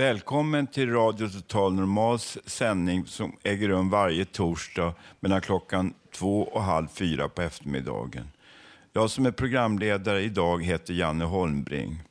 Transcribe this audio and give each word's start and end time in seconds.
Välkommen 0.00 0.66
till 0.66 0.92
Radio 0.92 1.28
Total 1.28 1.74
Normals 1.74 2.38
sändning 2.46 3.06
som 3.06 3.36
äger 3.42 3.68
rum 3.68 3.90
varje 3.90 4.24
torsdag 4.24 4.94
mellan 5.20 5.40
klockan 5.40 5.94
två 6.14 6.42
och 6.42 6.62
halv 6.62 6.88
fyra 6.88 7.28
på 7.28 7.42
eftermiddagen. 7.42 8.28
Jag 8.92 9.10
som 9.10 9.26
är 9.26 9.30
programledare 9.30 10.22
idag 10.22 10.64
heter 10.64 10.94
Janne 10.94 11.24
Holmbring. 11.24 12.02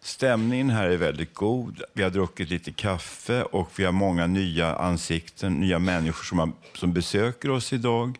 Stämningen 0.00 0.70
här 0.70 0.88
är 0.88 0.96
väldigt 0.96 1.34
god. 1.34 1.82
Vi 1.94 2.02
har 2.02 2.10
druckit 2.10 2.50
lite 2.50 2.72
kaffe 2.72 3.42
och 3.42 3.70
vi 3.76 3.84
har 3.84 3.92
många 3.92 4.26
nya 4.26 4.76
ansikten, 4.76 5.52
nya 5.52 5.78
människor 5.78 6.24
som, 6.24 6.38
har, 6.38 6.52
som 6.74 6.92
besöker 6.92 7.50
oss 7.50 7.72
idag. 7.72 8.18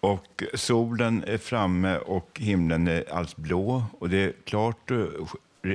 Och 0.00 0.42
solen 0.54 1.24
är 1.26 1.38
framme 1.38 1.98
och 1.98 2.40
himlen 2.40 2.88
är 2.88 3.12
allt 3.12 3.36
blå 3.36 3.84
och 3.98 4.08
det 4.08 4.18
är 4.18 4.32
klart 4.44 4.90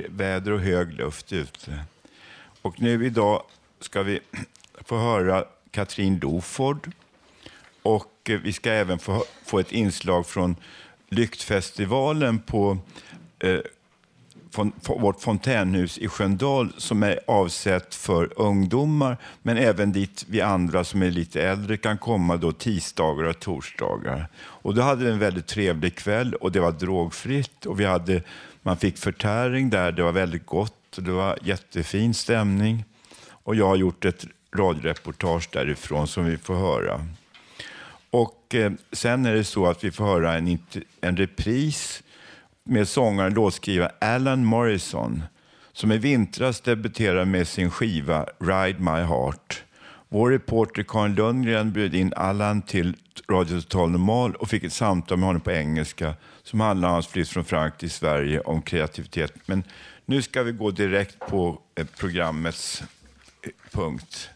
väder 0.08 0.52
och 0.52 0.60
hög 0.60 0.92
luft 0.92 1.32
ute. 1.32 1.84
Och 2.62 2.80
nu 2.80 3.06
idag 3.06 3.42
ska 3.80 4.02
vi 4.02 4.20
få 4.84 4.98
höra 4.98 5.44
Katrin 5.70 6.18
Loford. 6.22 6.90
Och 7.82 8.30
eh, 8.30 8.40
vi 8.40 8.52
ska 8.52 8.70
även 8.70 8.98
få, 8.98 9.24
få 9.44 9.58
ett 9.58 9.72
inslag 9.72 10.26
från 10.26 10.56
Lyktfestivalen 11.08 12.38
på 12.38 12.78
eh, 13.38 13.60
fon, 14.50 14.72
vårt 14.82 15.20
fontänhus 15.20 15.98
i 15.98 16.08
Sköndal 16.08 16.72
som 16.76 17.02
är 17.02 17.20
avsett 17.26 17.94
för 17.94 18.40
ungdomar 18.40 19.16
men 19.42 19.56
även 19.56 19.92
dit 19.92 20.24
vi 20.28 20.40
andra 20.40 20.84
som 20.84 21.02
är 21.02 21.10
lite 21.10 21.42
äldre 21.42 21.76
kan 21.76 21.98
komma 21.98 22.36
då 22.36 22.52
tisdagar 22.52 23.24
och 23.24 23.40
torsdagar. 23.40 24.28
Och 24.36 24.74
då 24.74 24.82
hade 24.82 25.04
vi 25.04 25.10
en 25.10 25.18
väldigt 25.18 25.46
trevlig 25.46 25.94
kväll 25.94 26.34
och 26.34 26.52
det 26.52 26.60
var 26.60 26.72
drogfritt 26.72 27.66
och 27.66 27.80
vi 27.80 27.84
hade, 27.84 28.22
man 28.62 28.76
fick 28.76 28.98
förtäring 28.98 29.70
där, 29.70 29.92
det 29.92 30.02
var 30.02 30.12
väldigt 30.12 30.46
gott 30.46 30.98
och 30.98 31.02
det 31.02 31.12
var 31.12 31.38
jättefin 31.42 32.14
stämning. 32.14 32.84
Och 33.28 33.54
jag 33.54 33.66
har 33.66 33.76
gjort 33.76 34.04
ett 34.04 34.26
radioreportage 34.56 35.48
därifrån 35.52 36.08
som 36.08 36.24
vi 36.24 36.36
får 36.36 36.54
höra. 36.54 37.06
Och 38.10 38.54
eh, 38.54 38.72
sen 38.92 39.26
är 39.26 39.34
det 39.34 39.44
så 39.44 39.66
att 39.66 39.84
vi 39.84 39.90
får 39.90 40.04
höra 40.04 40.34
en, 40.34 40.58
en 41.00 41.16
repris 41.16 42.02
med 42.64 42.88
sångaren 42.88 43.32
och 43.32 43.36
låtskrivaren 43.36 43.92
Alan 44.00 44.44
Morrison 44.44 45.22
som 45.72 45.92
i 45.92 45.98
vintras 45.98 46.60
debuterade 46.60 47.24
med 47.24 47.48
sin 47.48 47.70
skiva 47.70 48.26
Ride 48.38 48.78
My 48.78 49.00
Heart. 49.00 49.49
Vår 50.12 50.30
reporter 50.30 50.82
Karin 50.82 51.14
Lundgren 51.14 51.72
bjöd 51.72 51.94
in 51.94 52.12
Allan 52.16 52.62
till 52.62 52.96
Radio 53.28 53.60
Total 53.60 53.90
Normal 53.90 54.34
och 54.34 54.48
fick 54.48 54.64
ett 54.64 54.72
samtal 54.72 55.18
med 55.18 55.26
honom 55.26 55.42
på 55.42 55.50
engelska 55.50 56.14
som 56.42 56.60
handlar 56.60 56.88
om 56.88 56.94
hans 56.94 57.06
flytt 57.06 57.28
från 57.28 57.44
Frankrike 57.44 57.80
till 57.80 57.90
Sverige 57.90 58.40
om 58.40 58.62
kreativitet. 58.62 59.32
Men 59.46 59.62
nu 60.04 60.22
ska 60.22 60.42
vi 60.42 60.52
gå 60.52 60.70
direkt 60.70 61.18
på 61.18 61.58
eh, 61.74 61.86
programmets 61.98 62.82
eh, 63.42 63.50
punkt. 63.70 64.30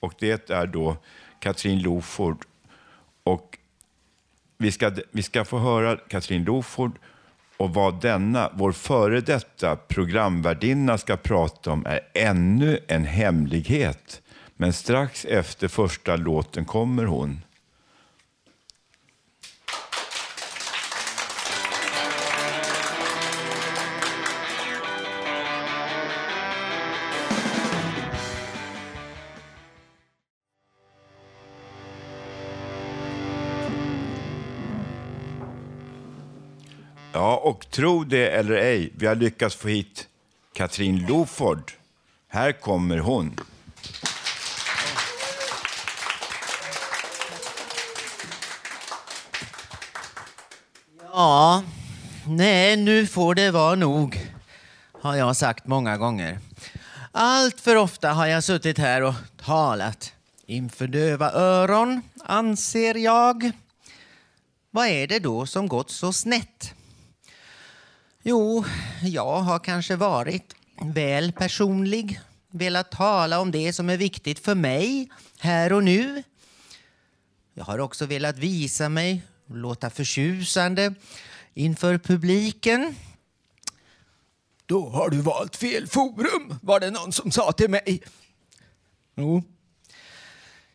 Och 0.00 0.14
det 0.18 0.50
är 0.50 0.66
då 0.66 0.96
Katrin 1.38 1.82
Loford. 1.82 2.44
Och 3.22 3.58
vi 4.58 4.72
ska, 4.72 4.92
vi 5.10 5.22
ska 5.22 5.44
få 5.44 5.58
höra 5.58 5.96
Katrin 5.96 6.44
Loford 6.44 6.92
och 7.56 7.74
vad 7.74 8.00
denna, 8.00 8.50
vår 8.54 8.72
före 8.72 9.20
detta 9.20 9.76
programvärdinna 9.76 10.98
ska 10.98 11.16
prata 11.16 11.70
om 11.70 11.86
är 11.86 12.00
ännu 12.14 12.78
en 12.88 13.04
hemlighet. 13.04 14.22
Men 14.60 14.72
strax 14.72 15.24
efter 15.24 15.68
första 15.68 16.16
låten 16.16 16.64
kommer 16.64 17.04
hon. 17.04 17.40
Ja, 37.12 37.36
och 37.36 37.70
tro 37.70 38.04
det 38.04 38.30
eller 38.30 38.52
ej, 38.54 38.92
vi 38.96 39.06
har 39.06 39.14
lyckats 39.14 39.56
få 39.56 39.68
hit 39.68 40.08
Katrin 40.52 41.06
Loford. 41.06 41.72
Här 42.28 42.52
kommer 42.52 42.98
hon. 42.98 43.36
Ja, 51.20 51.62
nej, 52.26 52.76
nu 52.76 53.06
får 53.06 53.34
det 53.34 53.50
vara 53.50 53.74
nog, 53.74 54.30
har 54.92 55.16
jag 55.16 55.36
sagt 55.36 55.66
många 55.66 55.96
gånger. 55.96 56.38
Allt 57.12 57.60
för 57.60 57.76
ofta 57.76 58.12
har 58.12 58.26
jag 58.26 58.44
suttit 58.44 58.78
här 58.78 59.02
och 59.02 59.14
talat 59.44 60.12
inför 60.46 60.86
döva 60.86 61.32
öron, 61.32 62.02
anser 62.24 62.94
jag. 62.94 63.50
Vad 64.70 64.86
är 64.86 65.06
det 65.06 65.18
då 65.18 65.46
som 65.46 65.68
gått 65.68 65.90
så 65.90 66.12
snett? 66.12 66.74
Jo, 68.22 68.64
jag 69.02 69.40
har 69.40 69.58
kanske 69.58 69.96
varit 69.96 70.54
väl 70.82 71.32
personlig, 71.32 72.20
velat 72.50 72.90
tala 72.90 73.40
om 73.40 73.50
det 73.50 73.72
som 73.72 73.90
är 73.90 73.96
viktigt 73.96 74.38
för 74.38 74.54
mig 74.54 75.08
här 75.38 75.72
och 75.72 75.84
nu. 75.84 76.22
Jag 77.54 77.64
har 77.64 77.78
också 77.78 78.06
velat 78.06 78.38
visa 78.38 78.88
mig 78.88 79.22
låta 79.56 79.90
förtjusande 79.90 80.94
inför 81.54 81.98
publiken. 81.98 82.94
Då 84.66 84.88
har 84.88 85.10
du 85.10 85.20
valt 85.20 85.56
fel 85.56 85.86
forum, 85.86 86.58
var 86.62 86.80
det 86.80 86.90
någon 86.90 87.12
som 87.12 87.30
sa 87.30 87.52
till 87.52 87.70
mig. 87.70 88.02
Jo. 89.14 89.42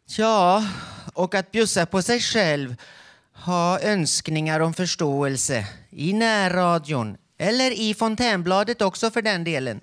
Ja, 0.06 0.68
och 1.14 1.36
att 1.36 1.52
bjussa 1.52 1.86
på 1.86 2.02
sig 2.02 2.20
själv, 2.20 2.76
ha 3.34 3.80
önskningar 3.80 4.60
om 4.60 4.74
förståelse 4.74 5.68
i 5.90 6.14
närradion 6.14 7.18
eller 7.38 7.72
i 7.72 7.94
Fontänbladet 7.94 8.82
också 8.82 9.12
för 9.12 9.22
den 9.22 9.44
delen. 9.44 9.82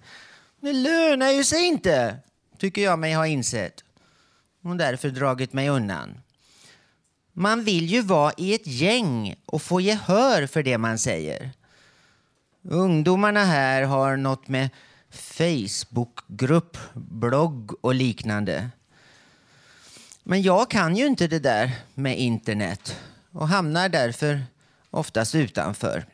Det 0.60 0.72
lönar 0.72 1.30
ju 1.30 1.44
sig 1.44 1.64
inte, 1.64 2.16
tycker 2.58 2.82
jag 2.82 2.98
mig 2.98 3.12
ha 3.12 3.26
insett. 3.26 3.84
Och 4.62 4.76
därför 4.76 5.08
dragit 5.10 5.52
mig 5.52 5.68
undan. 5.68 6.18
Man 7.32 7.64
vill 7.64 7.86
ju 7.86 8.02
vara 8.02 8.32
i 8.36 8.54
ett 8.54 8.66
gäng 8.66 9.34
och 9.46 9.62
få 9.62 9.80
gehör 9.80 10.46
för 10.46 10.62
det 10.62 10.78
man 10.78 10.98
säger. 10.98 11.50
Ungdomarna 12.62 13.44
här 13.44 13.82
har 13.82 14.16
något 14.16 14.48
med 14.48 14.70
Facebookgrupp, 15.10 16.78
blogg 16.94 17.84
och 17.84 17.94
liknande. 17.94 18.70
Men 20.22 20.42
jag 20.42 20.70
kan 20.70 20.96
ju 20.96 21.06
inte 21.06 21.26
det 21.26 21.38
där 21.38 21.70
med 21.94 22.18
internet 22.18 22.96
och 23.30 23.48
hamnar 23.48 23.88
därför 23.88 24.42
oftast 24.90 25.34
utanför. 25.34 26.04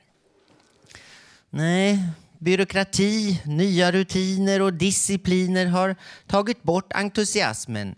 Nej, 1.50 2.08
byråkrati, 2.38 3.42
nya 3.44 3.92
rutiner 3.92 4.62
och 4.62 4.72
discipliner 4.72 5.66
har 5.66 5.96
tagit 6.26 6.62
bort 6.62 6.92
entusiasmen, 6.92 7.94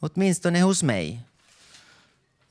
åtminstone 0.00 0.62
hos 0.62 0.82
mig. 0.82 1.24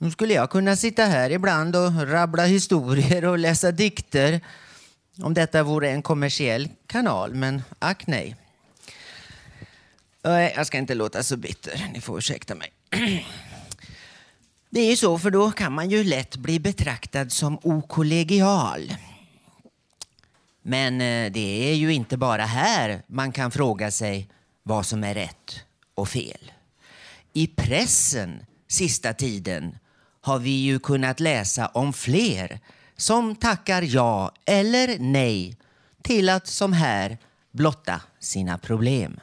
Nu 0.03 0.11
skulle 0.11 0.33
jag 0.33 0.49
kunna 0.49 0.75
sitta 0.75 1.05
här 1.05 1.29
ibland 1.29 1.75
och 1.75 2.07
rabbla 2.07 2.45
historier 2.45 3.25
och 3.25 3.37
läsa 3.37 3.71
dikter. 3.71 4.41
Om 5.21 5.33
detta 5.33 5.63
vore 5.63 5.89
en 5.89 6.01
kommersiell 6.01 6.69
kanal, 6.87 7.33
men 7.33 7.63
ack 7.79 8.07
nej. 8.07 8.35
Jag 10.21 10.67
ska 10.67 10.77
inte 10.77 10.95
låta 10.95 11.23
så 11.23 11.37
bitter. 11.37 11.89
Ni 11.93 12.01
får 12.01 12.17
ursäkta 12.17 12.55
mig. 12.55 12.71
Det 14.69 14.79
är 14.79 14.89
ju 14.89 14.95
så, 14.95 15.19
för 15.19 15.31
då 15.31 15.51
kan 15.51 15.73
man 15.73 15.89
ju 15.89 16.03
lätt 16.03 16.35
bli 16.35 16.59
betraktad 16.59 17.31
som 17.31 17.59
okollegial. 17.61 18.95
Men 20.61 21.01
eh, 21.01 21.31
det 21.31 21.71
är 21.71 21.75
ju 21.75 21.93
inte 21.93 22.17
bara 22.17 22.45
här 22.45 23.01
man 23.07 23.31
kan 23.31 23.51
fråga 23.51 23.91
sig 23.91 24.29
vad 24.63 24.85
som 24.85 25.03
är 25.03 25.13
rätt 25.13 25.59
och 25.95 26.09
fel. 26.09 26.51
I 27.33 27.47
pressen 27.47 28.45
sista 28.67 29.13
tiden 29.13 29.77
har 30.23 30.39
vi 30.39 30.51
ju 30.51 30.79
kunnat 30.79 31.19
läsa 31.19 31.67
om 31.67 31.93
fler 31.93 32.59
som 32.97 33.35
tackar 33.35 33.81
ja 33.81 34.31
eller 34.45 34.99
nej 34.99 35.57
till 36.01 36.29
att 36.29 36.47
som 36.47 36.73
här 36.73 37.17
blotta 37.51 38.01
sina 38.19 38.57
problem. 38.57 39.19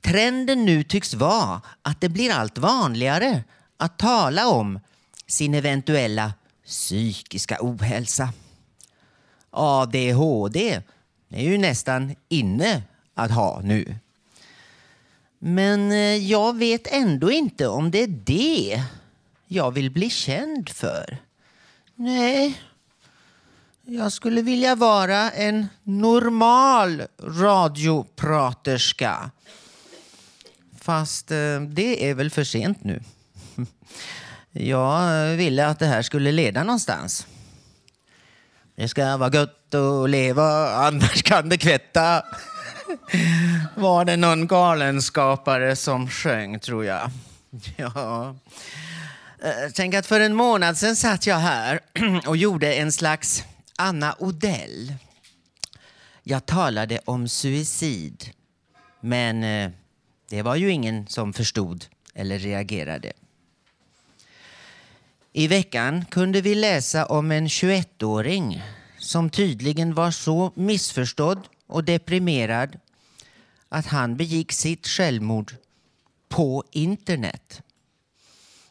Trenden 0.00 0.64
nu 0.64 0.82
tycks 0.82 1.14
vara 1.14 1.60
att 1.82 2.00
det 2.00 2.08
blir 2.08 2.32
allt 2.32 2.58
vanligare 2.58 3.44
att 3.76 3.98
tala 3.98 4.48
om 4.48 4.80
sin 5.26 5.54
eventuella 5.54 6.32
psykiska 6.64 7.58
ohälsa. 7.60 8.32
ADHD 9.50 10.82
är 11.28 11.42
ju 11.42 11.58
nästan 11.58 12.14
inne 12.28 12.82
att 13.14 13.30
ha 13.30 13.60
nu. 13.60 13.96
Men 15.38 15.92
eh, 15.92 16.16
jag 16.16 16.56
vet 16.56 16.86
ändå 16.86 17.30
inte 17.30 17.68
om 17.68 17.90
det 17.90 18.02
är 18.02 18.22
det 18.24 18.84
jag 19.48 19.70
vill 19.70 19.90
bli 19.90 20.10
känd 20.10 20.68
för. 20.68 21.18
Nej, 21.94 22.62
jag 23.82 24.12
skulle 24.12 24.42
vilja 24.42 24.74
vara 24.74 25.30
en 25.30 25.68
normal 25.82 27.02
radiopraterska. 27.22 29.30
Fast 30.80 31.30
eh, 31.30 31.60
det 31.60 32.10
är 32.10 32.14
väl 32.14 32.30
för 32.30 32.44
sent 32.44 32.84
nu. 32.84 33.02
Jag 34.52 35.30
eh, 35.30 35.36
ville 35.36 35.66
att 35.66 35.78
det 35.78 35.86
här 35.86 36.02
skulle 36.02 36.32
leda 36.32 36.64
någonstans. 36.64 37.26
Det 38.76 38.88
ska 38.88 39.16
vara 39.16 39.34
gött 39.34 39.74
att 39.74 40.10
leva, 40.10 40.74
annars 40.74 41.22
kan 41.22 41.48
det 41.48 41.58
kvätta. 41.58 42.22
Var 43.76 44.04
det 44.04 44.16
någon 44.16 44.46
galenskapare 44.46 45.76
som 45.76 46.08
sjöng, 46.08 46.60
tror 46.60 46.84
jag. 46.84 47.10
Ja. 47.76 48.34
Eh, 49.42 49.70
tänk 49.74 49.94
att 49.94 50.06
för 50.06 50.20
en 50.20 50.34
månad 50.34 50.78
sedan 50.78 50.96
satt 50.96 51.26
jag 51.26 51.36
här 51.36 51.80
och 52.26 52.36
gjorde 52.36 52.74
en 52.74 52.92
slags 52.92 53.44
Anna 53.76 54.16
Odell. 54.18 54.94
Jag 56.22 56.46
talade 56.46 57.00
om 57.04 57.28
suicid, 57.28 58.30
men 59.00 59.42
eh, 59.42 59.70
det 60.28 60.42
var 60.42 60.56
ju 60.56 60.70
ingen 60.70 61.06
som 61.06 61.32
förstod 61.32 61.84
eller 62.14 62.38
reagerade. 62.38 63.12
I 65.32 65.48
veckan 65.48 66.04
kunde 66.04 66.40
vi 66.40 66.54
läsa 66.54 67.06
om 67.06 67.30
en 67.30 67.48
21-åring 67.48 68.62
som 68.98 69.30
tydligen 69.30 69.94
var 69.94 70.10
så 70.10 70.52
missförstådd 70.54 71.48
och 71.66 71.84
deprimerad 71.84 72.78
att 73.68 73.86
han 73.86 74.16
begick 74.16 74.52
sitt 74.52 74.86
självmord 74.86 75.52
på 76.28 76.64
internet. 76.70 77.62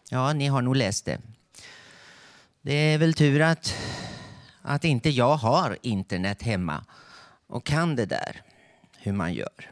Ja, 0.09 0.33
ni 0.33 0.47
har 0.47 0.61
nog 0.61 0.75
läst 0.75 1.05
det. 1.05 1.21
Det 2.61 2.73
är 2.73 2.97
väl 2.97 3.13
tur 3.13 3.41
att, 3.41 3.75
att 4.61 4.83
inte 4.83 5.09
jag 5.09 5.35
har 5.35 5.77
internet 5.81 6.41
hemma 6.41 6.85
och 7.47 7.65
kan 7.65 7.95
det 7.95 8.05
där, 8.05 8.41
hur 8.97 9.13
man 9.13 9.33
gör. 9.33 9.71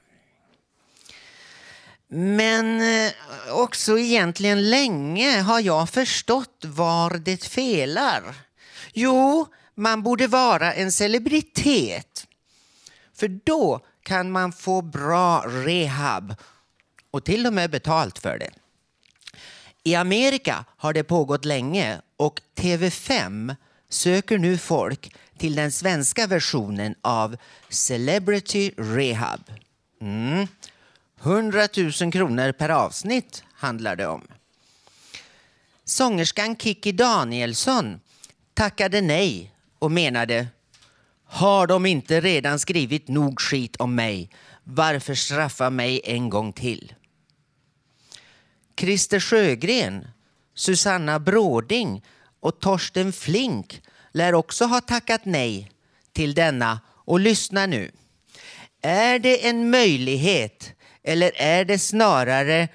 Men 2.07 2.81
eh, 2.81 3.11
också 3.51 3.99
egentligen 3.99 4.69
länge 4.69 5.41
har 5.41 5.59
jag 5.59 5.89
förstått 5.89 6.65
var 6.65 7.17
det 7.17 7.43
felar. 7.43 8.35
Jo, 8.93 9.47
man 9.75 10.03
borde 10.03 10.27
vara 10.27 10.73
en 10.73 10.91
celebritet. 10.91 12.27
För 13.13 13.27
då 13.27 13.79
kan 14.03 14.31
man 14.31 14.51
få 14.51 14.81
bra 14.81 15.43
rehab 15.47 16.35
och 17.11 17.23
till 17.25 17.47
och 17.47 17.53
med 17.53 17.71
betalt 17.71 18.19
för 18.19 18.37
det. 18.37 18.51
I 19.87 19.95
Amerika 19.95 20.65
har 20.77 20.93
det 20.93 21.03
pågått 21.03 21.45
länge 21.45 22.01
och 22.17 22.41
TV5 22.55 23.55
söker 23.89 24.37
nu 24.37 24.57
folk 24.57 25.15
till 25.37 25.55
den 25.55 25.71
svenska 25.71 26.27
versionen 26.27 26.95
av 27.01 27.37
Celebrity 27.69 28.71
Rehab. 28.77 29.41
Mm. 30.01 30.47
100 31.21 31.67
000 32.01 32.11
kronor 32.11 32.51
per 32.51 32.69
avsnitt 32.69 33.43
handlar 33.53 33.95
det 33.95 34.07
om. 34.07 34.27
Sångerskan 35.83 36.55
Kikki 36.55 36.91
Danielsson 36.91 37.99
tackade 38.53 39.01
nej 39.01 39.51
och 39.79 39.91
menade 39.91 40.47
har 41.25 41.67
de 41.67 41.85
inte 41.85 42.21
redan 42.21 42.59
skrivit 42.59 43.07
nog 43.07 43.41
skit 43.41 43.75
om 43.75 43.95
mig? 43.95 44.29
Varför 44.63 45.15
straffa 45.15 45.69
mig 45.69 46.01
en 46.03 46.29
gång 46.29 46.53
till? 46.53 46.93
Christer 48.77 49.19
Sjögren, 49.19 50.07
Susanna 50.56 51.19
Bråding 51.19 52.04
och 52.39 52.60
Torsten 52.60 53.13
Flink 53.13 53.81
lär 54.12 54.33
också 54.33 54.66
ha 54.66 54.81
tackat 54.81 55.25
nej 55.25 55.72
till 56.13 56.33
denna. 56.33 56.80
Och 57.07 57.19
lyssna 57.19 57.66
nu. 57.66 57.92
Är 58.81 59.19
det 59.19 59.48
en 59.48 59.69
möjlighet 59.69 60.72
eller 61.04 61.31
är 61.36 61.66
det 61.66 61.80
snarare 61.80 62.68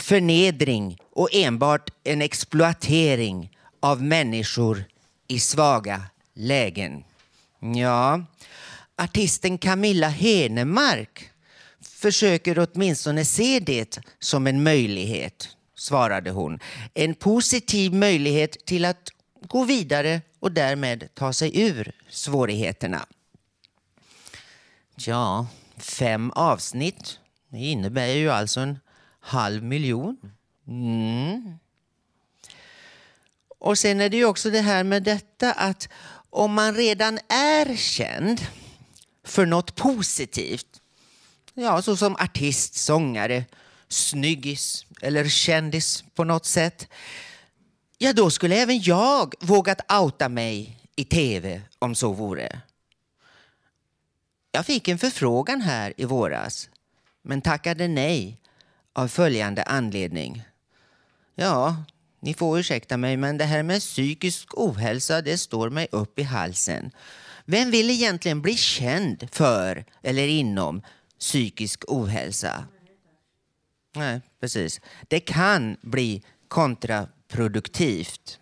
förnedring 0.00 0.98
och 1.12 1.28
enbart 1.32 1.90
en 2.04 2.22
exploatering 2.22 3.50
av 3.80 4.02
människor 4.02 4.84
i 5.28 5.40
svaga 5.40 6.02
lägen? 6.34 7.04
Ja, 7.60 8.24
artisten 8.96 9.58
Camilla 9.58 10.08
Henemark 10.08 11.30
försöker 12.06 12.58
åtminstone 12.58 13.24
se 13.24 13.60
det 13.60 13.98
som 14.18 14.46
en 14.46 14.62
möjlighet, 14.62 15.48
svarade 15.74 16.30
hon. 16.30 16.58
En 16.94 17.14
positiv 17.14 17.94
möjlighet 17.94 18.66
till 18.66 18.84
att 18.84 19.08
gå 19.40 19.64
vidare 19.64 20.20
och 20.40 20.52
därmed 20.52 21.08
ta 21.14 21.32
sig 21.32 21.60
ur 21.60 21.92
svårigheterna. 22.08 23.06
Ja, 24.96 25.46
fem 25.78 26.30
avsnitt. 26.30 27.18
Det 27.48 27.58
innebär 27.58 28.06
ju 28.06 28.30
alltså 28.30 28.60
en 28.60 28.78
halv 29.20 29.62
miljon. 29.62 30.16
Mm. 30.68 31.58
Och 33.58 33.78
sen 33.78 34.00
är 34.00 34.08
det 34.08 34.16
ju 34.16 34.24
också 34.24 34.50
det 34.50 34.60
här 34.60 34.84
med 34.84 35.02
detta 35.02 35.52
att 35.52 35.88
om 36.30 36.54
man 36.54 36.74
redan 36.74 37.18
är 37.28 37.76
känd 37.76 38.40
för 39.24 39.46
något 39.46 39.74
positivt, 39.74 40.75
ja, 41.56 41.82
såsom 41.82 42.16
artist, 42.16 42.74
sångare, 42.74 43.44
snyggis 43.88 44.86
eller 45.02 45.28
kändis 45.28 46.04
på 46.14 46.24
något 46.24 46.46
sätt, 46.46 46.88
ja, 47.98 48.12
då 48.12 48.30
skulle 48.30 48.56
även 48.56 48.82
jag 48.82 49.34
vågat 49.40 49.92
outa 49.92 50.28
mig 50.28 50.78
i 50.96 51.04
tv 51.04 51.62
om 51.78 51.94
så 51.94 52.12
vore. 52.12 52.60
Jag 54.52 54.66
fick 54.66 54.88
en 54.88 54.98
förfrågan 54.98 55.60
här 55.60 55.94
i 55.96 56.04
våras, 56.04 56.68
men 57.22 57.42
tackade 57.42 57.88
nej 57.88 58.40
av 58.92 59.08
följande 59.08 59.62
anledning. 59.62 60.44
Ja, 61.34 61.84
ni 62.20 62.34
får 62.34 62.58
ursäkta 62.58 62.96
mig, 62.96 63.16
men 63.16 63.38
det 63.38 63.44
här 63.44 63.62
med 63.62 63.80
psykisk 63.80 64.48
ohälsa, 64.58 65.22
det 65.22 65.38
står 65.38 65.70
mig 65.70 65.88
upp 65.92 66.18
i 66.18 66.22
halsen. 66.22 66.90
Vem 67.44 67.70
vill 67.70 67.90
egentligen 67.90 68.42
bli 68.42 68.56
känd 68.56 69.28
för 69.32 69.84
eller 70.02 70.28
inom 70.28 70.82
psykisk 71.18 71.84
ohälsa? 71.88 72.66
Nej, 73.96 74.20
precis. 74.40 74.80
Det 75.08 75.20
kan 75.20 75.76
bli 75.80 76.22
kontraproduktivt. 76.48 78.40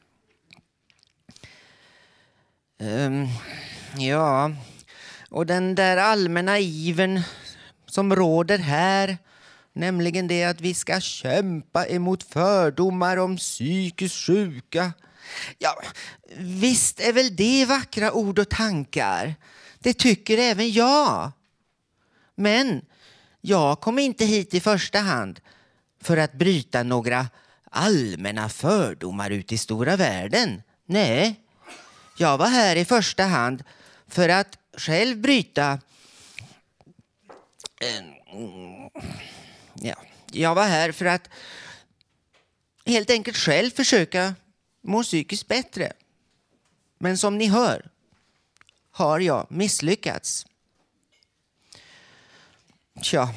Um, 2.79 3.29
ja, 3.97 4.51
och 5.31 5.47
den 5.47 5.75
där 5.75 5.97
allmänna 5.97 6.59
iven 6.59 7.23
som 7.87 8.17
råder 8.17 8.59
här, 8.59 9.19
nämligen 9.73 10.29
det 10.29 10.45
att 10.45 10.61
vi 10.61 10.75
ska 10.75 11.01
kämpa 11.01 11.87
emot 11.87 12.23
fördomar 12.23 13.17
om 13.17 13.37
psykiskt 13.37 14.27
sjuka. 14.27 14.93
Ja, 15.59 15.83
visst 16.37 17.01
är 17.01 17.13
väl 17.13 17.37
det 17.37 17.65
vackra 17.65 18.13
ord 18.13 18.39
och 18.39 18.49
tankar. 18.49 19.35
Det 19.79 19.95
tycker 19.95 20.39
även 20.39 20.73
jag. 20.73 21.33
Men 22.35 22.85
jag 23.41 23.81
kom 23.81 23.99
inte 23.99 24.25
hit 24.25 24.55
i 24.55 24.61
första 24.61 24.99
hand 24.99 25.41
för 26.01 26.17
att 26.17 26.33
bryta 26.33 26.83
några 26.83 27.27
allmänna 27.71 28.49
fördomar 28.49 29.31
ute 29.31 29.55
i 29.55 29.59
stora 29.59 29.97
världen. 29.97 30.63
Nej, 30.87 31.41
jag 32.17 32.39
var 32.39 32.47
här 32.47 32.77
i 32.77 32.85
första 32.85 33.25
hand 33.25 33.65
för 34.09 34.29
att 34.29 34.59
själv 34.77 35.19
bryta... 35.19 35.79
Eh, 37.81 38.05
ja, 39.75 39.95
jag 40.33 40.55
var 40.55 40.67
här 40.67 40.93
för 40.93 41.05
att 41.05 41.29
helt 42.87 43.11
enkelt 43.11 43.37
själv 43.37 43.71
försöka 43.71 44.35
må 44.83 45.03
psykiskt 45.03 45.49
bättre. 45.49 45.93
Men 46.99 47.19
som 47.19 47.39
ni 47.39 47.47
hör 47.47 47.91
har 48.91 49.21
jag 49.21 49.47
misslyckats. 49.51 50.47
Tja, 53.03 53.29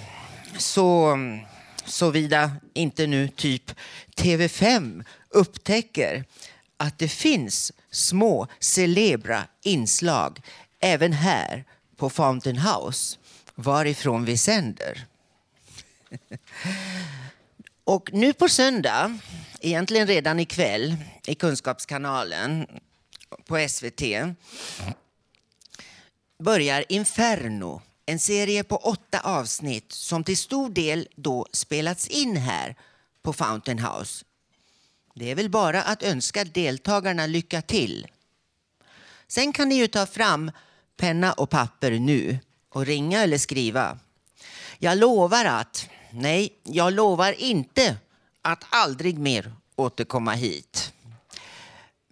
så 0.57 1.17
såvida 1.85 2.51
inte 2.73 3.07
nu 3.07 3.27
typ 3.27 3.71
TV5 4.15 5.05
upptäcker 5.29 6.23
att 6.77 6.99
det 6.99 7.07
finns 7.07 7.71
små 7.91 8.47
celebra 8.59 9.43
inslag 9.63 10.41
även 10.79 11.13
här 11.13 11.65
på 11.95 12.09
Fountain 12.09 12.57
House 12.57 13.17
varifrån 13.55 14.25
vi 14.25 14.37
sänder. 14.37 15.05
Och 17.83 18.09
nu 18.13 18.33
på 18.33 18.49
söndag, 18.49 19.19
egentligen 19.61 20.07
redan 20.07 20.39
ikväll 20.39 20.95
i 21.27 21.35
Kunskapskanalen 21.35 22.67
på 23.45 23.67
SVT 23.69 24.01
börjar 26.43 26.85
Inferno, 26.89 27.81
en 28.09 28.19
serie 28.19 28.63
på 28.63 28.77
åtta 28.77 29.19
avsnitt 29.19 29.91
som 29.91 30.23
till 30.23 30.37
stor 30.37 30.69
del 30.69 31.07
då 31.15 31.47
spelats 31.51 32.07
in 32.07 32.37
här 32.37 32.75
på 33.21 33.33
Fountain 33.33 33.79
House. 33.79 34.25
Det 35.15 35.31
är 35.31 35.35
väl 35.35 35.49
bara 35.49 35.83
att 35.83 36.03
önska 36.03 36.43
deltagarna 36.43 37.25
lycka 37.25 37.61
till. 37.61 38.07
Sen 39.27 39.53
kan 39.53 39.69
ni 39.69 39.75
ju 39.75 39.87
ta 39.87 40.05
fram 40.05 40.51
penna 40.97 41.33
och 41.33 41.49
papper 41.49 41.91
nu 41.91 42.39
och 42.69 42.85
ringa 42.85 43.23
eller 43.23 43.37
skriva. 43.37 43.99
Jag 44.79 44.97
lovar 44.97 45.45
att, 45.45 45.89
nej, 46.11 46.53
jag 46.63 46.93
lovar 46.93 47.31
inte 47.31 47.97
att 48.41 48.63
aldrig 48.69 49.17
mer 49.17 49.53
återkomma 49.75 50.31
hit. 50.33 50.93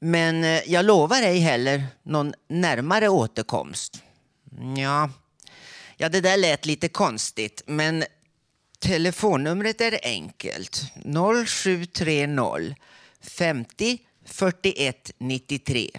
Men 0.02 0.44
eh, 0.44 0.72
jag 0.72 0.86
lovar 0.86 1.22
ej 1.22 1.40
heller 1.40 1.84
någon 2.04 2.34
närmare 2.48 3.10
återkomst. 3.10 4.04
Ja, 4.78 5.10
ja 5.98 6.10
det 6.10 6.22
där 6.22 6.38
lät 6.38 6.66
lite 6.66 6.90
konstigt, 6.90 7.62
men 7.66 8.04
telefonnumret 8.80 9.82
är 9.82 10.00
enkelt. 10.04 10.82
0730 11.48 12.75
50 13.22 14.00
41 14.25 15.12
93. 15.18 15.90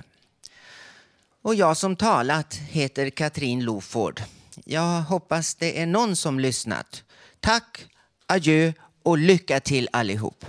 Och 1.43 1.55
jag 1.55 1.77
som 1.77 1.97
talat 1.97 2.55
heter 2.55 3.11
Katrin 3.11 3.65
Loford. 3.65 4.23
Jag 4.65 5.03
hoppas 5.03 5.55
det 5.55 5.81
är 5.81 5.87
någon 5.87 6.17
som 6.17 6.41
lyssnat. 6.41 7.03
Tack, 7.41 7.87
adjö 8.27 8.73
och 9.03 9.19
lycka 9.19 9.61
till 9.61 9.89
allihop. 9.93 10.45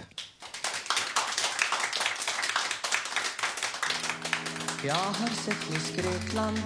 Jag 4.85 4.93
har 4.95 5.29
sett 5.45 5.69
Miss 5.71 5.95
Grekland, 5.95 6.59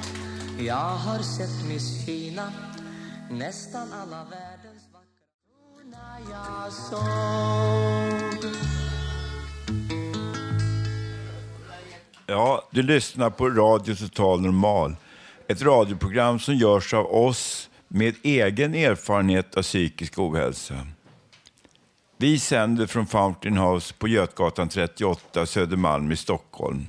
jag 0.60 0.76
har 0.76 1.20
sett 1.24 1.68
Miss 1.68 2.06
Kina 2.06 2.71
Nästan 3.32 3.94
alla 3.94 4.24
världens 4.24 4.84
vackra 4.94 5.84
när 5.86 6.32
jag 6.32 6.74
såg 6.74 7.02
Ja, 12.28 12.68
du 12.72 12.84
lyssnar 12.84 13.30
på 13.30 13.50
Radio 13.50 13.96
Total 13.96 14.42
Normal. 14.42 14.96
Ett 15.48 15.62
radioprogram 15.62 16.40
som 16.40 16.56
görs 16.56 16.94
av 16.94 17.06
oss 17.06 17.70
med 17.88 18.16
egen 18.24 18.76
erfarenhet 18.76 19.58
av 19.58 19.62
psykisk 19.62 20.20
ohälsa. 20.20 20.88
Vi 22.18 22.40
sänder 22.40 22.88
från 22.88 23.08
Fountain 23.08 23.58
House 23.58 23.94
på 23.94 24.08
Götgatan 24.08 24.70
38, 24.70 25.46
Södermalm 25.46 26.12
i 26.12 26.16
Stockholm. 26.16 26.86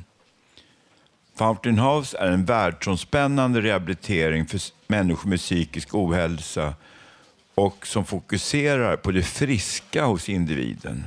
Fountain 1.35 1.79
House 1.79 2.19
är 2.19 2.31
en 2.31 2.45
världsomspännande 2.45 3.61
rehabilitering 3.61 4.47
för 4.47 4.61
människor 4.87 5.29
med 5.29 5.39
psykisk 5.39 5.95
ohälsa 5.95 6.75
och 7.55 7.87
som 7.87 8.05
fokuserar 8.05 8.97
på 8.97 9.11
det 9.11 9.23
friska 9.23 10.05
hos 10.05 10.29
individen. 10.29 11.05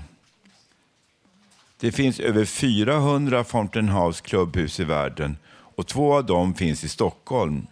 Det 1.80 1.92
finns 1.92 2.20
över 2.20 2.46
400 2.46 3.44
Fountain 3.44 3.90
House 3.90 4.24
klubbhus 4.24 4.80
i 4.80 4.84
världen 4.84 5.38
och 5.48 5.88
två 5.88 6.16
av 6.16 6.26
dem 6.26 6.54
finns 6.54 6.84
i 6.84 6.90
Stockholm. 6.90 7.68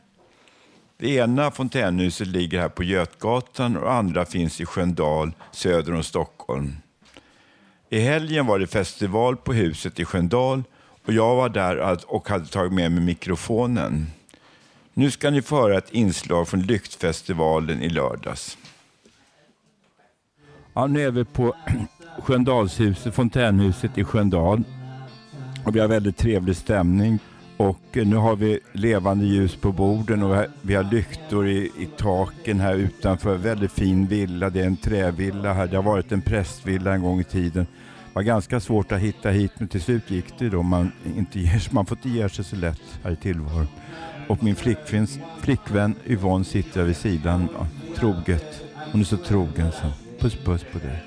Det 0.97 1.09
ena 1.15 1.51
fontänhuset 1.51 2.27
ligger 2.27 2.59
här 2.59 2.69
på 2.69 2.83
Götgatan 2.83 3.77
och 3.77 3.93
andra 3.93 4.25
finns 4.25 4.61
i 4.61 4.65
Sköndal 4.65 5.31
söder 5.51 5.93
om 5.93 6.03
Stockholm. 6.03 6.75
I 7.89 7.99
helgen 7.99 8.45
var 8.45 8.59
det 8.59 8.67
festival 8.67 9.37
på 9.37 9.53
huset 9.53 9.99
i 9.99 10.05
Sköndal 10.05 10.63
och 11.05 11.13
jag 11.13 11.35
var 11.35 11.49
där 11.49 11.99
och 12.07 12.29
hade 12.29 12.45
tagit 12.45 12.73
med 12.73 12.91
mig 12.91 13.03
mikrofonen. 13.03 14.07
Nu 14.93 15.11
ska 15.11 15.29
ni 15.29 15.41
få 15.41 15.55
höra 15.55 15.77
ett 15.77 15.91
inslag 15.91 16.47
från 16.47 16.61
Lyktfestivalen 16.61 17.81
i 17.81 17.89
lördags. 17.89 18.57
Ja, 20.73 20.87
nu 20.87 21.01
är 21.01 21.11
vi 21.11 21.25
på 21.25 21.55
Sköndalshuset, 22.19 23.15
fontänhuset 23.15 23.97
i 23.97 24.03
Sköndal. 24.03 24.63
Och 25.65 25.75
vi 25.75 25.79
har 25.79 25.87
väldigt 25.87 26.17
trevlig 26.17 26.55
stämning. 26.55 27.19
Och 27.57 27.97
eh, 27.97 28.07
nu 28.07 28.15
har 28.15 28.35
vi 28.35 28.59
levande 28.71 29.25
ljus 29.25 29.55
på 29.55 29.71
borden 29.71 30.23
och 30.23 30.45
vi 30.61 30.75
har 30.75 30.83
lyktor 30.83 31.47
i, 31.47 31.71
i 31.77 31.85
taken 31.97 32.59
här 32.59 32.75
utanför. 32.75 33.37
Väldigt 33.37 33.71
fin 33.71 34.07
villa. 34.07 34.49
Det 34.49 34.61
är 34.61 34.65
en 34.65 34.77
trävilla 34.77 35.53
här. 35.53 35.67
Det 35.67 35.75
har 35.75 35.83
varit 35.83 36.11
en 36.11 36.21
prästvilla 36.21 36.93
en 36.93 37.01
gång 37.01 37.19
i 37.19 37.23
tiden. 37.23 37.67
Det 38.13 38.17
var 38.17 38.23
ganska 38.23 38.59
svårt 38.59 38.91
att 38.91 38.99
hitta 38.99 39.29
hit 39.29 39.51
men 39.57 39.67
till 39.67 39.81
slut 39.81 40.11
gick 40.11 40.39
det 40.39 40.49
då. 40.49 40.63
Man, 40.63 40.91
inte 41.17 41.39
ger, 41.39 41.73
man 41.73 41.85
får 41.85 41.97
inte 41.97 42.09
ge 42.09 42.29
sig 42.29 42.45
så 42.45 42.55
lätt 42.55 42.99
här 43.03 43.11
i 43.11 43.15
tillvaron. 43.15 43.67
Och 44.27 44.43
min 44.43 44.55
flickvän, 44.55 45.07
flickvän 45.41 45.95
Yvonne 46.05 46.45
sitter 46.45 46.83
vid 46.83 46.97
sidan 46.97 47.49
troget. 47.95 48.63
Hon 48.91 49.01
är 49.01 49.05
så 49.05 49.17
trogen 49.17 49.71
så 49.71 49.91
puss 50.19 50.35
puss 50.35 50.65
på 50.71 50.79
dig. 50.79 51.03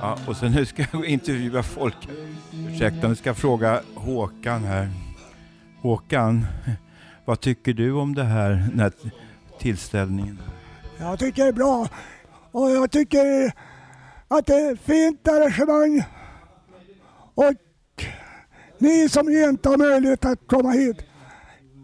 Ja, 0.00 0.18
och 0.26 0.36
sen 0.36 0.52
nu 0.52 0.66
ska 0.66 0.84
jag 0.92 1.06
intervjua 1.06 1.62
folk. 1.62 2.08
Ursäkta, 2.52 3.08
nu 3.08 3.14
ska 3.14 3.28
jag 3.28 3.36
fråga 3.36 3.80
Håkan 3.94 4.64
här. 4.64 4.90
Håkan, 5.80 6.46
vad 7.24 7.40
tycker 7.40 7.72
du 7.72 7.92
om 7.92 8.14
det 8.14 8.24
här, 8.24 8.50
den 8.50 8.80
här 8.80 8.92
tillställningen? 9.58 10.38
Jag 10.98 11.18
tycker 11.18 11.42
det 11.42 11.48
är 11.48 11.52
bra 11.52 11.88
och 12.52 12.70
jag 12.70 12.90
tycker 12.90 13.52
att 14.28 14.46
det 14.46 14.54
är 14.54 14.76
fint 14.76 15.28
arrangemang. 15.28 16.04
Och 17.34 17.54
ni 18.78 19.08
som 19.08 19.28
inte 19.28 19.68
har 19.68 19.76
möjlighet 19.76 20.24
att 20.24 20.38
komma 20.46 20.70
hit, 20.70 20.96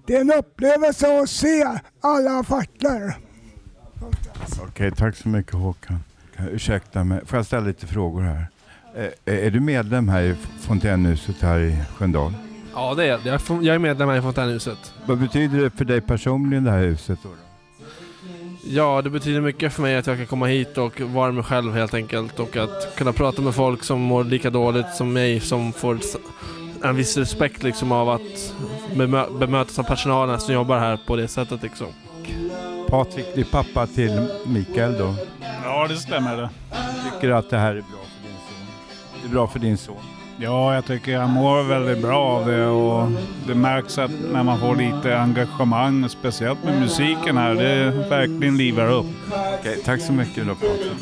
det 0.06 0.16
är 0.16 0.20
en 0.20 0.32
upplevelse 0.32 1.20
att 1.20 1.30
se 1.30 1.78
alla 2.00 2.44
facklor. 2.44 3.12
Okej, 4.52 4.64
okay, 4.68 4.90
tack 4.90 5.16
så 5.16 5.28
mycket 5.28 5.52
Håkan. 5.52 5.98
Ursäkta 6.50 7.04
mig, 7.04 7.26
får 7.26 7.38
jag 7.38 7.46
ställa 7.46 7.66
lite 7.66 7.86
frågor 7.86 8.22
här? 8.22 8.46
Är, 9.24 9.34
är 9.34 9.50
du 9.50 9.60
medlem 9.60 10.08
här 10.08 10.22
i 10.22 10.34
fontänhuset 10.60 11.40
här 11.40 11.60
i 11.60 11.76
Sköndal? 11.96 12.34
Ja, 12.74 12.94
det 12.94 13.04
är 13.04 13.08
jag. 13.08 13.40
Jag 13.62 13.74
är 13.74 13.78
medlem 13.78 14.08
här 14.08 14.18
i 14.18 14.22
fontänhuset. 14.22 14.94
Vad 15.06 15.18
betyder 15.18 15.58
det 15.58 15.70
för 15.70 15.84
dig 15.84 16.00
personligen 16.00 16.64
det 16.64 16.70
här 16.70 16.82
huset? 16.82 17.18
Då? 17.22 17.28
Ja, 18.72 19.02
det 19.02 19.10
betyder 19.10 19.40
mycket 19.40 19.72
för 19.72 19.82
mig 19.82 19.96
att 19.96 20.06
jag 20.06 20.16
kan 20.16 20.26
komma 20.26 20.46
hit 20.46 20.78
och 20.78 21.00
vara 21.00 21.32
mig 21.32 21.44
själv 21.44 21.74
helt 21.74 21.94
enkelt 21.94 22.40
och 22.40 22.56
att 22.56 22.96
kunna 22.96 23.12
prata 23.12 23.42
med 23.42 23.54
folk 23.54 23.84
som 23.84 24.00
mår 24.00 24.24
lika 24.24 24.50
dåligt 24.50 24.94
som 24.94 25.12
mig 25.12 25.40
som 25.40 25.72
får 25.72 25.98
en 26.84 26.96
viss 26.96 27.16
respekt 27.16 27.62
liksom 27.62 27.92
av 27.92 28.08
att 28.08 28.54
bemö 28.94 29.24
bemötas 29.38 29.78
av 29.78 29.82
personalen 29.82 30.40
som 30.40 30.54
jobbar 30.54 30.78
här 30.78 30.98
på 31.06 31.16
det 31.16 31.28
sättet 31.28 31.62
liksom. 31.62 31.86
Patrik, 32.88 33.26
det 33.34 33.40
är 33.40 33.44
pappa 33.44 33.86
till 33.86 34.28
Mikael 34.46 34.98
då? 34.98 35.14
Ja, 35.64 35.86
det 35.88 35.96
stämmer 35.96 36.36
det. 36.36 36.50
Tycker 37.04 37.28
du 37.28 37.34
att 37.34 37.50
det 37.50 37.58
här 37.58 37.74
är 37.74 37.82
bra 37.82 37.96
för 37.96 38.18
din 38.18 38.38
son? 38.38 39.16
Det 39.22 39.28
är 39.28 39.32
bra 39.32 39.46
för 39.46 39.58
din 39.58 39.78
son? 39.78 40.19
Ja, 40.42 40.74
jag 40.74 40.84
tycker 40.84 41.18
han 41.18 41.30
mår 41.30 41.62
väldigt 41.62 42.02
bra 42.02 42.18
av 42.24 42.46
det 42.46 42.66
och 42.66 43.08
det 43.46 43.54
märks 43.54 43.98
att 43.98 44.10
när 44.32 44.42
man 44.42 44.58
får 44.60 44.76
lite 44.76 45.18
engagemang, 45.18 46.08
speciellt 46.08 46.64
med 46.64 46.80
musiken 46.80 47.36
här, 47.36 47.54
det 47.54 47.90
verkligen 48.08 48.56
livar 48.56 48.92
upp. 48.92 49.06
Okej, 49.60 49.82
tack 49.84 50.00
så 50.00 50.12
mycket 50.12 50.46
då 50.46 50.54
Patrik. 50.54 50.92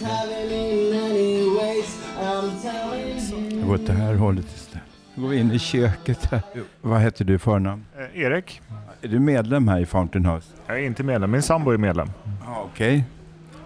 Jag 3.50 3.66
går 3.66 3.74
åt 3.74 3.86
det 3.86 3.92
här 3.92 4.14
hållet 4.14 4.46
istället. 4.56 4.82
Nu 5.14 5.22
går 5.22 5.28
vi 5.28 5.38
in 5.38 5.52
i 5.52 5.58
köket 5.58 6.24
här. 6.30 6.42
Vad 6.80 7.00
heter 7.00 7.24
du 7.24 7.38
förnamn? 7.38 7.84
Eh, 7.98 8.20
Erik. 8.22 8.60
Är 9.02 9.08
du 9.08 9.18
medlem 9.18 9.68
här 9.68 9.80
i 9.80 9.86
Fountain 9.86 10.26
House? 10.26 10.46
Jag 10.66 10.78
är 10.78 10.82
inte 10.86 11.02
medlem, 11.02 11.30
min 11.30 11.42
sambo 11.42 11.70
är 11.70 11.76
medlem. 11.76 12.10
Ja, 12.46 12.68
Okej. 12.72 13.04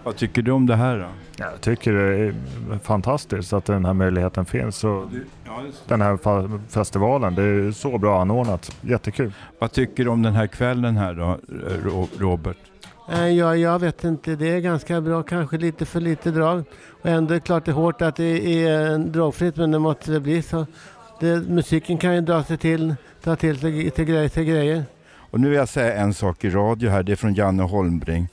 Vad 0.03 0.15
tycker 0.15 0.41
du 0.41 0.51
om 0.51 0.65
det 0.65 0.75
här 0.75 0.97
då? 0.97 1.05
Jag 1.37 1.61
tycker 1.61 1.93
det 1.93 2.15
är 2.17 2.33
fantastiskt 2.83 3.53
att 3.53 3.65
den 3.65 3.85
här 3.85 3.93
möjligheten 3.93 4.45
finns. 4.45 4.83
Och 4.83 5.05
den 5.87 6.01
här 6.01 6.17
festivalen, 6.69 7.35
det 7.35 7.43
är 7.43 7.71
så 7.71 7.97
bra 7.97 8.21
anordnat. 8.21 8.75
Jättekul. 8.81 9.33
Vad 9.59 9.71
tycker 9.71 10.03
du 10.03 10.09
om 10.09 10.21
den 10.21 10.33
här 10.33 10.47
kvällen 10.47 10.97
här 10.97 11.13
då, 11.13 11.37
Ro- 11.83 12.07
Robert? 12.19 12.57
Eh, 13.11 13.27
Ja, 13.27 13.55
jag 13.55 13.79
vet 13.79 14.03
inte, 14.03 14.35
det 14.35 14.47
är 14.51 14.59
ganska 14.59 15.01
bra, 15.01 15.23
kanske 15.23 15.57
lite 15.57 15.85
för 15.85 15.99
lite 15.99 16.31
drag. 16.31 16.63
Och 17.01 17.09
ändå 17.09 17.33
är 17.33 17.35
det 17.35 17.45
klart 17.45 17.65
det 17.65 17.71
är 17.71 17.75
hårt 17.75 18.01
att 18.01 18.15
det 18.15 18.63
är 18.65 18.97
dragfritt, 18.97 19.55
men 19.55 19.71
det 19.71 19.79
måste 19.79 20.11
det 20.11 20.19
bli 20.19 20.41
så. 20.41 20.65
Det, 21.19 21.49
musiken 21.49 21.97
kan 21.97 22.15
ju 22.15 22.21
dra 22.21 22.43
sig 22.43 22.57
till, 22.57 22.95
dra 23.23 23.35
till 23.35 23.59
sig 23.59 23.89
till 23.91 24.05
grejer, 24.05 24.29
till 24.29 24.43
grejer. 24.43 24.83
Och 25.31 25.39
nu 25.39 25.49
vill 25.49 25.57
jag 25.57 25.69
säga 25.69 25.93
en 25.95 26.13
sak 26.13 26.43
i 26.43 26.49
radio 26.49 26.89
här, 26.89 27.03
det 27.03 27.11
är 27.11 27.15
från 27.15 27.33
Janne 27.33 27.63
Holmbring. 27.63 28.27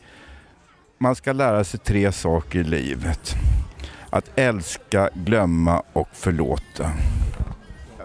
Man 1.02 1.14
ska 1.14 1.32
lära 1.32 1.64
sig 1.64 1.80
tre 1.80 2.12
saker 2.12 2.58
i 2.58 2.64
livet. 2.64 3.36
Att 4.10 4.30
älska, 4.34 5.10
glömma 5.14 5.82
och 5.92 6.08
förlåta. 6.12 6.92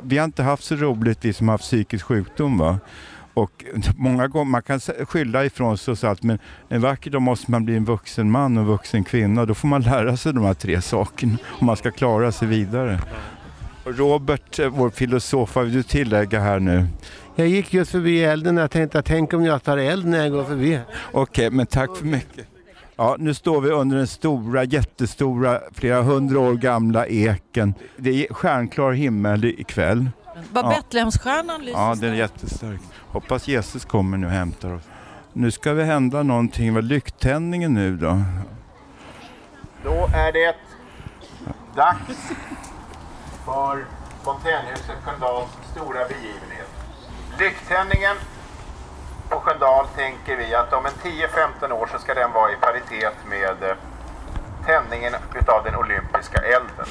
Vi 0.03 0.17
har 0.17 0.25
inte 0.25 0.43
haft 0.43 0.63
så 0.63 0.75
roligt 0.75 1.25
vi 1.25 1.33
som 1.33 1.47
har 1.47 1.53
haft 1.53 1.63
psykisk 1.63 2.05
sjukdom 2.05 2.57
va. 2.57 2.79
Och 3.33 3.65
många 3.97 4.27
gånger, 4.27 4.51
man 4.51 4.61
kan 4.61 4.79
skylla 4.79 5.45
ifrån 5.45 5.77
sig 5.77 5.91
och 5.91 5.97
så 5.97 6.07
allt, 6.07 6.23
men 6.23 6.39
en 6.69 6.81
vacker 6.81 7.11
dag 7.11 7.21
måste 7.21 7.51
man 7.51 7.65
bli 7.65 7.75
en 7.75 7.85
vuxen 7.85 8.31
man 8.31 8.57
och 8.57 8.63
en 8.63 8.67
vuxen 8.67 9.03
kvinna. 9.03 9.45
Då 9.45 9.53
får 9.53 9.67
man 9.67 9.81
lära 9.81 10.17
sig 10.17 10.33
de 10.33 10.43
här 10.43 10.53
tre 10.53 10.81
sakerna 10.81 11.37
om 11.59 11.67
man 11.67 11.77
ska 11.77 11.91
klara 11.91 12.31
sig 12.31 12.47
vidare. 12.47 12.99
Robert, 13.85 14.59
eh, 14.59 14.67
vår 14.67 14.89
filosof, 14.89 15.55
vad 15.55 15.65
vill 15.65 15.73
du 15.73 15.83
tillägga 15.83 16.39
här 16.39 16.59
nu? 16.59 16.87
Jag 17.35 17.47
gick 17.47 17.73
just 17.73 17.91
förbi 17.91 18.23
elden 18.23 18.57
och 18.57 18.63
jag 18.63 18.71
tänkte 18.71 19.01
tänk 19.01 19.33
om 19.33 19.45
jag 19.45 19.63
tar 19.63 19.77
eld 19.77 20.05
när 20.05 20.17
jag 20.17 20.31
går 20.31 20.43
förbi. 20.43 20.79
Okej, 21.11 21.49
men 21.49 21.65
tack 21.65 21.97
för 21.97 22.05
mycket. 22.05 22.47
Ja, 22.95 23.15
nu 23.19 23.33
står 23.33 23.61
vi 23.61 23.69
under 23.69 23.97
den 23.97 24.07
stora, 24.07 24.63
jättestora, 24.63 25.59
flera 25.73 26.01
hundra 26.01 26.39
år 26.39 26.53
gamla 26.53 27.07
eken. 27.07 27.73
Det 27.97 28.27
är 28.27 28.33
stjärnklar 28.33 28.91
himmel 28.91 29.45
ikväll. 29.45 30.09
Var 30.51 30.63
Ja. 30.63 30.69
Betlehemsstjärnan 30.69 31.61
lyser 31.65 31.79
Ja, 31.79 31.95
den 31.95 32.11
är 32.13 32.15
jättestark. 32.17 32.79
Hoppas 33.07 33.47
Jesus 33.47 33.85
kommer 33.85 34.17
nu 34.17 34.25
och 34.27 34.31
hämtar 34.33 34.73
oss. 34.73 34.83
Nu 35.33 35.51
ska 35.51 35.73
vi 35.73 35.83
hända 35.83 36.23
någonting. 36.23 36.73
Vad 36.73 36.83
lykttändningen 36.83 37.73
nu 37.73 37.97
då? 37.97 38.21
Då 39.83 40.09
är 40.15 40.31
det 40.31 40.55
dags 41.75 42.31
för 43.45 43.85
Fontänhuset 44.23 44.95
Sköndals 45.03 45.49
stora 45.71 45.99
begivenhet. 46.07 46.69
Lykttändningen 47.39 48.15
på 49.29 49.39
Sköndal 49.39 49.87
tänker 49.95 50.35
vi 50.35 50.55
att 50.55 50.73
om 50.73 50.85
en 50.85 50.91
10-15 50.91 51.71
år 51.71 51.89
så 51.91 51.99
ska 51.99 52.13
den 52.13 52.31
vara 52.31 52.51
i 52.51 52.55
paritet 52.55 53.13
med 53.29 53.63
eh, 53.69 53.75
tändningen 54.65 55.13
utav 55.35 55.63
den 55.63 55.75
olympiska 55.75 56.37
elden. 56.37 56.85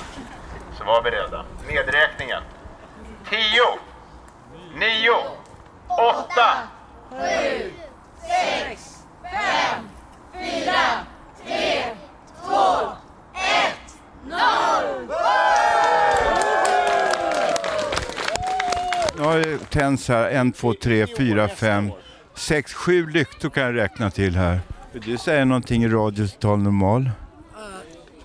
Så 0.78 0.84
var 0.84 1.02
beredda. 1.02 1.44
Nedräkningen. 1.68 2.42
10, 3.30 3.38
9, 4.74 5.10
8, 5.88 6.24
sju, 7.10 7.72
sex, 8.20 9.04
fem, 9.22 9.88
fyra, 10.32 10.82
tre, 11.44 11.82
två, 12.42 12.88
ett, 13.34 13.96
noll! 14.24 15.08
Nu 19.16 19.22
har 19.22 19.38
det 19.38 19.70
tänts 19.70 20.08
här 20.08 20.30
en, 20.30 20.52
två, 20.52 20.74
tre, 20.74 21.06
fyra, 21.06 21.48
fem, 21.48 21.92
sex, 22.34 22.74
sju 22.74 23.06
lyktor 23.10 23.50
kan 23.50 23.62
jag 23.62 23.74
räkna 23.74 24.10
till 24.10 24.36
här. 24.36 24.60
Du 24.92 25.18
säga 25.18 25.44
någonting 25.44 25.84
i 25.84 25.88
radiotal 25.88 26.58
normal? 26.58 27.10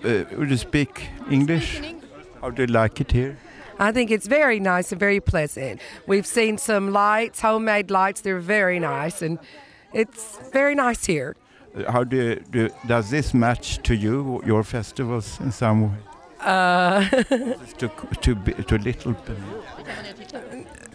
Uh, 0.05 0.11
would 0.37 0.49
you 0.49 0.57
speak 0.57 1.09
English? 1.31 1.81
How 2.41 2.49
do 2.49 2.61
you 2.61 2.67
like 2.83 3.01
it 3.01 3.11
here? 3.11 3.35
I 3.79 3.91
think 3.93 4.11
it's 4.11 4.27
very 4.27 4.59
nice 4.59 4.91
and 4.91 4.99
very 4.99 5.19
pleasant. 5.21 5.81
We've 6.07 6.25
seen 6.25 6.57
some 6.57 6.91
lights, 6.91 7.41
homemade 7.41 7.91
lights. 7.91 8.21
They're 8.21 8.39
very 8.39 8.79
nice, 8.79 9.25
and 9.25 9.39
it's 9.93 10.39
very 10.53 10.75
nice 10.75 11.05
here. 11.05 11.35
Uh, 11.75 11.91
How 11.91 12.03
do, 12.03 12.15
you, 12.15 12.35
do 12.51 12.69
does 12.87 13.09
this 13.09 13.33
match 13.33 13.79
to 13.83 13.93
you, 13.93 14.41
your 14.45 14.63
festivals 14.63 15.39
in 15.39 15.51
some 15.51 15.81
way? 15.81 15.97
Uh, 16.41 17.03
too, 17.77 17.89
too, 18.21 18.35
too 18.67 18.77
little, 18.77 19.15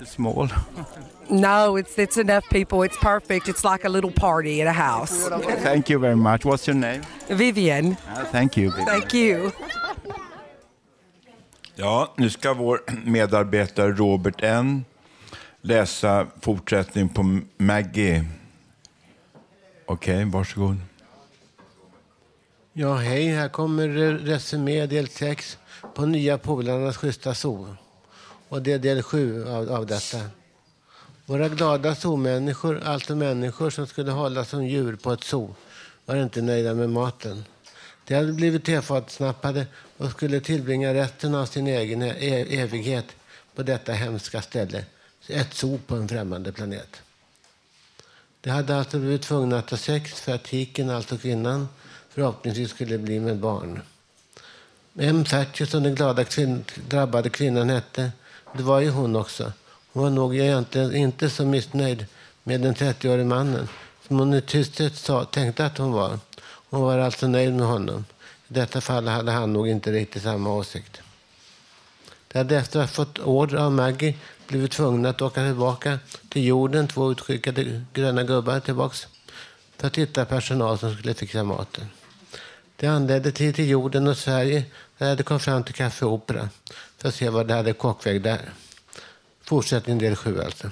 small. 0.07 0.49
no, 1.31 1.77
it's 1.77 1.99
it's 1.99 2.17
enough 2.21 2.49
people. 2.51 2.85
It's 2.88 2.97
perfect. 3.01 3.49
It's 3.49 3.64
like 3.73 3.85
a 3.87 3.88
little 3.88 4.12
party 4.12 4.62
at 4.62 4.69
a 4.69 4.73
house. 4.73 5.29
Thank 5.62 5.90
you 5.90 5.99
very 6.01 6.17
much. 6.17 6.45
What's 6.45 6.67
your 6.69 6.77
name? 6.77 7.03
Vivian, 7.29 7.87
Uh, 7.87 8.25
thank 8.33 8.57
you. 8.57 8.71
Vivian. 8.71 8.87
thank 8.87 9.14
you. 9.14 9.51
Ja, 11.77 12.12
nu 12.17 12.31
ska 12.31 12.55
vår 12.55 12.81
medarbetare 13.05 13.93
Robert 13.93 14.43
N 14.43 14.85
läsa 15.61 16.27
fortsättning 16.40 17.09
på 17.09 17.40
Maggie. 17.57 18.25
Okej, 19.87 20.25
varsågod. 20.25 20.77
Ja, 22.73 22.95
hej. 22.97 23.29
Här 23.29 23.49
kommer 23.49 23.88
re- 23.88 24.19
resumé 24.27 24.87
del 24.87 25.09
6 25.09 25.59
på 25.95 26.07
Nya 26.07 26.38
Polarnas 26.38 26.97
schyssta 26.97 27.35
zoo. 27.35 27.77
Och 28.55 28.62
det 28.62 28.73
är 28.73 28.79
del 28.79 29.03
sju 29.03 29.49
av, 29.49 29.73
av 29.73 29.87
detta. 29.87 30.21
Våra 31.27 31.49
glada 31.49 31.95
zoomänniskor, 31.95 32.83
alltså 32.85 33.17
människor 33.17 33.71
som 33.71 33.87
skulle 33.87 34.11
hållas 34.11 34.49
som 34.49 34.67
djur 34.67 34.97
på 34.97 35.12
ett 35.12 35.25
zoo, 35.25 35.55
var 36.05 36.17
inte 36.17 36.43
nöjda 36.43 36.75
med 36.75 36.90
maten. 36.90 37.45
De 38.05 38.14
hade 38.14 38.33
blivit 38.33 38.64
tefatsnappade 38.64 39.67
och 39.97 40.11
skulle 40.11 40.40
tillbringa 40.40 40.95
resten 40.95 41.35
av 41.35 41.47
sin 41.47 41.67
egen 41.67 42.03
e-, 42.03 42.17
e-, 42.19 42.61
evighet 42.61 43.05
på 43.55 43.62
detta 43.62 43.93
hemska 43.93 44.43
ställe. 44.43 44.85
Ett 45.29 45.55
zoo 45.55 45.79
på 45.87 45.97
en 45.97 46.09
främmande 46.09 46.53
planet. 46.53 47.03
De 48.40 48.51
hade 48.51 48.77
alltså 48.77 48.99
blivit 48.99 49.23
tvungna 49.23 49.59
att 49.59 49.71
ha 49.71 49.77
sex 49.77 50.21
för 50.21 50.35
att 50.35 50.45
tiken, 50.45 50.90
alltså 50.90 51.19
kvinnan, 51.19 51.69
förhoppningsvis 52.11 52.71
skulle 52.71 52.99
bli 52.99 53.21
med 53.21 53.37
barn. 53.37 53.81
M. 54.99 55.25
Thatcher, 55.25 55.64
som 55.64 55.83
den 55.83 55.95
glada 55.95 56.25
kvin 56.25 56.64
drabbade 56.88 57.31
kvinnan 57.31 57.71
hette, 57.71 58.11
det 58.57 58.62
var 58.62 58.81
ju 58.81 58.90
hon 58.90 59.17
också. 59.17 59.53
Hon 59.93 60.03
var 60.03 60.11
nog 60.11 60.37
egentligen 60.37 60.95
inte 60.95 61.31
så 61.31 61.45
missnöjd 61.45 62.07
med 62.43 62.61
den 62.61 62.75
30-årige 62.75 63.25
mannen 63.25 63.69
som 64.07 64.19
hon 64.19 64.35
i 64.35 64.40
tysthet 64.40 64.97
sa, 64.97 65.25
tänkte 65.25 65.67
att 65.67 65.79
hon 65.79 65.93
var. 65.93 66.19
Hon 66.71 66.81
var 66.81 66.99
alltså 66.99 67.29
nöjd 67.29 67.55
med 67.55 67.67
honom. 67.67 68.05
I 68.49 68.55
detta 68.55 68.81
fall 68.81 69.09
hade 69.09 69.33
han 69.33 69.53
nog 69.53 69.69
inte 69.69 69.93
riktigt 69.93 70.23
samma 70.23 70.53
åsikt. 70.55 71.01
De 72.29 72.38
hade 72.38 72.57
efter 72.57 72.81
att 72.81 72.88
ha 72.88 73.05
fått 73.05 73.19
order 73.19 73.57
av 73.57 73.73
Maggie 73.73 74.14
blivit 74.47 74.73
tvungna 74.73 75.09
att 75.09 75.23
åka 75.23 75.47
tillbaka 75.47 75.99
till 76.29 76.45
jorden, 76.45 76.88
två 76.88 77.12
utskickade 77.12 77.85
gröna 77.93 78.23
gubbar 78.23 78.61
tillbaks, 78.61 79.07
för 79.77 79.87
att 79.87 79.99
hitta 79.99 80.25
personal 80.25 80.79
som 80.79 80.95
skulle 80.95 81.14
fixa 81.14 81.45
maten. 81.45 81.87
De 82.77 82.87
anlände 82.87 83.33
till, 83.33 83.55
till 83.55 83.69
jorden 83.69 84.07
och 84.07 84.17
Sverige 84.17 84.64
Eh, 84.98 85.04
jag 85.04 85.09
hade 85.09 85.22
kom 85.22 85.40
fram 85.40 85.64
till 85.64 85.74
Café 85.74 86.07
Opera 86.07 86.48
för 86.98 87.09
att 87.09 87.14
se 87.14 87.28
vad 87.28 87.46
de 87.46 87.54
hade 87.54 87.72
kockväg 87.72 88.22
där. 88.22 88.50
Fortsättning 89.42 89.98
del 89.98 90.16
sju 90.16 90.40
alltså. 90.40 90.70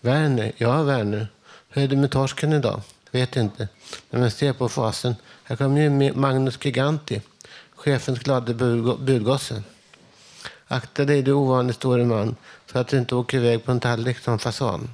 Werner, 0.00 0.52
ja 0.56 0.82
Werner, 0.82 1.28
hur 1.68 1.82
är 1.82 1.88
det 1.88 1.96
med 1.96 2.10
torsken 2.10 2.52
idag? 2.52 2.80
Vet 3.10 3.36
inte. 3.36 3.68
Men 4.10 4.30
se 4.30 4.30
ser 4.30 4.52
på 4.52 4.68
fasen. 4.68 5.16
Här 5.44 5.56
kommer 5.56 5.80
ju 5.80 6.12
Magnus 6.12 6.58
Giganti, 6.64 7.22
chefens 7.74 8.18
glade 8.18 8.54
budgosse. 8.98 9.62
Akta 10.66 11.04
dig 11.04 11.22
du 11.22 11.32
ovanligt 11.32 11.76
store 11.76 12.04
man 12.04 12.36
så 12.72 12.78
att 12.78 12.88
du 12.88 12.98
inte 12.98 13.14
åker 13.14 13.38
iväg 13.38 13.64
på 13.64 13.72
en 13.72 13.80
tallrik 13.80 14.18
som 14.18 14.38
fasan. 14.38 14.90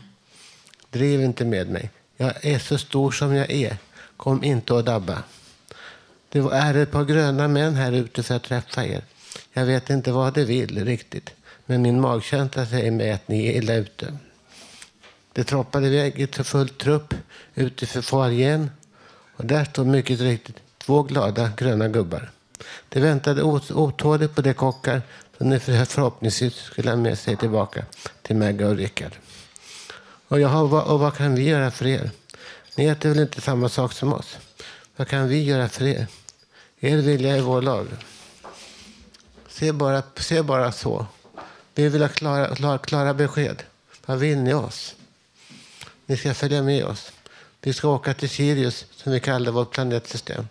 Driv 0.90 1.20
inte 1.22 1.44
med 1.44 1.68
mig. 1.68 1.90
Jag 2.16 2.44
är 2.44 2.58
så 2.58 2.78
stor 2.78 3.10
som 3.10 3.34
jag 3.34 3.50
är. 3.50 3.76
Kom 4.16 4.44
inte 4.44 4.74
och 4.74 4.84
dabba. 4.84 5.22
Det 6.32 6.38
är 6.38 6.74
ett 6.74 6.90
par 6.90 7.04
gröna 7.04 7.48
män 7.48 7.74
här 7.74 7.92
ute 7.92 8.22
för 8.22 8.34
att 8.34 8.44
träffa 8.44 8.86
er. 8.86 9.02
Jag 9.52 9.66
vet 9.66 9.90
inte 9.90 10.12
vad 10.12 10.34
de 10.34 10.44
vill 10.44 10.84
riktigt, 10.84 11.30
men 11.66 11.82
min 11.82 12.00
magkänsla 12.00 12.66
säger 12.66 12.90
mig 12.90 13.12
att 13.12 13.28
ni 13.28 13.46
är 13.46 13.52
illa 13.52 13.74
ute. 13.74 14.16
Det 15.32 15.44
troppade 15.44 15.86
iväg 15.86 16.20
i 16.20 16.26
full 16.26 16.68
trupp 16.68 17.14
ute 17.54 17.86
för 17.86 18.02
foajén 18.02 18.70
och 19.36 19.44
där 19.44 19.64
stod 19.64 19.86
mycket 19.86 20.20
riktigt 20.20 20.56
två 20.78 21.02
glada 21.02 21.52
gröna 21.56 21.88
gubbar. 21.88 22.30
De 22.88 23.00
väntade 23.00 23.42
otåligt 23.42 24.34
på 24.34 24.42
de 24.42 24.54
kockar 24.54 25.02
som 25.38 25.50
de 25.50 25.60
förhoppningsvis 25.60 26.54
skulle 26.54 26.90
ha 26.90 26.96
med 26.96 27.18
sig 27.18 27.36
tillbaka 27.36 27.84
till 28.22 28.36
Megga 28.36 28.68
och 28.68 28.76
Rickard. 28.76 29.12
Och, 30.28 30.40
jaha, 30.40 30.64
vad, 30.64 30.84
och 30.84 31.00
vad 31.00 31.14
kan 31.14 31.34
vi 31.34 31.42
göra 31.42 31.70
för 31.70 31.86
er? 31.86 32.10
Ni 32.76 32.86
äter 32.86 33.08
väl 33.08 33.18
inte 33.18 33.40
samma 33.40 33.68
sak 33.68 33.92
som 33.92 34.12
oss? 34.12 34.38
Vad 34.96 35.08
kan 35.08 35.28
vi 35.28 35.42
göra 35.42 35.68
för 35.68 35.84
er? 35.86 36.06
Er 36.82 36.96
vilja 36.96 37.36
är 37.36 37.40
vår 37.40 37.62
lag. 37.62 37.86
Se 39.48 39.72
bara, 39.72 40.02
se 40.16 40.42
bara 40.42 40.72
så. 40.72 41.06
Vi 41.74 41.88
vill 41.88 42.02
ha 42.02 42.08
klara, 42.08 42.54
klara, 42.54 42.78
klara 42.78 43.14
besked. 43.14 43.62
Vad 44.06 44.18
vill 44.18 44.38
ni 44.38 44.54
oss? 44.54 44.94
Ni 46.06 46.16
ska 46.16 46.34
följa 46.34 46.62
med 46.62 46.84
oss. 46.84 47.12
Vi 47.60 47.72
ska 47.72 47.88
åka 47.88 48.14
till 48.14 48.30
Sirius, 48.30 48.86
som 48.90 49.12
vi 49.12 49.20
kallar 49.20 49.52
vårt 49.52 49.70
planetsystem. 49.70 50.48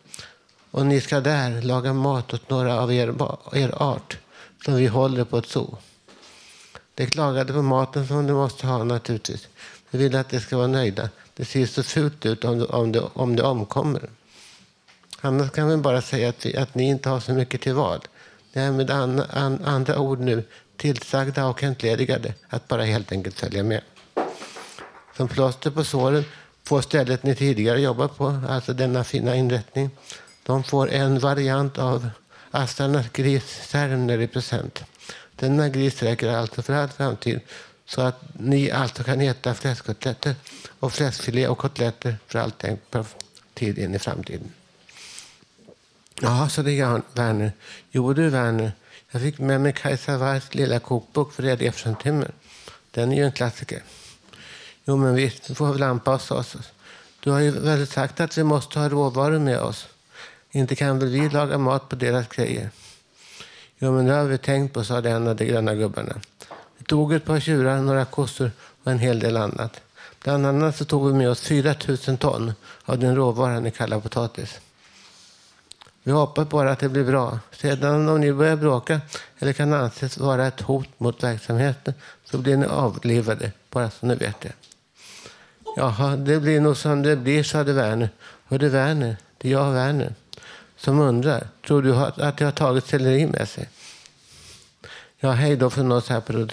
Och 0.72 0.86
ni 0.86 1.02
ska 1.02 1.20
där 1.20 1.62
laga 1.62 1.94
mat 1.94 2.34
åt 2.34 2.50
några 2.50 2.80
av 2.80 2.94
er, 2.94 3.08
er 3.54 3.84
art 3.84 4.18
som 4.66 4.76
vi 4.76 4.88
håller 4.88 5.24
på 5.24 5.38
ett 5.38 5.46
zoo. 5.46 5.78
De 6.96 7.06
klagade 7.06 7.54
på 7.54 7.62
maten 7.62 8.08
som 8.08 8.28
de 8.28 8.34
måste 8.34 8.68
ha 8.68 8.84
naturligtvis. 8.84 9.48
De 9.92 9.98
vill 9.98 10.16
att 10.16 10.30
de 10.30 10.40
ska 10.40 10.58
vara 10.58 10.68
nöjda. 10.68 11.10
Det 11.36 11.46
ser 11.46 11.66
så 11.66 11.84
fult 11.84 12.26
ut 12.26 12.46
om 12.46 12.60
de, 12.60 12.66
om 12.66 12.92
de, 12.92 13.10
om 13.14 13.36
de 13.36 13.42
omkommer. 13.42 14.10
Annars 15.22 15.52
kan 15.52 15.68
man 15.68 15.82
bara 15.82 16.02
säga 16.02 16.30
att, 16.30 16.46
vi, 16.46 16.58
att 16.58 16.76
ni 16.76 16.84
inte 16.84 17.10
har 17.10 17.20
så 17.20 17.34
mycket 17.34 17.62
till 17.62 17.74
val. 17.74 18.00
Det 18.54 18.60
är 18.60 18.72
med 18.72 18.92
an, 18.92 19.24
an, 19.30 19.66
andra 19.66 20.00
ord 20.00 20.20
nu 20.20 20.44
tillsagda 20.78 21.46
och 21.46 21.64
entledigade 21.64 22.34
att 22.50 22.68
bara 22.68 22.84
helt 22.84 23.12
enkelt 23.12 23.40
följa 23.40 23.64
med. 23.64 23.82
Som 25.18 25.28
plåster 25.28 25.72
på 25.72 25.84
såren 25.84 26.24
får 26.64 26.82
stället 26.82 27.24
ni 27.24 27.36
tidigare 27.36 27.82
jobbat 27.82 28.18
på, 28.18 28.42
alltså 28.50 28.74
denna 28.74 29.04
fina 29.04 29.36
inrättning, 29.36 29.90
de 30.44 30.64
får 30.64 30.92
en 30.92 31.20
variant 31.20 31.78
av 31.78 32.10
Astrarnas 32.52 33.10
gris 33.10 33.76
i 34.22 34.28
present. 34.28 34.84
Denna 35.36 35.70
gris 35.70 36.04
räcker 36.04 36.30
alltså 36.30 36.62
för 36.62 36.74
all 36.74 36.90
framtid 36.90 37.40
så 37.86 38.02
att 38.02 38.22
ni 38.34 38.72
alltså 38.72 39.04
kan 39.04 39.22
äta 39.22 39.54
fläskkotletter 39.54 40.36
och 40.80 40.94
fläskfilé 40.94 41.48
och 41.48 41.58
kotletter 41.58 42.18
för 42.28 42.40
all 42.40 42.52
tänkbar 42.52 43.06
tid 43.54 43.80
in 43.80 43.96
i 43.96 44.00
framtiden. 44.00 44.52
Ja, 46.22 46.50
så 46.50 46.62
det 46.62 46.80
är 46.80 47.02
Werner. 47.14 47.52
Jo 47.92 48.14
du 48.14 48.30
Werner, 48.30 48.72
jag 49.12 49.22
fick 49.22 49.40
med 49.40 49.62
mig 49.62 49.74
Kajsa 49.74 50.18
Wargs 50.18 50.56
lilla 50.56 50.80
kokbok 50.80 51.34
för 51.34 51.44
Redig 51.44 51.74
timmer. 52.04 52.32
Den 52.92 53.12
är 53.12 53.16
ju 53.16 53.24
en 53.24 53.32
klassiker. 53.32 53.84
Jo, 54.86 54.98
men 54.98 55.16
visst, 55.16 55.50
vi 55.50 55.56
får 55.56 55.74
väl 55.74 55.84
anpassa 55.84 56.36
oss. 56.36 56.56
Du 57.20 57.32
har 57.32 57.40
ju 57.40 57.52
väl 57.52 57.88
sagt 57.88 58.20
att 58.20 58.38
vi 58.38 58.44
måste 58.44 58.80
ha 58.80 58.90
råvaror 58.90 59.40
med 59.40 59.60
oss. 59.60 59.88
Inte 60.52 60.76
kan 60.76 61.00
väl 61.00 61.10
vi 61.10 61.30
laga 61.30 61.58
mat 61.58 61.90
på 61.90 61.96
deras 61.96 62.28
grejer? 62.28 62.70
Jo, 63.78 63.92
men 63.92 64.06
det 64.06 64.14
har 64.14 64.24
vi 64.24 64.38
tänkt 64.38 64.74
på, 64.74 64.84
sa 64.84 64.98
en 65.00 65.28
av 65.28 65.36
de 65.36 65.46
gröna 65.46 65.76
gubbarna. 65.76 66.16
Vi 66.78 66.86
tog 66.86 67.14
ett 67.14 67.26
par 67.26 67.40
tjurar, 67.40 67.82
några 67.82 68.06
kossor 68.06 68.52
och 68.84 68.92
en 68.92 69.00
hel 69.00 69.20
del 69.20 69.38
annat. 69.38 69.82
Bland 70.24 70.46
annat 70.46 70.76
så 70.76 70.86
tog 70.86 71.08
vi 71.08 71.14
med 71.14 71.30
oss 71.30 71.42
4 71.42 71.76
000 72.08 72.18
ton 72.18 72.54
av 72.86 73.00
den 73.00 73.16
råvara 73.16 73.68
i 73.68 73.72
kalla 73.72 74.00
potatis. 74.00 74.60
Vi 76.04 76.12
hoppas 76.12 76.50
bara 76.50 76.72
att 76.72 76.80
det 76.80 76.90
blir 76.90 77.04
bra. 77.04 77.40
Sedan 77.52 78.10
om 78.10 78.22
ni 78.22 78.34
börjar 78.34 78.56
bråka 78.56 79.02
eller 79.40 79.54
kan 79.54 79.74
anses 79.74 80.18
vara 80.18 80.48
ett 80.48 80.62
hot 80.62 80.88
mot 80.98 81.24
verksamheten 81.24 81.94
så 82.26 82.38
blir 82.38 82.58
ni 82.58 82.66
avlivade, 82.66 83.52
bara 83.70 83.90
så 83.90 84.06
ni 84.06 84.16
vet 84.16 84.42
det. 84.42 84.54
Jaha, 85.76 86.16
det 86.16 86.40
blir 86.40 86.62
nog 86.62 86.78
som 86.78 87.02
det 87.02 87.16
blir, 87.16 87.44
sade 87.44 87.74
Werner. 87.74 88.10
Hörde 88.46 88.70
Werner, 88.70 89.18
det 89.38 89.48
är 89.48 89.52
jag 89.52 89.72
Werner 89.72 90.14
som 90.78 91.00
undrar. 91.00 91.48
Tror 91.68 91.82
du 91.82 91.96
att 91.96 92.38
det 92.38 92.46
har 92.46 92.52
tagit 92.52 92.88
selleri 92.88 93.28
med 93.28 93.50
sig? 93.50 93.70
Ja, 95.20 95.32
hej 95.32 95.56
då 95.56 95.70
från 95.70 95.92
oss 95.92 96.10
här 96.10 96.22
på 96.22 96.48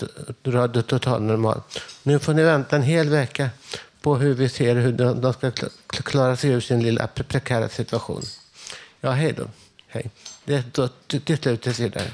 Radio 0.51 0.83
Total 0.83 1.23
Normal. 1.23 1.61
Nu 2.03 2.19
får 2.19 2.35
ni 2.35 2.43
vänta 2.43 2.77
en 2.77 2.83
hel 2.83 3.09
vecka 3.09 3.51
på 4.03 4.17
hur 4.17 4.35
vi 4.35 4.49
ser 4.49 4.77
hur 4.77 4.93
de 4.93 5.33
ska 5.33 5.51
klara 5.89 6.37
sig 6.37 6.51
ur 6.51 6.61
sin 6.61 6.83
lilla 6.83 7.07
prekära 7.07 7.69
situation. 7.69 8.23
Ja, 9.07 9.13
hej 9.13 9.33
då. 9.33 9.49
Hej. 9.89 10.11
Det 10.45 10.75
då, 10.75 10.89
till 11.07 11.39
slut 11.39 11.63
tills 11.63 11.81
vidare. 11.81 12.11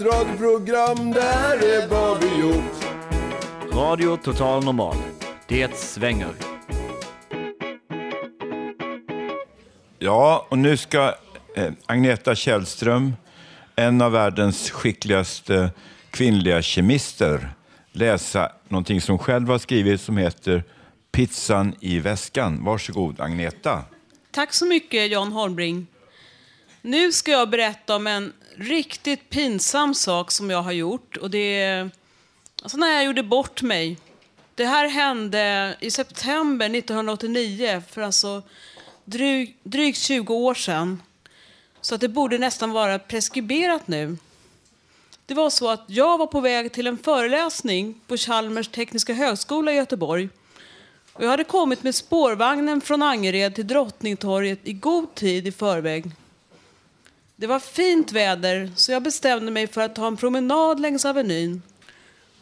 Ett 0.00 0.06
radioprogram, 0.06 1.12
det 1.12 1.22
här 1.22 1.56
är 1.56 1.88
vad 1.88 2.24
vi 2.24 2.40
gjort. 2.40 2.84
Radio 3.72 4.16
Total 4.16 4.64
Normal. 4.64 4.96
Det 5.48 5.76
svänger. 5.76 6.34
Ja, 9.98 10.46
och 10.50 10.58
nu 10.58 10.76
ska 10.76 11.14
eh, 11.56 11.72
Agneta 11.86 12.34
Källström, 12.34 13.12
en 13.76 14.00
av 14.00 14.12
världens 14.12 14.70
skickligaste 14.70 15.70
kvinnliga 16.10 16.62
kemister, 16.62 17.50
läsa 17.92 18.52
någonting 18.68 19.00
som 19.00 19.18
själv 19.18 19.48
har 19.48 19.58
skrivit 19.58 20.00
som 20.00 20.16
heter 20.16 20.64
Pizzan 21.12 21.74
i 21.80 21.98
väskan. 21.98 22.64
Varsågod 22.64 23.20
Agneta. 23.20 23.84
Tack 24.30 24.52
så 24.52 24.66
mycket 24.66 25.10
Jan 25.10 25.32
Holmbring. 25.32 25.86
Nu 26.82 27.12
ska 27.12 27.30
jag 27.30 27.50
berätta 27.50 27.96
om 27.96 28.06
en 28.06 28.32
riktigt 28.56 29.30
pinsam 29.30 29.94
sak 29.94 30.30
som 30.30 30.50
jag 30.50 30.62
har 30.62 30.72
gjort. 30.72 31.16
Och 31.16 31.30
det 31.30 31.62
är 31.62 31.90
alltså 32.62 32.78
när 32.78 32.92
jag 32.94 33.04
gjorde 33.04 33.22
bort 33.22 33.62
mig. 33.62 33.96
Det 34.54 34.64
här 34.64 34.88
hände 34.88 35.76
i 35.80 35.90
september 35.90 36.74
1989, 36.74 37.82
för 37.90 38.02
alltså 38.02 38.42
dryg, 39.04 39.56
drygt 39.62 39.98
20 39.98 40.34
år 40.34 40.54
sedan. 40.54 41.02
Så 41.80 41.94
att 41.94 42.00
det 42.00 42.08
borde 42.08 42.38
nästan 42.38 42.70
vara 42.70 42.98
preskriberat 42.98 43.88
nu. 43.88 44.16
Det 45.26 45.34
var 45.34 45.50
så 45.50 45.68
att 45.68 45.84
jag 45.86 46.18
var 46.18 46.26
på 46.26 46.40
väg 46.40 46.72
till 46.72 46.86
en 46.86 46.98
föreläsning 46.98 48.00
på 48.06 48.16
Chalmers 48.16 48.68
tekniska 48.68 49.14
högskola 49.14 49.72
i 49.72 49.76
Göteborg. 49.76 50.28
Och 51.12 51.24
jag 51.24 51.30
hade 51.30 51.44
kommit 51.44 51.82
med 51.82 51.94
spårvagnen 51.94 52.80
från 52.80 53.02
Angered 53.02 53.54
till 53.54 53.66
Drottningtorget 53.66 54.58
i 54.62 54.72
god 54.72 55.14
tid 55.14 55.46
i 55.46 55.52
förväg. 55.52 56.10
Det 57.40 57.46
var 57.46 57.58
fint 57.58 58.12
väder 58.12 58.72
så 58.76 58.92
jag 58.92 59.02
bestämde 59.02 59.50
mig 59.50 59.66
för 59.66 59.80
att 59.80 59.94
ta 59.94 60.06
en 60.06 60.16
promenad 60.16 60.80
längs 60.80 61.04
Avenyn. 61.04 61.62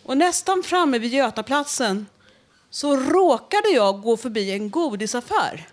Och 0.03 0.17
nästan 0.17 0.63
framme 0.63 0.99
vid 0.99 1.15
Götaplatsen 1.15 2.07
så 2.71 2.97
råkade 2.97 3.69
jag 3.69 4.03
gå 4.03 4.17
förbi 4.17 4.53
en 4.53 4.71
godisaffär. 4.71 5.69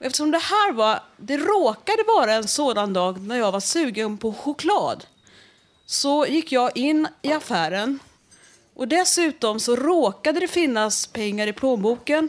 Eftersom 0.00 0.30
det 0.30 0.38
här 0.38 0.72
var, 0.72 1.00
det 1.16 1.36
råkade 1.36 2.02
vara 2.06 2.34
en 2.34 2.48
sådan 2.48 2.92
dag 2.92 3.20
när 3.20 3.38
jag 3.38 3.52
var 3.52 3.60
sugen 3.60 4.18
på 4.18 4.32
choklad 4.32 5.06
så 5.84 6.26
gick 6.26 6.52
jag 6.52 6.76
in 6.76 7.08
i 7.22 7.32
affären 7.32 7.98
och 8.74 8.88
dessutom 8.88 9.60
så 9.60 9.76
råkade 9.76 10.40
det 10.40 10.48
finnas 10.48 11.06
pengar 11.06 11.46
i 11.46 11.52
plånboken 11.52 12.28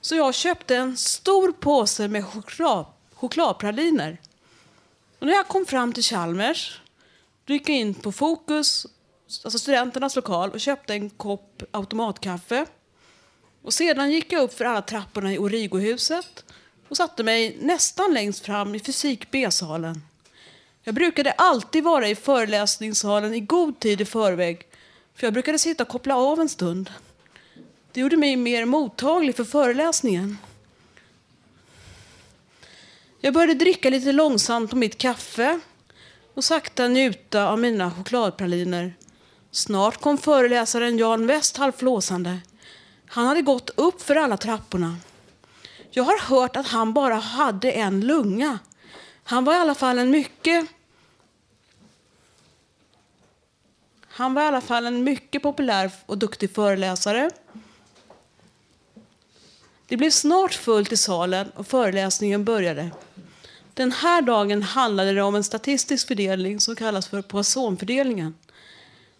så 0.00 0.14
jag 0.14 0.34
köpte 0.34 0.76
en 0.76 0.96
stor 0.96 1.52
påse 1.52 2.08
med 2.08 2.26
choklad, 2.26 2.84
chokladpraliner. 3.14 4.18
Och 5.18 5.26
när 5.26 5.34
jag 5.34 5.48
kom 5.48 5.66
fram 5.66 5.92
till 5.92 6.02
Chalmers 6.02 6.80
då 7.44 7.52
gick 7.52 7.68
jag 7.68 7.76
in 7.76 7.94
på 7.94 8.12
Fokus, 8.12 8.86
alltså 9.44 9.58
studenternas 9.58 10.16
lokal, 10.16 10.50
och 10.50 10.60
köpte 10.60 10.94
en 10.94 11.10
kopp 11.10 11.62
automatkaffe. 11.70 12.66
Och 13.62 13.74
sedan 13.74 14.10
gick 14.10 14.32
jag 14.32 14.42
upp 14.42 14.54
för 14.54 14.64
alla 14.64 14.82
trapporna 14.82 15.32
i 15.32 15.38
Origohuset 15.38 16.44
och 16.88 16.96
satte 16.96 17.22
mig 17.22 17.56
nästan 17.60 18.14
längst 18.14 18.44
fram 18.44 18.74
i 18.74 18.80
fysik 18.80 19.30
B-salen. 19.30 20.02
Jag 20.82 20.94
brukade 20.94 21.32
alltid 21.32 21.84
vara 21.84 22.08
i 22.08 22.14
föreläsningssalen 22.14 23.34
i 23.34 23.40
god 23.40 23.80
tid 23.80 24.00
i 24.00 24.04
förväg, 24.04 24.66
för 25.14 25.26
jag 25.26 25.32
brukade 25.34 25.58
sitta 25.58 25.82
och 25.82 25.88
koppla 25.88 26.16
av 26.16 26.40
en 26.40 26.48
stund. 26.48 26.90
Det 27.92 28.00
gjorde 28.00 28.16
mig 28.16 28.36
mer 28.36 28.64
mottaglig 28.64 29.36
för 29.36 29.44
föreläsningen. 29.44 30.38
Jag 33.20 33.34
började 33.34 33.54
dricka 33.54 33.90
lite 33.90 34.12
långsamt 34.12 34.70
på 34.70 34.76
mitt 34.76 34.98
kaffe 34.98 35.60
och 36.34 36.44
sakta 36.44 36.88
njuta 36.88 37.48
av 37.48 37.58
mina 37.58 37.90
chokladpraliner. 37.90 38.94
Snart 39.50 40.00
kom 40.00 40.18
föreläsaren 40.18 40.98
Jan 40.98 41.26
West 41.26 41.56
halvflåsande. 41.56 42.38
Han 43.06 43.26
hade 43.26 43.42
gått 43.42 43.70
upp 43.70 44.02
för 44.02 44.16
alla 44.16 44.36
trapporna. 44.36 44.96
Jag 45.90 46.04
har 46.04 46.18
hört 46.18 46.56
att 46.56 46.66
han 46.66 46.92
bara 46.92 47.14
hade 47.14 47.72
en 47.72 48.00
lunga. 48.00 48.58
Han 49.24 49.44
var 49.44 49.54
i 49.54 49.56
alla 49.56 49.74
fall 49.74 49.98
en 49.98 50.10
mycket 50.10 50.66
Han 54.08 54.34
var 54.34 54.42
i 54.42 54.46
alla 54.46 54.60
fall 54.60 54.86
en 54.86 55.04
mycket 55.04 55.42
populär 55.42 55.90
och 56.06 56.18
duktig 56.18 56.54
föreläsare. 56.54 57.30
Det 59.86 59.96
blev 59.96 60.10
snart 60.10 60.54
fullt 60.54 60.92
i 60.92 60.96
salen 60.96 61.50
och 61.50 61.66
föreläsningen 61.66 62.44
började. 62.44 62.90
Den 63.78 63.92
här 63.92 64.22
dagen 64.22 64.62
handlade 64.62 65.12
det 65.12 65.22
om 65.22 65.34
en 65.34 65.44
statistisk 65.44 66.08
fördelning 66.08 66.60
som 66.60 66.76
kallas 66.76 67.08
för 67.08 67.22
Poissonfördelningen. 67.22 68.34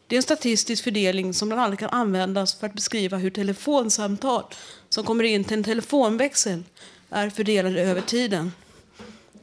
Det 0.07 0.15
är 0.15 0.17
en 0.17 0.23
statistisk 0.23 0.85
fördelning 0.85 1.35
som 1.35 1.49
bland 1.49 1.63
annat 1.63 1.79
kan 1.79 1.91
användas 1.91 2.55
för 2.55 2.67
att 2.67 2.75
beskriva 2.75 3.17
hur 3.17 3.31
telefonsamtal 3.31 4.45
som 4.89 5.05
kommer 5.05 5.25
in 5.25 5.45
till 5.45 5.57
en 5.57 5.65
telefonväxel 5.65 6.63
är 7.11 7.31
fördelade 7.31 7.81
över 7.81 8.01
tiden. 8.01 8.53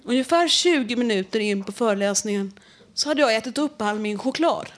Ungefär 0.04 0.47
20 0.47 0.95
minuter 0.95 1.39
in 1.39 1.63
på 1.63 1.71
föreläsningen 1.71 2.54
så 2.93 3.10
hade 3.10 3.21
jag 3.21 3.36
ätit 3.36 3.58
upp 3.58 3.82
all 3.82 3.99
min 3.99 4.17
choklad. 4.17 4.69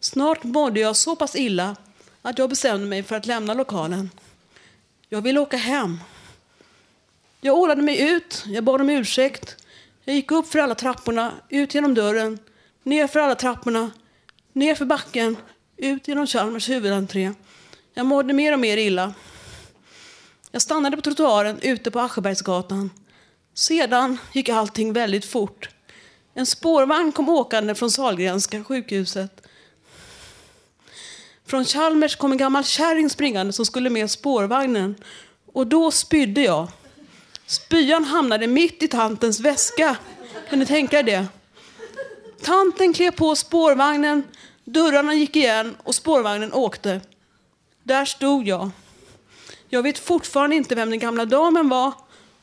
Snart 0.00 0.44
mådde 0.44 0.80
jag 0.80 0.96
så 0.96 1.16
pass 1.16 1.36
illa 1.36 1.76
att 2.22 2.38
jag 2.38 2.50
bestämde 2.50 2.86
mig 2.86 3.02
för 3.02 3.16
att 3.16 3.26
lämna 3.26 3.54
lokalen. 3.54 4.10
Jag 5.08 5.22
ville 5.22 5.40
åka 5.40 5.56
hem. 5.56 5.98
Jag 7.46 7.58
ålade 7.58 7.82
mig 7.82 8.10
ut, 8.10 8.44
jag 8.46 8.64
bad 8.64 8.80
om 8.80 8.90
ursäkt. 8.90 9.56
Jag 10.04 10.16
gick 10.16 10.30
upp 10.30 10.48
för 10.48 10.58
alla 10.58 10.74
trapporna, 10.74 11.32
ut 11.48 11.74
genom 11.74 11.94
dörren, 11.94 12.38
ner 12.82 13.06
för 13.06 13.20
alla 13.20 13.34
trapporna, 13.34 13.90
ner 14.52 14.74
för 14.74 14.84
backen, 14.84 15.36
ut 15.76 16.08
genom 16.08 16.26
Chalmers 16.26 16.68
huvudentré. 16.68 17.32
Jag 17.94 18.06
mådde 18.06 18.32
mer 18.32 18.52
och 18.52 18.58
mer 18.58 18.76
illa. 18.76 19.14
Jag 20.50 20.62
stannade 20.62 20.96
på 20.96 21.02
trottoaren 21.02 21.58
ute 21.60 21.90
på 21.90 22.00
Aschebergsgatan. 22.00 22.90
Sedan 23.54 24.18
gick 24.32 24.48
allting 24.48 24.92
väldigt 24.92 25.24
fort. 25.24 25.68
En 26.34 26.46
spårvagn 26.46 27.12
kom 27.12 27.28
åkande 27.28 27.74
från 27.74 27.90
Sahlgrenska 27.90 28.64
sjukhuset. 28.64 29.46
Från 31.46 31.64
Chalmers 31.64 32.16
kom 32.16 32.32
en 32.32 32.38
gammal 32.38 32.64
kärring 32.64 33.10
springande 33.10 33.52
som 33.52 33.66
skulle 33.66 33.90
med 33.90 34.10
spårvagnen. 34.10 34.94
Och 35.52 35.66
då 35.66 35.90
spydde 35.90 36.40
jag. 36.40 36.68
Spyan 37.46 38.04
hamnade 38.04 38.46
mitt 38.46 38.82
i 38.82 38.88
tantens 38.88 39.40
väska. 39.40 39.96
Kan 40.50 40.58
ni 40.58 40.66
tänka 40.66 40.98
er 40.98 41.02
det? 41.02 41.26
Tanten 42.42 42.92
klev 42.92 43.10
på 43.10 43.36
spårvagnen, 43.36 44.22
dörrarna 44.64 45.14
gick 45.14 45.36
igen 45.36 45.76
och 45.82 45.94
spårvagnen 45.94 46.52
åkte. 46.52 47.00
Där 47.82 48.04
stod 48.04 48.48
jag. 48.48 48.70
Jag 49.68 49.82
vet 49.82 49.98
fortfarande 49.98 50.56
inte 50.56 50.74
vem 50.74 50.90
den 50.90 50.98
gamla 50.98 51.24
damen 51.24 51.68
var 51.68 51.92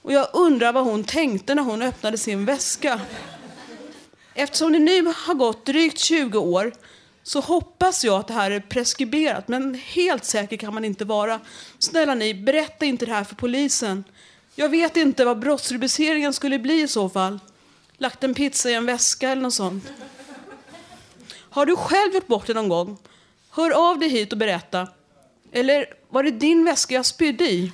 och 0.02 0.14
jag 0.14 0.28
undrar 0.34 0.74
vad 0.74 0.84
hon 0.84 1.04
tänkte 1.04 1.56
när 1.56 1.64
hon 1.64 1.82
öppnade 1.82 2.18
sin 2.18 2.46
väska. 2.46 3.02
Eftersom 4.34 4.74
det 4.74 4.80
nu 4.80 5.06
har 5.06 5.34
gått 5.34 5.66
drygt 5.66 6.00
20 6.00 6.40
år 6.40 6.74
så 7.24 7.40
hoppas 7.40 8.04
jag 8.04 8.20
att 8.20 8.28
det 8.28 8.34
här 8.34 8.52
är 8.52 8.60
preskriberat, 8.60 9.48
men 9.48 9.74
helt 9.76 10.26
säker 10.26 10.58
kan 10.58 10.74
man 10.74 10.86
inte 10.86 11.06
vara. 11.06 11.40
Snälla 11.80 12.16
ni, 12.16 12.34
berätta 12.34 12.86
inte 12.86 13.06
det 13.06 13.14
här 13.14 13.24
för 13.24 13.36
polisen. 13.36 14.04
Jag 14.62 14.70
vet 14.70 14.98
inte 14.98 15.26
vad 15.26 15.40
brottsrubriceringen 15.40 16.34
skulle 16.34 16.60
bli 16.60 16.82
i 16.82 16.88
så 16.88 17.10
fall. 17.10 17.40
Lagt 17.98 18.24
en 18.24 18.34
pizza 18.34 18.70
i 18.70 18.74
en 18.74 18.86
väska 18.86 19.30
eller 19.30 19.42
något 19.42 19.54
sånt. 19.54 19.84
Har 21.34 21.66
du 21.66 21.76
själv 21.76 22.14
gjort 22.14 22.28
bort 22.28 22.48
det 22.48 22.54
någon 22.54 22.70
gång? 22.70 22.98
Hör 23.50 23.72
av 23.72 24.00
dig 24.00 24.10
hit 24.10 24.32
och 24.32 24.38
berätta. 24.38 24.88
Eller 25.52 25.86
var 26.10 26.24
det 26.24 26.32
din 26.32 26.66
väska 26.66 26.96
jag 26.96 27.06
spydde 27.06 27.44
i? 27.44 27.72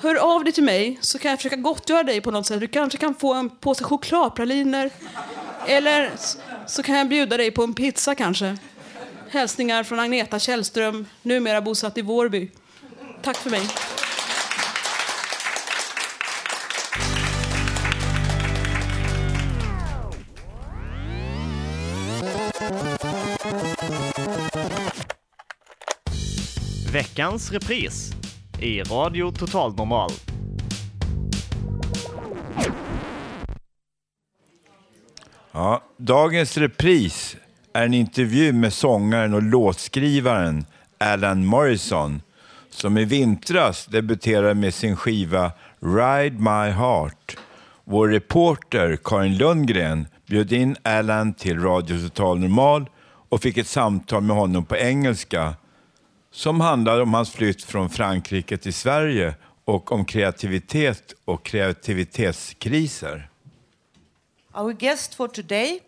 Hör 0.00 0.14
av 0.14 0.44
dig 0.44 0.52
till 0.52 0.64
mig 0.64 0.98
så 1.00 1.18
kan 1.18 1.30
jag 1.30 1.38
försöka 1.38 1.56
gottgöra 1.56 2.02
dig 2.02 2.20
på 2.20 2.30
något 2.30 2.46
sätt. 2.46 2.60
Du 2.60 2.68
kanske 2.68 2.98
kan 2.98 3.14
få 3.14 3.34
en 3.34 3.50
påse 3.50 3.84
chokladpraliner. 3.84 4.90
Eller 5.66 6.12
så 6.66 6.82
kan 6.82 6.96
jag 6.96 7.08
bjuda 7.08 7.36
dig 7.36 7.50
på 7.50 7.62
en 7.62 7.74
pizza 7.74 8.14
kanske. 8.14 8.56
Hälsningar 9.28 9.84
från 9.84 10.00
Agneta 10.00 10.38
Källström, 10.38 11.06
numera 11.22 11.60
bosatt 11.60 11.98
i 11.98 12.02
Vårby. 12.02 12.50
Tack 13.22 13.36
för 13.36 13.50
mig. 13.50 13.68
Veckans 26.96 27.52
repris 27.52 28.12
i 28.60 28.82
Radio 28.82 29.30
Total 29.30 29.74
Normal. 29.74 30.10
Ja, 35.52 35.82
dagens 35.96 36.56
repris 36.58 37.36
är 37.72 37.84
en 37.84 37.94
intervju 37.94 38.52
med 38.52 38.72
sångaren 38.72 39.34
och 39.34 39.42
låtskrivaren 39.42 40.66
Alan 40.98 41.46
Morrison 41.46 42.22
som 42.70 42.98
i 42.98 43.04
vintras 43.04 43.86
debuterade 43.86 44.54
med 44.54 44.74
sin 44.74 44.96
skiva 44.96 45.52
Ride 45.80 46.38
My 46.38 46.70
Heart. 46.70 47.36
Vår 47.84 48.08
reporter 48.08 48.98
Karin 49.04 49.36
Lundgren 49.36 50.06
bjöd 50.26 50.52
in 50.52 50.76
Alan 50.82 51.34
till 51.34 51.60
Radio 51.60 52.08
Total 52.08 52.38
Normal 52.38 52.90
och 53.28 53.42
fick 53.42 53.56
ett 53.56 53.66
samtal 53.66 54.22
med 54.22 54.36
honom 54.36 54.64
på 54.64 54.76
engelska 54.76 55.54
som 56.36 56.60
handlade 56.60 57.02
om 57.02 57.14
hans 57.14 57.30
flytt 57.30 57.62
från 57.64 57.90
Frankrike 57.90 58.56
till 58.56 58.74
Sverige 58.74 59.34
och 59.64 59.92
om 59.92 60.04
kreativitet 60.04 61.14
och 61.24 61.44
kreativitetskriser. 61.44 63.28
Our 64.54 64.72
guest 64.72 65.14
for 65.14 65.28
today 65.28 65.80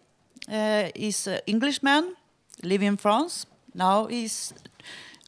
uh, 0.48 0.90
is 0.94 1.28
an 1.28 1.38
Englishman 1.46 2.16
living 2.56 2.88
in 2.88 2.96
France. 2.96 3.46
Now 3.72 4.08
he's 4.08 4.54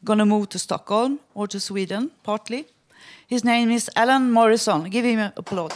gonna 0.01 0.25
move 0.25 0.47
to 0.47 0.59
Stockholm 0.59 1.19
or 1.33 1.47
to 1.47 1.61
Sweden, 1.61 2.11
partly. 2.23 2.65
His 3.29 3.45
name 3.45 3.75
is 3.75 3.91
Alan 3.95 4.31
Morrison. 4.31 4.91
Give 4.91 5.09
him 5.09 5.19
an 5.19 5.33
applause. 5.37 5.75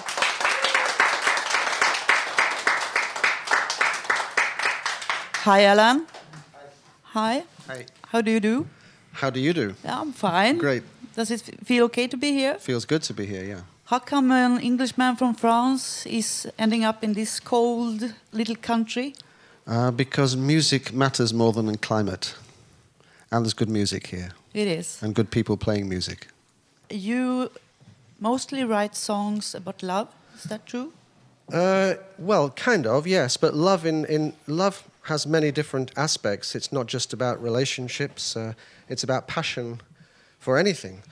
Hi, 5.44 5.64
Alan. 5.64 6.06
Hi. 7.02 7.42
Hi. 7.68 7.86
How 8.12 8.22
do 8.22 8.30
you 8.30 8.40
do? 8.40 8.66
How 9.14 9.30
do 9.30 9.40
you 9.40 9.52
do? 9.52 9.74
I'm 9.84 10.12
fine. 10.12 10.58
Great. 10.58 10.82
Does 11.14 11.30
it 11.30 11.42
feel 11.64 11.84
okay 11.84 12.08
to 12.08 12.16
be 12.16 12.32
here? 12.32 12.54
Feels 12.58 12.84
good 12.84 13.02
to 13.02 13.14
be 13.14 13.26
here, 13.26 13.44
yeah. 13.44 13.60
How 13.86 14.00
come 14.00 14.32
an 14.32 14.60
Englishman 14.60 15.16
from 15.16 15.34
France 15.34 16.06
is 16.06 16.48
ending 16.58 16.84
up 16.84 17.04
in 17.04 17.14
this 17.14 17.38
cold 17.38 18.14
little 18.32 18.56
country? 18.56 19.14
Uh, 19.66 19.90
because 19.90 20.36
music 20.36 20.92
matters 20.92 21.32
more 21.32 21.52
than 21.52 21.76
climate. 21.78 22.34
And 23.30 23.44
there's 23.44 23.54
good 23.54 23.68
music 23.68 24.08
here. 24.08 24.30
It 24.52 24.66
is. 24.66 25.02
And 25.02 25.14
good 25.14 25.30
people 25.30 25.56
playing 25.56 25.88
music. 25.88 26.26
You 26.90 27.50
mostly 28.18 28.64
write 28.64 28.96
songs 28.96 29.54
about 29.54 29.82
love. 29.82 30.08
Is 30.36 30.44
that 30.44 30.66
true? 30.66 30.92
Uh, 31.52 31.94
well, 32.18 32.50
kind 32.50 32.86
of, 32.86 33.06
yes. 33.06 33.36
But 33.36 33.54
love 33.54 33.86
in, 33.86 34.06
in 34.06 34.32
love 34.46 34.88
has 35.02 35.26
many 35.26 35.52
different 35.52 35.92
aspects. 35.96 36.54
It's 36.54 36.72
not 36.72 36.86
just 36.86 37.12
about 37.12 37.42
relationships. 37.42 38.36
Uh, 38.36 38.54
it's 38.88 39.04
about 39.04 39.26
passion 39.26 39.80
for 40.38 40.58
anything. 40.58 41.02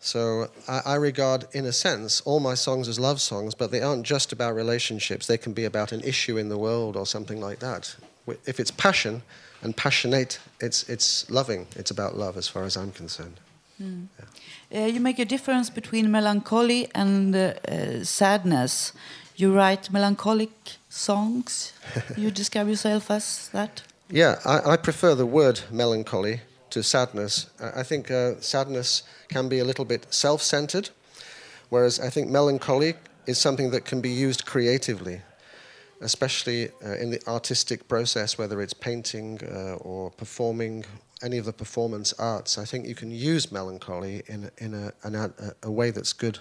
So 0.00 0.48
I, 0.66 0.80
I 0.86 0.94
regard, 0.94 1.46
in 1.52 1.66
a 1.66 1.72
sense, 1.72 2.22
all 2.22 2.40
my 2.40 2.54
songs 2.54 2.88
as 2.88 2.98
love 2.98 3.20
songs, 3.20 3.54
but 3.54 3.70
they 3.70 3.82
aren't 3.82 4.06
just 4.06 4.32
about 4.32 4.54
relationships. 4.54 5.26
They 5.26 5.36
can 5.36 5.52
be 5.52 5.66
about 5.66 5.92
an 5.92 6.00
issue 6.00 6.38
in 6.38 6.48
the 6.48 6.56
world 6.56 6.96
or 6.96 7.06
something 7.06 7.40
like 7.40 7.58
that. 7.58 7.94
If 8.46 8.58
it's 8.58 8.70
passion 8.70 9.22
and 9.62 9.76
passionate, 9.76 10.40
it's, 10.58 10.88
it's 10.88 11.30
loving. 11.30 11.66
It's 11.76 11.90
about 11.90 12.16
love 12.16 12.38
as 12.38 12.48
far 12.48 12.64
as 12.64 12.76
I'm 12.76 12.92
concerned. 12.92 13.38
Mm. 13.80 14.06
Uh, 14.74 14.78
you 14.78 15.00
make 15.00 15.18
a 15.18 15.24
difference 15.24 15.68
between 15.68 16.10
melancholy 16.10 16.88
and 16.94 17.34
uh, 17.34 17.54
uh, 17.68 18.04
sadness. 18.04 18.92
You 19.36 19.54
write 19.54 19.92
melancholic 19.92 20.50
songs. 20.88 21.72
you 22.16 22.30
describe 22.30 22.68
yourself 22.68 23.10
as 23.10 23.48
that. 23.52 23.82
Yeah, 24.08 24.38
I, 24.44 24.72
I 24.72 24.76
prefer 24.76 25.14
the 25.14 25.26
word 25.26 25.60
melancholy 25.70 26.40
to 26.70 26.82
sadness. 26.82 27.50
I, 27.60 27.80
I 27.80 27.82
think 27.82 28.10
uh, 28.10 28.40
sadness 28.40 29.02
can 29.28 29.48
be 29.48 29.58
a 29.58 29.64
little 29.64 29.84
bit 29.84 30.06
self 30.10 30.42
centered, 30.42 30.90
whereas 31.68 32.00
I 32.00 32.10
think 32.10 32.28
melancholy 32.28 32.94
is 33.26 33.38
something 33.38 33.70
that 33.70 33.84
can 33.84 34.00
be 34.00 34.10
used 34.10 34.44
creatively, 34.44 35.22
especially 36.00 36.70
uh, 36.84 36.96
in 36.96 37.10
the 37.10 37.20
artistic 37.26 37.88
process, 37.88 38.38
whether 38.38 38.60
it's 38.60 38.74
painting 38.74 39.40
uh, 39.44 39.74
or 39.74 40.10
performing, 40.10 40.84
any 41.22 41.38
of 41.38 41.44
the 41.44 41.52
performance 41.52 42.14
arts. 42.18 42.58
I 42.58 42.64
think 42.64 42.86
you 42.86 42.94
can 42.94 43.10
use 43.10 43.52
melancholy 43.52 44.22
in, 44.26 44.50
in 44.58 44.74
a, 44.74 44.92
an, 45.02 45.14
a, 45.14 45.32
a 45.62 45.70
way 45.70 45.90
that's 45.90 46.12
good. 46.12 46.38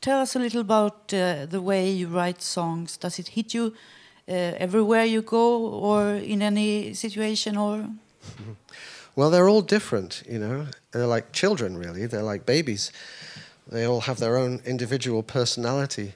Tell 0.00 0.20
us 0.20 0.36
a 0.36 0.38
little 0.38 0.60
about 0.60 1.12
uh, 1.12 1.46
the 1.46 1.60
way 1.60 1.90
you 1.90 2.08
write 2.08 2.42
songs. 2.42 2.96
Does 2.96 3.18
it 3.18 3.28
hit 3.28 3.54
you 3.54 3.74
uh, 4.28 4.32
everywhere 4.58 5.04
you 5.04 5.22
go, 5.22 5.66
or 5.66 6.14
in 6.14 6.42
any 6.42 6.94
situation, 6.94 7.56
or 7.56 7.88
Well, 9.14 9.30
they're 9.30 9.48
all 9.48 9.62
different, 9.62 10.22
you 10.28 10.38
know. 10.38 10.66
They're 10.92 11.06
like 11.06 11.32
children, 11.32 11.76
really. 11.76 12.06
They're 12.06 12.22
like 12.22 12.44
babies. 12.44 12.92
They 13.66 13.84
all 13.84 14.00
have 14.00 14.18
their 14.18 14.36
own 14.36 14.60
individual 14.64 15.22
personality. 15.22 16.14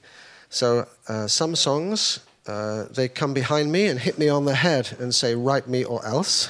So 0.51 0.87
uh, 1.09 1.27
some 1.27 1.57
songs, 1.57 2.21
uh, 2.47 2.85
they 2.91 3.09
come 3.09 3.33
behind 3.33 3.73
me 3.73 3.87
and 3.87 3.99
hit 3.99 4.19
me 4.19 4.29
on 4.29 4.45
the 4.45 4.55
head 4.55 4.97
and 4.99 5.15
say, 5.15 5.35
write 5.35 5.67
me 5.69 5.85
or 5.85 6.05
else. 6.05 6.49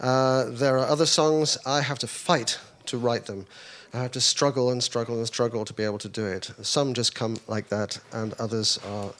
Uh, 0.00 0.44
there 0.50 0.76
are 0.76 0.86
other 0.86 1.06
songs 1.06 1.56
I 1.64 1.80
have 1.80 1.98
to 2.00 2.06
fight 2.06 2.58
to 2.86 2.98
write 2.98 3.26
them. 3.26 3.46
I 3.94 3.98
have 3.98 4.12
to 4.12 4.20
struggle 4.20 4.70
and 4.70 4.82
struggle 4.82 5.16
and 5.18 5.26
struggle 5.26 5.64
to 5.64 5.72
be 5.72 5.84
able 5.84 5.98
to 5.98 6.08
do 6.08 6.26
it. 6.26 6.50
Some 6.62 6.94
just 6.94 7.14
come 7.14 7.36
like 7.46 7.68
that, 7.68 7.98
and 8.12 8.34
others 8.40 8.78
are 8.84 9.12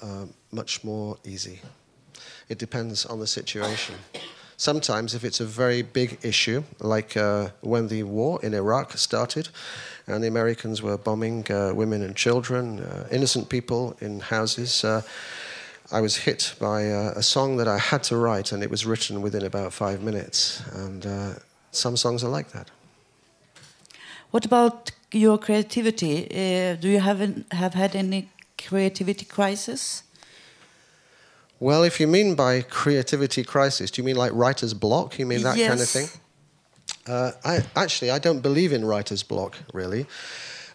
uh, 0.00 0.26
much 0.52 0.84
more 0.84 1.18
easy. 1.24 1.60
It 2.48 2.58
depends 2.58 3.04
on 3.04 3.18
the 3.18 3.26
situation. 3.26 3.96
Sometimes, 4.64 5.14
if 5.14 5.24
it's 5.24 5.40
a 5.40 5.44
very 5.44 5.82
big 5.82 6.16
issue, 6.22 6.62
like 6.80 7.18
uh, 7.18 7.50
when 7.60 7.88
the 7.88 8.02
war 8.04 8.40
in 8.42 8.54
Iraq 8.54 8.96
started, 8.96 9.50
and 10.06 10.24
the 10.24 10.26
Americans 10.28 10.80
were 10.80 10.96
bombing 10.96 11.46
uh, 11.50 11.74
women 11.74 12.02
and 12.02 12.16
children, 12.16 12.80
uh, 12.80 13.06
innocent 13.10 13.50
people 13.50 13.94
in 14.00 14.20
houses, 14.20 14.82
uh, 14.82 15.02
I 15.92 16.00
was 16.00 16.16
hit 16.16 16.54
by 16.58 16.90
uh, 16.90 17.12
a 17.14 17.22
song 17.22 17.58
that 17.58 17.68
I 17.68 17.76
had 17.76 18.02
to 18.04 18.16
write, 18.16 18.52
and 18.52 18.62
it 18.62 18.70
was 18.70 18.86
written 18.86 19.20
within 19.20 19.44
about 19.44 19.74
five 19.74 20.00
minutes. 20.00 20.62
And 20.72 21.04
some 21.70 21.98
songs 21.98 22.24
are 22.24 22.30
like 22.30 22.52
that. 22.52 22.70
What 24.30 24.46
about 24.46 24.92
your 25.12 25.36
creativity? 25.36 26.26
Do 26.80 26.88
you 26.88 27.00
have 27.00 27.20
an, 27.20 27.44
have 27.50 27.74
had 27.74 27.94
any 27.94 28.30
creativity 28.56 29.26
crisis? 29.26 30.04
Well, 31.64 31.82
if 31.82 31.98
you 31.98 32.06
mean 32.06 32.34
by 32.34 32.60
creativity 32.60 33.42
crisis, 33.42 33.90
do 33.90 34.02
you 34.02 34.04
mean 34.04 34.16
like 34.16 34.32
writer's 34.34 34.74
block? 34.74 35.18
You 35.18 35.24
mean 35.24 35.42
that 35.44 35.56
kind 35.56 35.80
of 35.80 35.88
thing? 35.88 36.08
Uh, 37.06 37.30
I, 37.42 37.64
actually, 37.74 38.10
I 38.10 38.18
don't 38.18 38.40
believe 38.40 38.70
in 38.70 38.84
writer's 38.84 39.22
block, 39.22 39.56
really. 39.72 40.04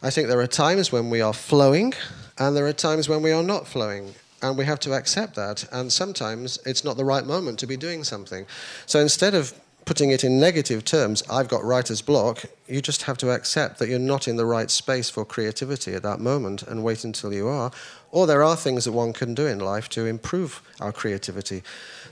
I 0.01 0.09
think 0.09 0.29
there 0.29 0.39
are 0.39 0.47
times 0.47 0.91
when 0.91 1.11
we 1.11 1.21
are 1.21 1.31
flowing, 1.31 1.93
and 2.39 2.57
there 2.57 2.65
are 2.65 2.73
times 2.73 3.07
when 3.07 3.21
we 3.21 3.31
are 3.31 3.43
not 3.43 3.67
flowing. 3.67 4.15
And 4.41 4.57
we 4.57 4.65
have 4.65 4.79
to 4.79 4.93
accept 4.93 5.35
that. 5.35 5.63
And 5.71 5.93
sometimes 5.93 6.57
it's 6.65 6.83
not 6.83 6.97
the 6.97 7.05
right 7.05 7.23
moment 7.23 7.59
to 7.59 7.67
be 7.67 7.77
doing 7.77 8.03
something. 8.03 8.47
So 8.87 8.99
instead 8.99 9.35
of 9.35 9.53
putting 9.85 10.09
it 10.09 10.23
in 10.23 10.39
negative 10.39 10.85
terms, 10.85 11.21
I've 11.29 11.49
got 11.49 11.63
writer's 11.63 12.01
block, 12.01 12.45
you 12.67 12.81
just 12.81 13.03
have 13.03 13.17
to 13.19 13.29
accept 13.29 13.77
that 13.77 13.89
you're 13.89 13.99
not 13.99 14.27
in 14.27 14.37
the 14.37 14.45
right 14.45 14.71
space 14.71 15.09
for 15.09 15.23
creativity 15.23 15.93
at 15.93 16.01
that 16.01 16.19
moment 16.19 16.63
and 16.63 16.83
wait 16.83 17.03
until 17.03 17.31
you 17.31 17.47
are. 17.47 17.71
Or 18.11 18.25
there 18.25 18.43
are 18.43 18.55
things 18.55 18.85
that 18.85 18.91
one 18.91 19.13
can 19.13 19.33
do 19.33 19.45
in 19.45 19.59
life 19.59 19.87
to 19.89 20.05
improve 20.05 20.61
our 20.79 20.91
creativity. 20.91 21.61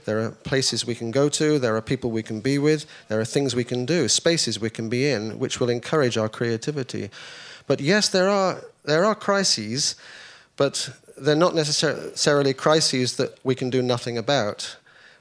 There 0.04 0.20
are 0.20 0.30
places 0.30 0.86
we 0.86 0.94
can 0.94 1.10
go 1.10 1.28
to, 1.28 1.58
there 1.58 1.76
are 1.76 1.82
people 1.82 2.10
we 2.10 2.22
can 2.22 2.40
be 2.40 2.58
with, 2.58 2.86
there 3.08 3.20
are 3.20 3.24
things 3.24 3.54
we 3.54 3.64
can 3.64 3.84
do, 3.84 4.08
spaces 4.08 4.60
we 4.60 4.70
can 4.70 4.88
be 4.88 5.10
in, 5.10 5.38
which 5.38 5.60
will 5.60 5.68
encourage 5.68 6.16
our 6.16 6.28
creativity. 6.28 7.10
But 7.66 7.80
yes, 7.80 8.08
there 8.08 8.28
are, 8.30 8.62
there 8.84 9.04
are 9.04 9.14
crises, 9.14 9.96
but 10.56 10.90
they're 11.16 11.34
not 11.34 11.54
necessarily 11.54 12.54
crises 12.54 13.16
that 13.16 13.38
we 13.44 13.54
can 13.54 13.70
do 13.70 13.82
nothing 13.82 14.16
about. 14.16 14.76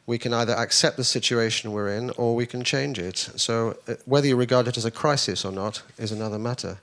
We 0.06 0.18
can 0.18 0.34
either 0.34 0.54
accept 0.54 0.96
the 0.96 1.04
situation 1.04 1.74
we're 1.74 1.90
in 1.90 2.12
or 2.12 2.36
we 2.36 2.46
can 2.46 2.63
change 2.63 2.98
it. 2.98 3.18
So 3.18 3.78
uh, 3.88 3.96
whether 4.06 4.28
you 4.28 4.38
regard 4.38 4.68
it 4.68 4.78
as 4.78 4.86
a 4.86 4.92
crisis 4.92 5.44
or 5.44 5.52
not 5.52 5.82
is 5.98 6.12
another 6.12 6.40
matter. 6.40 6.78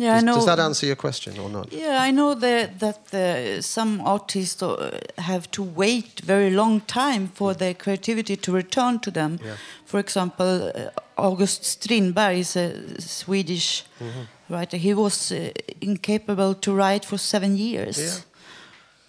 Yeah, 0.00 0.12
I 0.12 0.20
does, 0.20 0.24
know. 0.24 0.34
does 0.36 0.46
that 0.46 0.58
answer 0.58 0.86
your 0.86 0.96
question 0.96 1.38
or 1.38 1.50
not? 1.50 1.72
Yeah, 1.72 2.08
I 2.08 2.10
know 2.12 2.34
that 2.34 2.78
that 2.78 2.98
uh, 3.14 3.62
some 3.62 4.00
artists 4.04 4.62
uh, 4.62 4.98
have 5.18 5.46
to 5.50 5.62
wait 5.62 6.20
very 6.26 6.50
long 6.50 6.80
time 6.86 7.28
for 7.34 7.54
their 7.54 7.74
creativity 7.74 8.36
to 8.36 8.52
return 8.52 8.98
to 9.00 9.10
them. 9.10 9.38
Yeah. 9.44 9.56
For 9.84 10.00
example, 10.00 10.46
uh, 10.74 10.90
August 11.16 11.64
Strindberg 11.64 12.38
is 12.38 12.56
a 12.56 12.72
Swedish 13.00 13.84
Mhm. 14.00 14.26
writer. 14.48 14.78
He 14.78 14.94
was 14.94 15.30
uh, 15.32 15.36
incapable 15.80 16.54
to 16.54 16.72
write 16.74 17.04
for 17.06 17.18
seven 17.18 17.56
years. 17.56 17.98
Yeah. 17.98 18.20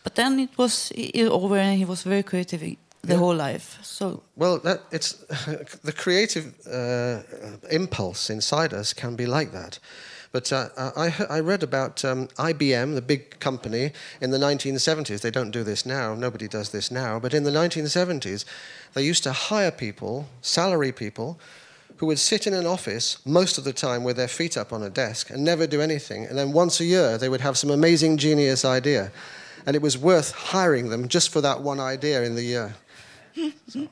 But 0.03 0.15
then 0.15 0.39
it 0.39 0.57
was 0.57 0.91
over, 1.29 1.57
and 1.57 1.77
he 1.79 1.85
was 1.85 2.03
very 2.03 2.23
creative 2.23 2.59
the 2.59 3.13
Yeah. 3.13 3.19
whole 3.19 3.35
life. 3.51 3.77
So 3.81 4.21
Well, 4.35 4.59
that, 4.63 4.79
it's 4.91 5.15
the 5.83 5.93
creative 5.93 6.45
uh, 6.67 7.21
impulse 7.69 8.33
inside 8.33 8.73
us 8.79 8.93
can 8.93 9.15
be 9.15 9.25
like 9.25 9.51
that. 9.51 9.79
But 10.31 10.53
uh, 10.53 10.69
I, 10.77 11.13
I 11.29 11.39
read 11.41 11.61
about 11.61 12.05
um, 12.05 12.27
IBM, 12.37 12.95
the 12.95 13.01
big 13.01 13.39
company, 13.39 13.91
in 14.21 14.31
the 14.31 14.37
1970s. 14.37 15.21
They 15.21 15.31
don't 15.31 15.51
do 15.51 15.63
this 15.63 15.85
now. 15.85 16.15
Nobody 16.15 16.47
does 16.47 16.69
this 16.69 16.89
now. 16.89 17.19
But 17.19 17.33
in 17.33 17.43
the 17.43 17.51
1970s, 17.51 18.45
they 18.93 19.03
used 19.03 19.23
to 19.23 19.33
hire 19.33 19.71
people, 19.71 20.27
salary 20.41 20.93
people, 20.93 21.37
who 21.97 22.05
would 22.07 22.19
sit 22.19 22.47
in 22.47 22.53
an 22.53 22.65
office 22.65 23.23
most 23.25 23.57
of 23.57 23.63
the 23.63 23.73
time 23.73 24.03
with 24.03 24.15
their 24.15 24.27
feet 24.27 24.57
up 24.57 24.71
on 24.71 24.81
a 24.81 24.89
desk 24.89 25.29
and 25.29 25.43
never 25.43 25.67
do 25.67 25.81
anything. 25.81 26.25
And 26.25 26.37
then 26.37 26.53
once 26.53 26.79
a 26.79 26.85
year, 26.85 27.17
they 27.17 27.29
would 27.29 27.41
have 27.41 27.57
some 27.57 27.69
amazing 27.69 28.17
genius 28.17 28.63
idea. 28.63 29.11
And 29.65 29.75
it 29.75 29.81
was 29.81 29.97
worth 29.97 30.31
hiring 30.31 30.89
them 30.89 31.09
just 31.09 31.29
for 31.29 31.41
that 31.41 31.61
one 31.61 31.79
idea 31.79 32.23
in 32.23 32.35
the 32.35 32.43
year. 32.43 32.75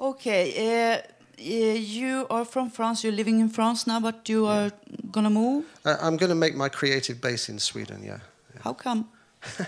Okay, 0.00 0.52
uh, 0.58 0.96
uh, 0.96 1.02
you 1.38 2.26
are 2.30 2.44
from 2.44 2.70
France. 2.70 3.04
You're 3.04 3.12
living 3.16 3.40
in 3.40 3.48
France 3.48 3.86
now, 3.86 4.00
but 4.00 4.28
you 4.28 4.46
are 4.46 4.70
gonna 5.10 5.30
move. 5.30 5.64
Uh, 5.84 5.96
I'm 6.00 6.16
going 6.16 6.30
to 6.30 6.34
make 6.36 6.54
my 6.54 6.68
creative 6.68 7.20
base 7.20 7.48
in 7.48 7.58
Sweden, 7.58 8.02
yeah. 8.04 8.18
How 8.62 8.72
come? 8.72 9.08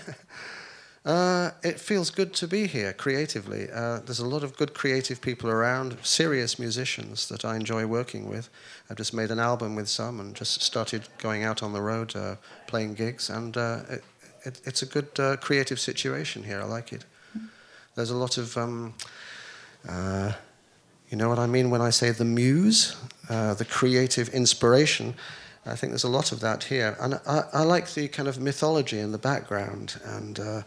Uh, 1.07 1.51
it 1.63 1.79
feels 1.79 2.09
good 2.09 2.33
to 2.33 2.45
be 2.45 2.67
here 2.67 2.91
creatively. 2.91 3.69
Uh, 3.73 3.99
there's 3.99 4.19
a 4.19 4.27
lot 4.27 4.43
of 4.43 4.57
good 4.57 4.73
creative 4.73 5.21
people 5.21 5.49
around, 5.49 5.97
serious 6.03 6.59
musicians 6.59 7.29
that 7.29 7.45
I 7.45 7.55
enjoy 7.55 7.85
working 7.85 8.27
with. 8.27 8.49
I've 8.89 8.97
just 8.97 9.13
made 9.13 9.31
an 9.31 9.39
album 9.39 9.73
with 9.73 9.87
some 9.87 10.19
and 10.19 10.35
just 10.35 10.61
started 10.61 11.07
going 11.17 11.45
out 11.45 11.63
on 11.63 11.71
the 11.71 11.81
road, 11.81 12.13
uh, 12.13 12.35
playing 12.67 12.95
gigs, 12.95 13.29
and 13.29 13.55
uh, 13.55 13.83
it, 13.89 14.03
it, 14.43 14.61
it's 14.65 14.81
a 14.81 14.85
good 14.85 15.07
uh, 15.17 15.37
creative 15.37 15.79
situation 15.79 16.43
here. 16.43 16.59
I 16.59 16.65
like 16.65 16.91
it. 16.91 17.05
There's 17.95 18.11
a 18.11 18.17
lot 18.17 18.37
of, 18.37 18.57
um, 18.57 18.93
uh, 19.87 20.33
you 21.09 21.17
know 21.17 21.29
what 21.29 21.39
I 21.39 21.47
mean 21.47 21.69
when 21.69 21.81
I 21.81 21.89
say 21.89 22.11
the 22.11 22.25
muse, 22.25 22.95
uh, 23.29 23.53
the 23.53 23.65
creative 23.65 24.29
inspiration. 24.29 25.13
I 25.65 25.75
think 25.75 25.91
there's 25.91 26.03
a 26.03 26.09
lot 26.09 26.31
of 26.31 26.39
that 26.39 26.65
here. 26.65 26.95
And 26.99 27.15
I, 27.27 27.43
I 27.53 27.63
like 27.63 27.93
the 27.93 28.07
kind 28.07 28.27
of 28.27 28.39
mythology 28.39 28.99
in 28.99 29.11
the 29.11 29.17
background 29.17 29.99
and 30.05 30.39
uh, 30.39 30.61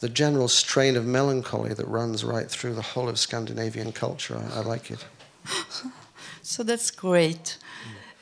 the 0.00 0.08
general 0.08 0.48
strain 0.48 0.96
of 0.96 1.04
melancholy 1.04 1.74
that 1.74 1.86
runs 1.86 2.24
right 2.24 2.48
through 2.50 2.74
the 2.74 2.82
whole 2.82 3.08
of 3.08 3.18
Scandinavian 3.18 3.92
culture. 3.92 4.40
I, 4.54 4.60
like 4.60 4.90
it. 4.90 5.04
So 6.42 6.62
that's 6.62 6.90
great. 6.90 7.58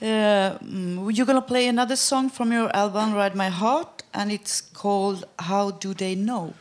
Uh, 0.02 0.58
mm, 0.58 1.16
you're 1.16 1.26
gonna 1.26 1.40
play 1.40 1.68
another 1.68 1.94
song 1.94 2.28
from 2.28 2.50
your 2.50 2.74
album, 2.74 3.14
"Ride 3.14 3.36
My 3.36 3.50
Heart," 3.50 4.02
and 4.12 4.32
it's 4.32 4.60
called 4.60 5.24
"How 5.38 5.70
Do 5.70 5.94
They 5.94 6.16
Know." 6.16 6.54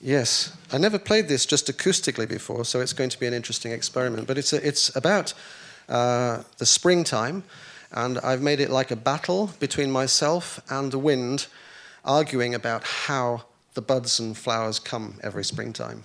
Yes, 0.00 0.56
I 0.72 0.78
never 0.78 0.98
played 0.98 1.26
this 1.26 1.44
just 1.44 1.66
acoustically 1.66 2.28
before, 2.28 2.64
so 2.64 2.80
it's 2.80 2.92
going 2.92 3.10
to 3.10 3.18
be 3.18 3.26
an 3.26 3.34
interesting 3.34 3.72
experiment. 3.72 4.28
But 4.28 4.38
it's, 4.38 4.52
a, 4.52 4.66
it's 4.66 4.94
about 4.94 5.34
uh, 5.88 6.42
the 6.58 6.66
springtime, 6.66 7.42
and 7.90 8.18
I've 8.18 8.40
made 8.40 8.60
it 8.60 8.70
like 8.70 8.92
a 8.92 8.96
battle 8.96 9.50
between 9.58 9.90
myself 9.90 10.60
and 10.70 10.92
the 10.92 10.98
wind, 10.98 11.48
arguing 12.04 12.54
about 12.54 12.84
how 12.84 13.42
the 13.74 13.82
buds 13.82 14.20
and 14.20 14.36
flowers 14.36 14.78
come 14.78 15.14
every 15.22 15.44
springtime. 15.44 16.04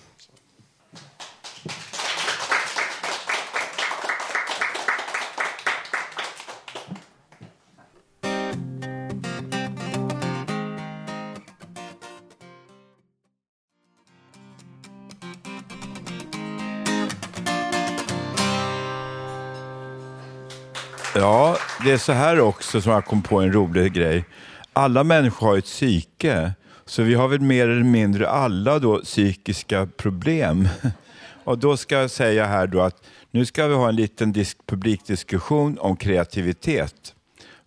Är 21.94 21.98
så 21.98 22.12
här 22.12 22.40
också 22.40 22.80
som 22.80 22.92
jag 22.92 23.04
kom 23.04 23.22
på 23.22 23.40
en 23.40 23.52
rolig 23.52 23.92
grej. 23.92 24.24
Alla 24.72 25.04
människor 25.04 25.46
har 25.46 25.58
ett 25.58 25.64
psyke, 25.64 26.52
så 26.84 27.02
vi 27.02 27.14
har 27.14 27.28
väl 27.28 27.40
mer 27.40 27.68
eller 27.68 27.84
mindre 27.84 28.28
alla 28.28 28.78
då 28.78 28.98
psykiska 28.98 29.88
problem. 29.96 30.68
Och 31.44 31.58
då 31.58 31.76
ska 31.76 32.00
jag 32.00 32.10
säga 32.10 32.46
här 32.46 32.66
då 32.66 32.80
att 32.80 33.04
nu 33.30 33.46
ska 33.46 33.66
vi 33.66 33.74
ha 33.74 33.88
en 33.88 33.96
liten 33.96 34.32
disk- 34.32 34.66
publikdiskussion 34.66 35.78
om 35.78 35.96
kreativitet. 35.96 37.14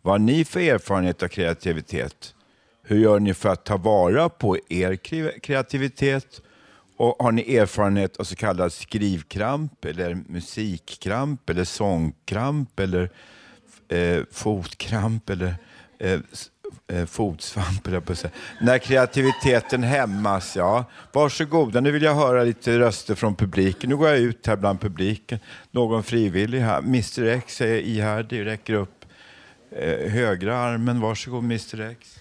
Vad 0.01 0.13
har 0.13 0.19
ni 0.19 0.45
för 0.45 0.59
erfarenhet 0.59 1.23
av 1.23 1.27
kreativitet? 1.27 2.33
Hur 2.83 2.99
gör 2.99 3.19
ni 3.19 3.33
för 3.33 3.49
att 3.49 3.65
ta 3.65 3.77
vara 3.77 4.29
på 4.29 4.57
er 4.69 4.95
kreativitet? 5.39 6.41
Och 6.97 7.15
har 7.19 7.31
ni 7.31 7.55
erfarenhet 7.55 8.17
av 8.17 8.23
så 8.23 8.35
kallad 8.35 8.73
skrivkramp, 8.73 9.85
eller 9.85 10.17
musikkramp, 10.27 11.49
eller 11.49 11.63
sångkramp, 11.63 12.79
eller 12.79 13.09
eh, 13.87 14.23
fotkramp, 14.31 15.29
eller 15.29 15.55
eh, 15.99 16.19
eh, 16.87 17.05
fotsvamp, 17.05 17.85
höll 17.85 17.93
jag 17.93 18.05
på 18.05 18.11
att 18.11 18.19
säga. 18.19 18.33
När 18.61 18.77
kreativiteten 18.77 19.83
hämmas, 19.83 20.55
ja. 20.55 20.85
Varsågoda, 21.11 21.81
nu 21.81 21.91
vill 21.91 22.03
jag 22.03 22.15
höra 22.15 22.43
lite 22.43 22.79
röster 22.79 23.15
från 23.15 23.35
publiken. 23.35 23.89
Nu 23.89 23.97
går 23.97 24.09
jag 24.09 24.17
ut 24.17 24.47
här 24.47 24.55
bland 24.55 24.81
publiken. 24.81 25.39
Någon 25.71 26.03
frivillig 26.03 26.59
här. 26.59 26.79
Mr 26.79 27.23
X 27.23 27.61
är 27.61 27.77
ihärdig, 27.77 28.45
räcker 28.45 28.73
upp 28.73 29.05
eh, 29.71 30.11
högra 30.11 30.57
armen. 30.57 31.01
Varsågod 31.01 31.43
Mr 31.43 31.81
X. 31.81 32.19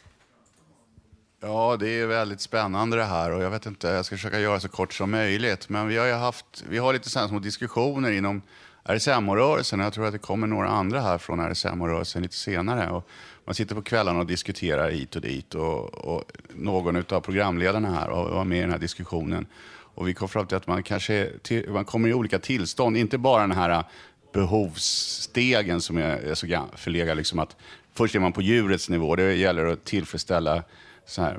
Ja, 1.40 1.76
det 1.80 1.88
är 1.88 2.06
väldigt 2.06 2.40
spännande 2.40 2.96
det 2.96 3.04
här 3.04 3.32
och 3.32 3.42
jag 3.42 3.50
vet 3.50 3.66
inte, 3.66 3.88
jag 3.88 4.04
ska 4.04 4.16
försöka 4.16 4.40
göra 4.40 4.60
så 4.60 4.68
kort 4.68 4.92
som 4.92 5.10
möjligt. 5.10 5.68
Men 5.68 5.88
vi 5.88 5.96
har 5.96 6.06
ju 6.06 6.12
haft, 6.12 6.64
vi 6.68 6.78
har 6.78 6.92
lite 6.92 7.10
sådana 7.10 7.28
små 7.28 7.38
diskussioner 7.38 8.10
inom 8.10 8.42
RSMH-rörelsen. 8.88 9.80
Jag 9.80 9.92
tror 9.92 10.06
att 10.06 10.12
det 10.12 10.18
kommer 10.18 10.46
några 10.46 10.68
andra 10.68 11.00
här 11.00 11.18
från 11.18 11.40
RSMH-rörelsen 11.40 12.22
lite 12.22 12.36
senare. 12.36 12.90
Och 12.90 13.08
man 13.44 13.54
sitter 13.54 13.74
på 13.74 13.82
kvällarna 13.82 14.18
och 14.18 14.26
diskuterar 14.26 14.90
hit 14.90 15.16
och 15.16 15.22
dit 15.22 15.54
och, 15.54 15.94
och 15.94 16.32
någon 16.54 16.96
av 16.96 17.20
programledarna 17.20 17.90
här 17.90 18.08
var 18.08 18.44
med 18.44 18.58
i 18.58 18.60
den 18.60 18.70
här 18.70 18.78
diskussionen. 18.78 19.46
Och 19.68 20.08
vi 20.08 20.14
kom 20.14 20.28
fram 20.28 20.46
till 20.46 20.56
att 20.56 20.66
man 20.66 20.82
kanske 20.82 21.30
till, 21.42 21.70
man 21.70 21.84
kommer 21.84 22.08
i 22.08 22.14
olika 22.14 22.38
tillstånd, 22.38 22.96
inte 22.96 23.18
bara 23.18 23.40
den 23.40 23.52
här 23.52 23.84
behovsstegen 24.32 25.80
som 25.80 25.96
är, 25.96 26.02
är 26.02 26.34
så 26.34 26.66
förlegad. 26.76 27.16
Liksom 27.16 27.38
att 27.38 27.56
först 27.94 28.14
är 28.14 28.20
man 28.20 28.32
på 28.32 28.42
djurets 28.42 28.88
nivå, 28.88 29.16
det 29.16 29.34
gäller 29.34 29.66
att 29.66 29.84
tillfredsställa 29.84 30.62
så 31.06 31.22
här, 31.22 31.38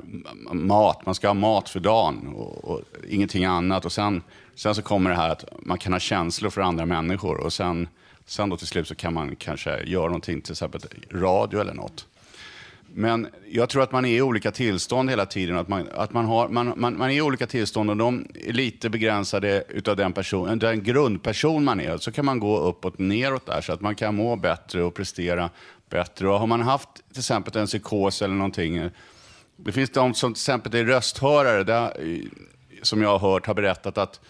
mat, 0.52 1.06
man 1.06 1.14
ska 1.14 1.26
ha 1.26 1.34
mat 1.34 1.68
för 1.68 1.80
dagen 1.80 2.34
och, 2.36 2.64
och 2.64 2.80
ingenting 3.08 3.44
annat. 3.44 3.84
Och 3.84 3.92
sen, 3.92 4.22
sen 4.58 4.74
så 4.74 4.82
kommer 4.82 5.10
det 5.10 5.16
här 5.16 5.30
att 5.30 5.44
man 5.62 5.78
kan 5.78 5.92
ha 5.92 6.00
känslor 6.00 6.50
för 6.50 6.60
andra 6.60 6.86
människor 6.86 7.40
och 7.40 7.52
sen, 7.52 7.88
sen 8.26 8.48
då 8.48 8.56
till 8.56 8.66
slut 8.66 8.88
så 8.88 8.94
kan 8.94 9.14
man 9.14 9.36
kanske 9.36 9.82
göra 9.82 10.06
någonting, 10.06 10.40
till 10.40 10.52
exempel 10.52 10.80
radio 11.10 11.60
eller 11.60 11.74
något. 11.74 12.06
Men 12.94 13.28
jag 13.48 13.68
tror 13.68 13.82
att 13.82 13.92
man 13.92 14.04
är 14.04 14.16
i 14.16 14.22
olika 14.22 14.50
tillstånd 14.50 15.10
hela 15.10 15.26
tiden. 15.26 15.56
Att 15.56 15.68
man, 15.68 15.88
att 15.94 16.12
man, 16.12 16.24
har, 16.24 16.48
man, 16.48 16.72
man, 16.76 16.98
man 16.98 17.10
är 17.10 17.14
i 17.14 17.22
olika 17.22 17.46
tillstånd 17.46 17.90
och 17.90 17.96
de 17.96 18.26
är 18.34 18.52
lite 18.52 18.90
begränsade 18.90 19.64
utav 19.68 19.96
den, 19.96 20.12
person, 20.12 20.58
den 20.58 20.82
grundperson 20.82 21.64
man 21.64 21.80
är. 21.80 21.98
Så 21.98 22.12
kan 22.12 22.24
man 22.24 22.40
gå 22.40 22.58
uppåt 22.58 22.94
och 22.94 23.00
neråt 23.00 23.46
där 23.46 23.60
så 23.60 23.72
att 23.72 23.80
man 23.80 23.94
kan 23.94 24.14
må 24.14 24.36
bättre 24.36 24.82
och 24.82 24.94
prestera 24.94 25.50
bättre. 25.90 26.28
Och 26.28 26.38
har 26.38 26.46
man 26.46 26.60
haft 26.60 26.88
till 26.94 27.18
exempel 27.18 27.56
en 27.56 27.66
psykos 27.66 28.22
eller 28.22 28.34
någonting. 28.34 28.90
Det 29.56 29.72
finns 29.72 29.90
de 29.90 30.14
som 30.14 30.34
till 30.34 30.40
exempel 30.40 30.74
är 30.74 30.84
rösthörare, 30.84 31.64
där, 31.64 31.92
som 32.82 33.02
jag 33.02 33.18
har 33.18 33.32
hört 33.32 33.46
har 33.46 33.54
berättat 33.54 33.98
att 33.98 34.20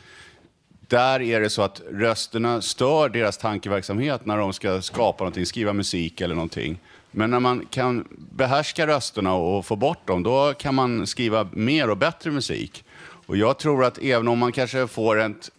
där 0.88 1.22
är 1.22 1.40
det 1.40 1.50
så 1.50 1.62
att 1.62 1.82
rösterna 1.90 2.62
stör 2.62 3.08
deras 3.08 3.38
tankeverksamhet 3.38 4.26
när 4.26 4.36
de 4.36 4.52
ska 4.52 4.82
skapa 4.82 5.24
någonting, 5.24 5.46
skriva 5.46 5.72
musik 5.72 6.20
eller 6.20 6.34
någonting. 6.34 6.78
Men 7.10 7.30
när 7.30 7.40
man 7.40 7.66
kan 7.70 8.08
behärska 8.30 8.86
rösterna 8.86 9.34
och 9.34 9.66
få 9.66 9.76
bort 9.76 10.06
dem, 10.06 10.22
då 10.22 10.54
kan 10.58 10.74
man 10.74 11.06
skriva 11.06 11.48
mer 11.52 11.90
och 11.90 11.96
bättre 11.96 12.30
musik. 12.30 12.84
Och 13.26 13.36
jag 13.36 13.58
tror 13.58 13.84
att 13.84 13.98
även 13.98 14.28
om 14.28 14.38
man 14.38 14.52
kanske 14.52 14.86
får 14.86 15.20
ett, 15.20 15.50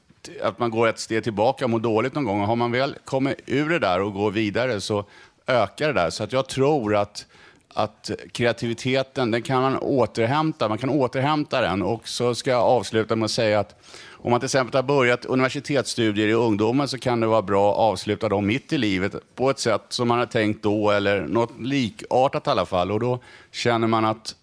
att 0.44 0.60
man 0.60 0.72
går 0.72 0.88
ett 0.88 1.00
steg 1.00 1.24
tillbaka 1.24 1.66
och 1.66 1.70
mår 1.70 1.80
dåligt 1.80 2.16
någon 2.16 2.24
gång, 2.24 2.40
har 2.40 2.56
man 2.56 2.72
väl 2.72 2.96
kommit 3.06 3.38
ur 3.46 3.70
det 3.70 3.80
där 3.80 4.02
och 4.02 4.14
går 4.14 4.32
vidare 4.32 4.82
så 4.82 5.06
ökar 5.48 5.88
det 5.88 5.94
där. 5.94 6.10
Så 6.10 6.24
att 6.24 6.34
jag 6.34 6.48
tror 6.48 6.96
att, 6.96 7.26
att 7.74 8.12
kreativiteten, 8.32 9.32
den 9.32 9.42
kan 9.42 9.62
man 9.62 9.78
återhämta, 9.78 10.70
man 10.70 10.78
kan 10.78 10.90
återhämta 10.90 11.62
den. 11.62 11.82
Och 11.82 12.08
så 12.08 12.36
ska 12.36 12.52
jag 12.52 12.62
avsluta 12.62 13.16
med 13.16 13.26
att 13.26 13.32
säga 13.32 13.60
att 13.60 13.76
om 14.22 14.32
man 14.32 14.39
till 14.39 14.45
exempel 14.45 14.76
har 14.76 14.84
börjat 14.84 15.26
universitetsstudier 15.26 16.28
i 16.28 16.34
ungdomen 16.34 16.88
så 16.88 16.97
kan 16.97 17.20
det 17.20 17.28
vara 17.28 17.41
bra 17.41 17.72
att 17.72 17.78
avsluta 17.78 18.30
dem 18.30 18.47
mitt 18.47 18.74
i 18.74 18.78
livet 18.78 19.36
på 19.36 19.49
ett 19.49 19.59
sätt 19.59 19.82
som 19.89 20.07
man 20.07 20.20
har 20.20 20.26
tänkt 20.26 20.63
då 20.63 20.91
eller 20.91 21.22
något 21.22 21.59
likartat 21.59 22.47
i 22.47 22.49
alla 22.49 22.65
fall. 22.65 22.91
Och 22.91 22.99
då 22.99 23.20
känner 23.51 23.88
man 23.88 24.05
att 24.05 24.36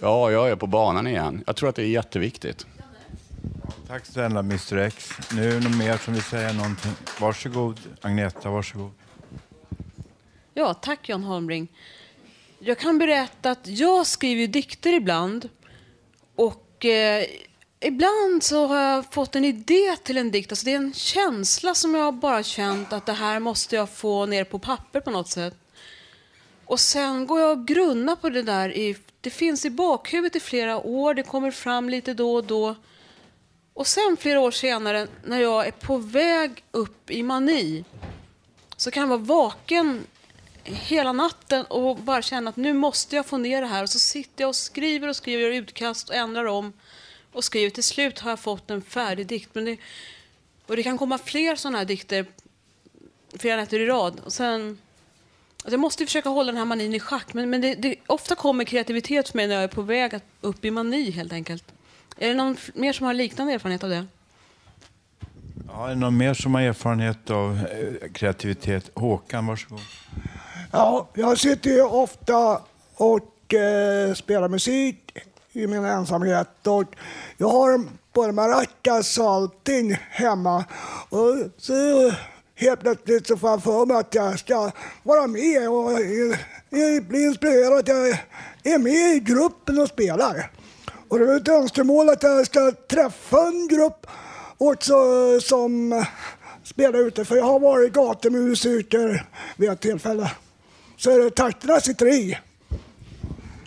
ja, 0.00 0.30
jag 0.30 0.50
är 0.50 0.56
på 0.56 0.66
banan 0.66 1.06
igen. 1.06 1.44
Jag 1.46 1.56
tror 1.56 1.68
att 1.68 1.76
det 1.76 1.82
är 1.82 1.86
jätteviktigt. 1.86 2.66
Tack 3.88 4.06
snälla 4.06 4.40
Mr 4.40 4.76
X. 4.76 5.10
Nu 5.34 5.50
är 5.50 5.54
det 5.54 5.60
någon 5.60 5.78
mer 5.78 5.96
som 5.96 6.14
vill 6.14 6.22
säga 6.22 6.52
någonting. 6.52 6.92
Varsågod 7.20 7.80
Agneta, 8.00 8.50
varsågod. 8.50 8.90
Ja, 10.54 10.74
tack 10.74 11.08
Jan 11.08 11.24
Holmbring. 11.24 11.68
Jag 12.58 12.78
kan 12.78 12.98
berätta 12.98 13.50
att 13.50 13.66
jag 13.66 14.06
skriver 14.06 14.46
dikter 14.46 14.92
ibland. 14.92 15.48
Och 16.34 16.84
eh, 16.84 17.24
ibland 17.80 18.42
så 18.42 18.66
har 18.66 18.80
jag 18.80 19.12
fått 19.12 19.36
en 19.36 19.44
idé 19.44 19.96
till 20.02 20.18
en 20.18 20.30
dikt. 20.30 20.52
Alltså 20.52 20.64
det 20.64 20.72
är 20.72 20.76
en 20.76 20.94
känsla 20.94 21.74
som 21.74 21.94
jag 21.94 22.14
bara 22.14 22.42
känt 22.42 22.92
att 22.92 23.06
det 23.06 23.12
här 23.12 23.40
måste 23.40 23.76
jag 23.76 23.90
få 23.90 24.26
ner 24.26 24.44
på 24.44 24.58
papper 24.58 25.00
på 25.00 25.10
något 25.10 25.28
sätt. 25.28 25.54
Och 26.64 26.80
sen 26.80 27.26
går 27.26 27.40
jag 27.40 27.50
och 27.50 27.66
grunnar 27.66 28.16
på 28.16 28.30
det 28.30 28.42
där. 28.42 28.76
I, 28.76 28.96
det 29.20 29.30
finns 29.30 29.64
i 29.64 29.70
bakhuvudet 29.70 30.36
i 30.36 30.40
flera 30.40 30.76
år. 30.76 31.14
Det 31.14 31.22
kommer 31.22 31.50
fram 31.50 31.88
lite 31.88 32.14
då 32.14 32.34
och 32.34 32.44
då. 32.44 32.74
Och 33.74 33.86
sen 33.86 34.16
flera 34.20 34.40
år 34.40 34.50
senare 34.50 35.06
när 35.24 35.40
jag 35.40 35.66
är 35.66 35.70
på 35.70 35.96
väg 35.96 36.64
upp 36.70 37.10
i 37.10 37.22
mani 37.22 37.84
så 38.76 38.90
kan 38.90 39.00
jag 39.00 39.08
vara 39.08 39.18
vaken 39.18 40.06
hela 40.64 41.12
natten 41.12 41.64
och 41.64 41.96
bara 41.96 42.22
känna 42.22 42.50
att 42.50 42.56
nu 42.56 42.72
måste 42.72 43.16
jag 43.16 43.26
få 43.26 43.36
ner 43.36 43.60
det 43.60 43.66
här. 43.66 43.82
Och 43.82 43.90
så 43.90 43.98
sitter 43.98 44.44
jag 44.44 44.48
och 44.48 44.56
skriver 44.56 45.08
och 45.08 45.16
skriver, 45.16 45.42
gör 45.42 45.50
utkast 45.50 46.08
och 46.08 46.14
ändrar 46.14 46.44
om 46.44 46.72
och 47.32 47.44
skriver. 47.44 47.70
Till 47.70 47.84
slut 47.84 48.18
har 48.18 48.30
jag 48.30 48.40
fått 48.40 48.70
en 48.70 48.82
färdig 48.82 49.26
dikt. 49.26 49.48
Men 49.52 49.64
det, 49.64 49.76
och 50.66 50.76
det 50.76 50.82
kan 50.82 50.98
komma 50.98 51.18
fler 51.18 51.56
sådana 51.56 51.78
här 51.78 51.84
dikter 51.84 52.26
flera 53.38 53.56
nätter 53.56 53.80
i 53.80 53.86
rad. 53.86 54.20
Och 54.24 54.32
sen, 54.32 54.78
alltså 55.56 55.70
jag 55.70 55.80
måste 55.80 56.06
försöka 56.06 56.28
hålla 56.28 56.52
den 56.52 56.58
här 56.58 56.64
manin 56.64 56.94
i 56.94 57.00
schack. 57.00 57.34
Men, 57.34 57.50
men 57.50 57.60
det, 57.60 57.74
det, 57.74 57.94
ofta 58.06 58.34
kommer 58.34 58.64
kreativitet 58.64 59.28
för 59.28 59.36
mig 59.36 59.46
när 59.46 59.54
jag 59.54 59.64
är 59.64 59.68
på 59.68 59.82
väg 59.82 60.14
att, 60.14 60.24
upp 60.40 60.64
i 60.64 60.70
mani 60.70 61.10
helt 61.10 61.32
enkelt. 61.32 61.64
Är 62.18 62.28
det 62.28 62.34
någon 62.34 62.56
mer 62.74 62.92
som 62.92 63.06
har 63.06 63.14
liknande 63.14 63.52
erfarenhet 63.52 63.84
av 63.84 63.90
det? 63.90 64.06
Ja, 65.68 65.86
är 65.86 65.88
det 65.88 65.94
någon 65.94 66.16
mer 66.16 66.34
som 66.34 66.54
har 66.54 66.62
erfarenhet 66.62 67.30
av 67.30 67.58
eh, 67.58 68.12
kreativitet? 68.12 68.90
Håkan, 68.94 69.46
varsågod. 69.46 69.80
Ja, 70.72 71.08
jag 71.14 71.38
sitter 71.38 71.70
ju 71.70 71.82
ofta 71.82 72.62
och 72.94 73.54
eh, 73.54 74.14
spelar 74.14 74.48
musik 74.48 75.18
i 75.58 75.66
min 75.66 75.84
ensamhet. 75.84 76.66
Och 76.66 76.84
jag 77.36 77.48
har 77.48 77.84
både 78.12 78.32
maracas 78.32 79.18
och 79.18 79.30
allting 79.30 79.92
hemma. 80.10 80.64
Och 81.08 81.36
så 81.56 82.12
helt 82.54 82.80
plötsligt 82.80 83.26
så 83.26 83.36
får 83.36 83.50
jag 83.50 83.62
för 83.62 83.86
mig 83.86 83.96
att 83.96 84.14
jag 84.14 84.38
ska 84.38 84.70
vara 85.02 85.26
med 85.26 85.68
och 85.68 85.98
bli 87.08 87.24
inspirerad 87.24 87.78
att 87.78 87.88
jag 87.88 88.08
är 88.74 88.78
med 88.78 89.16
i 89.16 89.20
gruppen 89.20 89.78
och 89.78 89.88
spelar. 89.88 90.50
Och 91.08 91.18
det 91.18 91.24
var 91.24 91.36
ett 91.36 91.48
önskemål 91.48 92.08
att 92.08 92.22
jag 92.22 92.46
ska 92.46 92.72
träffa 92.90 93.46
en 93.46 93.68
grupp 93.68 94.06
också 94.58 94.94
som 95.40 96.04
spelar 96.64 96.98
ute. 96.98 97.24
För 97.24 97.36
jag 97.36 97.44
har 97.44 97.60
varit 97.60 97.92
gatumusiker 97.92 99.26
vid 99.56 99.70
ett 99.70 99.80
tillfälle. 99.80 100.32
Så 100.96 101.30
takterna 101.30 101.80
sitter 101.80 102.06
i. 102.06 102.38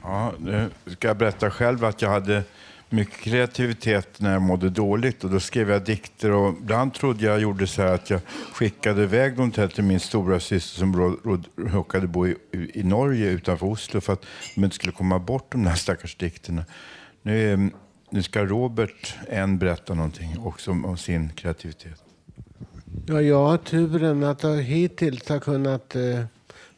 Ja, 0.04 0.34
nu 0.40 0.70
ska 0.88 1.08
jag 1.08 1.18
berätta 1.18 1.52
själv 1.52 1.86
att 1.86 2.02
jag 2.02 2.10
hade 2.10 2.44
mycket 2.90 3.18
kreativitet 3.20 4.20
när 4.20 4.34
jag 4.34 4.42
mådde 4.42 4.70
dåligt 4.70 5.24
och 5.24 5.30
då 5.30 5.40
skrev 5.40 5.70
jag 5.70 5.84
dikter 5.86 6.32
och 6.32 6.54
ibland 6.62 6.94
trodde 6.94 7.26
jag 7.26 7.40
gjorde 7.42 7.68
så 7.68 7.82
här 7.82 7.94
att 7.94 8.10
jag 8.10 8.22
skickade 8.54 9.04
iväg 9.04 9.38
dem 9.38 9.52
till 9.52 9.70
till 9.70 9.84
min 9.84 10.00
stora 10.00 10.40
syster 10.40 10.80
som 10.80 11.18
råkade 11.58 12.08
bo 12.08 12.28
i, 12.28 12.36
i 12.74 12.84
Norge 12.84 13.30
utanför 13.30 13.66
Oslo 13.66 14.02
för 14.02 14.14
att 14.14 14.26
de 14.56 14.64
inte 14.64 14.76
skulle 14.76 14.92
komma 14.94 15.20
bort 15.20 15.52
de 15.52 15.64
där 15.64 15.76
stackars 15.76 16.16
dikterna. 16.16 16.66
Nu, 17.22 17.52
är- 17.54 17.70
nu 18.10 18.24
ska 18.24 18.46
Robert 18.46 19.16
än 19.30 19.58
berätta 19.58 19.94
någonting 19.94 20.36
också 20.40 20.72
om, 20.72 20.86
om 20.86 20.98
sin 20.98 21.30
kreativitet. 21.30 22.04
Ja, 23.06 23.22
jag 23.22 23.46
har 23.48 23.58
turen 23.58 24.24
att 24.24 24.44
jag 24.44 24.62
hittills 24.62 25.30
ha 25.30 25.40
kunnat 25.40 25.96
eh, 25.96 26.24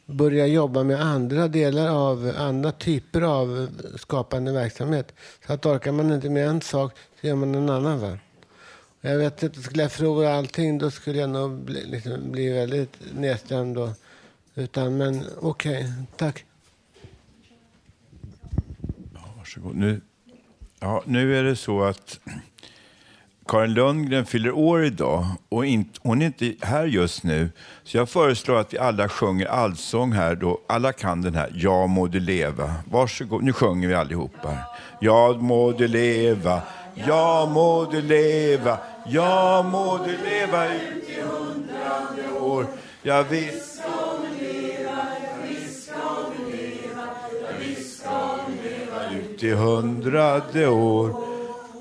börja 0.06 0.46
jobba 0.46 0.82
med 0.82 1.00
andra 1.00 1.48
delar 1.48 1.88
av 1.88 2.32
andra 2.36 2.72
typer 2.72 3.22
av 3.22 3.68
skapande 3.96 4.52
verksamhet. 4.52 5.14
Så 5.46 5.52
att 5.52 5.66
orkar 5.66 5.92
man 5.92 6.12
inte 6.12 6.30
med 6.30 6.48
en 6.48 6.60
sak 6.60 6.92
så 7.20 7.26
gör 7.26 7.34
man 7.34 7.54
en 7.54 7.70
annan. 7.70 8.00
Va? 8.00 8.18
Och 9.00 9.10
Jag 9.10 9.18
vet 9.18 9.42
inte, 9.42 9.62
skulle 9.62 9.82
jag 9.82 9.92
förlora 9.92 10.34
allting 10.34 10.78
då 10.78 10.90
skulle 10.90 11.18
jag 11.18 11.30
nog 11.30 11.64
bli, 11.64 11.84
liksom, 11.84 12.32
bli 12.32 12.52
väldigt 12.52 12.96
nedstämd. 13.14 13.76
Då. 13.76 13.92
Utan, 14.54 14.96
men 14.96 15.24
okej, 15.40 15.92
tack. 16.16 16.44
Varsågod. 19.36 19.76
Nu, 19.76 20.00
ja, 20.80 21.02
nu 21.06 21.38
är 21.38 21.42
det 21.42 21.56
så 21.56 21.82
att 21.82 22.20
Karin 23.46 23.74
Lundgren 23.74 24.26
fyller 24.26 24.52
år 24.52 24.84
idag 24.84 25.26
och 25.48 25.66
inte, 25.66 26.00
hon 26.02 26.22
är 26.22 26.26
inte 26.26 26.54
här 26.66 26.84
just 26.84 27.24
nu. 27.24 27.50
Så 27.84 27.96
jag 27.96 28.08
föreslår 28.08 28.58
att 28.58 28.74
vi 28.74 28.78
alla 28.78 29.08
sjunger 29.08 29.46
allsång 29.46 30.12
här. 30.12 30.34
Då. 30.34 30.60
Alla 30.66 30.92
kan 30.92 31.22
den 31.22 31.34
här. 31.34 31.52
Ja 31.54 31.86
må 31.86 32.06
du 32.06 32.20
leva. 32.20 32.74
Varsågod. 32.90 33.42
Nu 33.42 33.52
sjunger 33.52 33.88
vi 33.88 33.94
allihopa. 33.94 34.56
Ja 35.00 35.36
må 35.40 35.72
du 35.72 35.88
leva. 35.88 36.62
Ja 36.94 37.50
må 37.54 37.84
du 37.92 38.02
leva. 38.02 38.78
Ja 39.06 39.62
må 39.62 39.98
du 39.98 40.16
leva 40.30 40.66
ut 40.66 41.08
i 41.08 41.20
hundrade 41.20 42.40
år. 42.40 42.66
Ja 43.02 43.22
visst 43.30 43.74
ut 49.14 49.42
i 49.42 49.50
hundrade 49.50 50.68
år. 50.68 51.33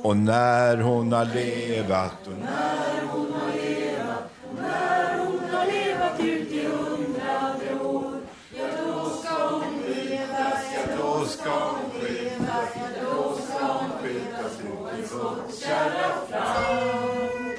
Och 0.03 0.17
när 0.17 0.77
hon 0.77 1.11
har 1.11 1.25
levat 1.25 2.27
och 2.27 2.33
när 2.39 3.07
hon 3.11 3.33
har 3.33 3.53
levat 3.53 4.29
och 4.49 4.61
när 4.61 5.17
hon 5.17 5.49
har 5.51 5.65
levat 5.65 6.19
ut 6.19 6.51
i 6.51 6.65
hundrade 6.67 7.83
år 7.83 8.13
Ja, 8.57 8.65
då 8.77 9.09
ska 9.09 9.47
hon 9.47 9.83
skiljas, 9.83 10.63
ja, 10.75 10.97
då 10.97 11.25
ska 11.25 11.49
hon 11.49 12.01
skiljas, 12.01 12.69
ja, 12.75 13.01
då 13.01 13.37
ska 13.45 13.65
hon 13.65 13.91
skiljas 14.01 14.59
ut 14.59 15.03
i 15.03 15.07
skottkärra 15.07 16.09
fram 16.29 17.55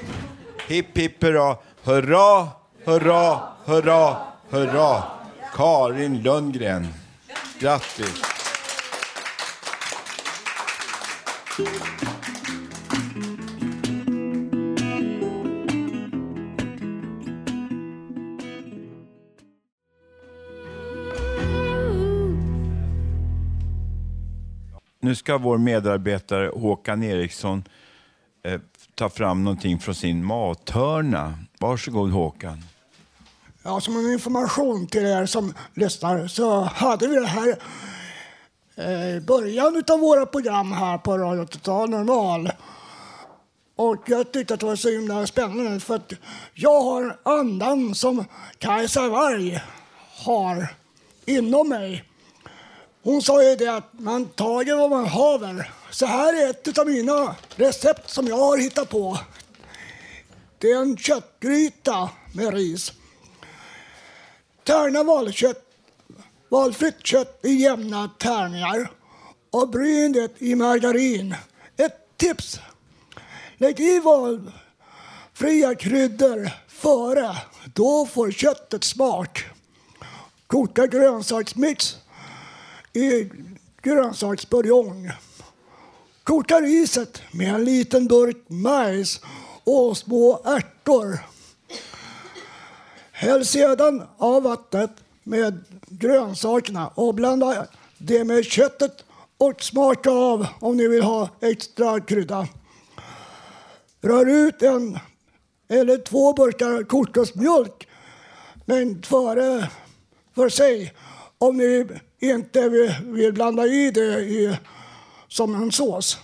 Hipp 0.67 0.97
hipp 0.97 1.23
hurra, 1.23 1.57
hurra, 1.83 2.47
hurra, 2.85 3.39
hurra, 3.65 4.17
hurra 4.49 5.03
Karin 5.55 6.21
Lundgren. 6.21 6.87
Grattis! 7.59 8.34
Ska 25.25 25.37
vår 25.37 25.57
medarbetare 25.57 26.51
Håkan 26.55 27.03
Eriksson 27.03 27.63
eh, 28.43 28.61
ta 28.95 29.09
fram 29.09 29.43
någonting 29.43 29.79
från 29.79 29.95
sin 29.95 30.25
mathörna. 30.25 31.39
Varsågod 31.59 32.11
Håkan. 32.11 32.63
Ja, 33.63 33.81
som 33.81 33.97
en 33.97 34.13
information 34.13 34.87
till 34.87 35.05
er 35.05 35.25
som 35.25 35.53
lyssnar 35.73 36.27
så 36.27 36.61
hade 36.61 37.07
vi 37.07 37.15
det 37.15 37.27
här 37.27 37.57
eh, 38.75 39.17
i 39.17 39.21
början 39.21 39.83
av 39.87 39.99
våra 39.99 40.25
program 40.25 40.71
här 40.71 40.97
på 40.97 41.17
Radio 41.17 41.45
Total 41.45 41.89
Normal. 41.89 42.51
Och 43.75 44.03
jag 44.05 44.31
tyckte 44.31 44.53
att 44.53 44.59
det 44.59 44.65
var 44.65 44.75
så 44.75 44.89
himla 44.89 45.27
spännande 45.27 45.79
för 45.79 45.95
att 45.95 46.13
jag 46.53 46.81
har 46.81 47.17
andan 47.23 47.95
som 47.95 48.25
Kajsa 48.57 49.09
Warg 49.09 49.61
har 50.25 50.67
inom 51.25 51.69
mig. 51.69 52.03
Hon 53.05 53.21
sa 53.21 53.43
ju 53.43 53.55
det 53.55 53.67
att 53.67 53.89
man 53.91 54.25
tager 54.25 54.75
vad 54.75 54.89
man 54.89 55.05
haver. 55.05 55.71
Så 55.91 56.05
här 56.05 56.43
är 56.43 56.49
ett 56.49 56.77
av 56.77 56.87
mina 56.87 57.35
recept 57.55 58.09
som 58.09 58.27
jag 58.27 58.37
har 58.37 58.57
hittat 58.57 58.89
på. 58.89 59.19
Det 60.57 60.71
är 60.71 60.81
en 60.81 60.97
köttgryta 60.97 62.09
med 62.33 62.53
ris. 62.53 62.93
Tärna 64.63 65.03
valkött, 65.03 65.63
valfritt 66.49 67.05
kött 67.05 67.39
i 67.43 67.51
jämna 67.53 68.09
tärningar 68.19 68.91
och 69.51 69.69
bryn 69.69 70.11
det 70.11 70.41
i 70.41 70.55
margarin. 70.55 71.35
Ett 71.77 72.17
tips! 72.17 72.59
Lägg 73.57 73.79
i 73.79 73.99
valfria 73.99 75.75
kryddor 75.75 76.49
före. 76.67 77.37
Då 77.73 78.05
får 78.05 78.31
köttet 78.31 78.83
smak. 78.83 79.45
Koka 80.47 80.87
grönsaksmix 80.87 81.97
i 82.95 83.29
grönsaksbuljong. 83.81 85.11
Koka 86.23 86.61
riset 86.61 87.21
med 87.31 87.55
en 87.55 87.65
liten 87.65 88.07
burk 88.07 88.37
majs 88.47 89.21
och 89.63 89.97
små 89.97 90.41
ärtor. 90.45 91.19
Häll 93.11 93.45
sedan 93.45 94.03
av 94.17 94.43
vattnet 94.43 94.91
med 95.23 95.63
grönsakerna 95.87 96.87
och 96.87 97.15
blanda 97.15 97.67
det 97.97 98.23
med 98.23 98.45
köttet 98.45 99.03
och 99.37 99.63
smaka 99.63 100.11
av 100.11 100.47
om 100.59 100.77
ni 100.77 100.87
vill 100.87 101.03
ha 101.03 101.29
extra 101.41 101.99
krydda. 101.99 102.47
Rör 104.01 104.25
ut 104.25 104.61
en 104.61 104.99
eller 105.67 105.97
två 105.97 106.33
burkar 106.33 106.83
kokosmjölk 106.83 107.87
men 108.65 109.03
före 109.03 109.69
för 110.35 110.49
sig 110.49 110.93
om 111.37 111.57
ni 111.57 111.87
inte 112.29 112.69
vill, 112.69 112.95
vill 113.03 113.33
blanda 113.33 113.65
i 113.65 113.91
det 113.91 114.19
i, 114.19 114.57
som 115.27 115.55
en 115.55 115.71
sås. 115.71 116.17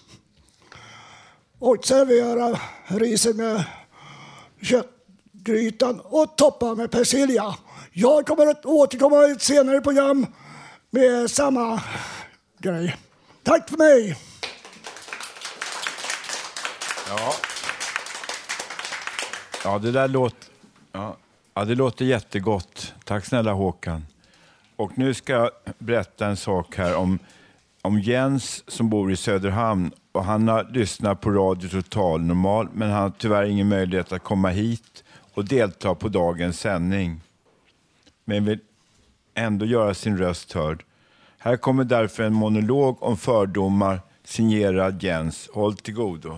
Och 1.59 1.85
servera 1.85 2.59
riset 2.87 3.35
med 3.35 3.63
köttgrytan 4.61 5.99
och 5.99 6.35
toppa 6.37 6.75
med 6.75 6.91
persilja. 6.91 7.55
Jag 7.91 8.25
kommer 8.25 8.47
att 8.47 8.65
återkomma 8.65 9.27
i 9.27 9.31
ett 9.31 9.41
senare 9.41 9.81
program 9.81 10.25
med 10.89 11.31
samma 11.31 11.81
grej. 12.57 12.97
Tack 13.43 13.69
för 13.69 13.77
mig! 13.77 14.17
Ja, 17.09 17.33
ja 19.63 19.79
det 19.79 19.91
där 19.91 20.07
låter... 20.07 20.49
Ja. 20.91 21.17
ja, 21.53 21.65
det 21.65 21.75
låter 21.75 22.05
jättegott. 22.05 22.93
Tack 23.03 23.25
snälla 23.25 23.53
Håkan. 23.53 24.05
Och 24.75 24.97
nu 24.97 25.13
ska 25.13 25.33
jag 25.33 25.51
berätta 25.77 26.27
en 26.27 26.37
sak 26.37 26.75
här 26.75 26.95
om, 26.95 27.19
om 27.81 27.99
Jens 27.99 28.63
som 28.67 28.89
bor 28.89 29.11
i 29.11 29.15
Söderhamn. 29.15 29.91
Och 30.11 30.23
han 30.23 30.47
har 30.47 30.63
lyssnat 30.63 31.21
på 31.21 31.31
Radio 31.31 31.69
Total 31.69 32.21
Normal, 32.21 32.67
men 32.73 32.89
han 32.89 33.01
har 33.01 33.11
tyvärr 33.17 33.43
ingen 33.43 33.69
möjlighet 33.69 34.11
att 34.11 34.23
komma 34.23 34.49
hit 34.49 35.03
och 35.33 35.45
delta 35.45 35.95
på 35.95 36.07
dagens 36.07 36.59
sändning. 36.59 37.21
Men 38.25 38.45
vill 38.45 38.59
ändå 39.33 39.65
göra 39.65 39.93
sin 39.93 40.17
röst 40.17 40.53
hörd. 40.53 40.83
Här 41.37 41.57
kommer 41.57 41.83
därför 41.83 42.23
en 42.23 42.33
monolog 42.33 43.03
om 43.03 43.17
fördomar 43.17 43.99
signerad 44.23 45.03
Jens. 45.03 45.49
Håll 45.53 45.75
till 45.75 45.93
godo. 45.93 46.37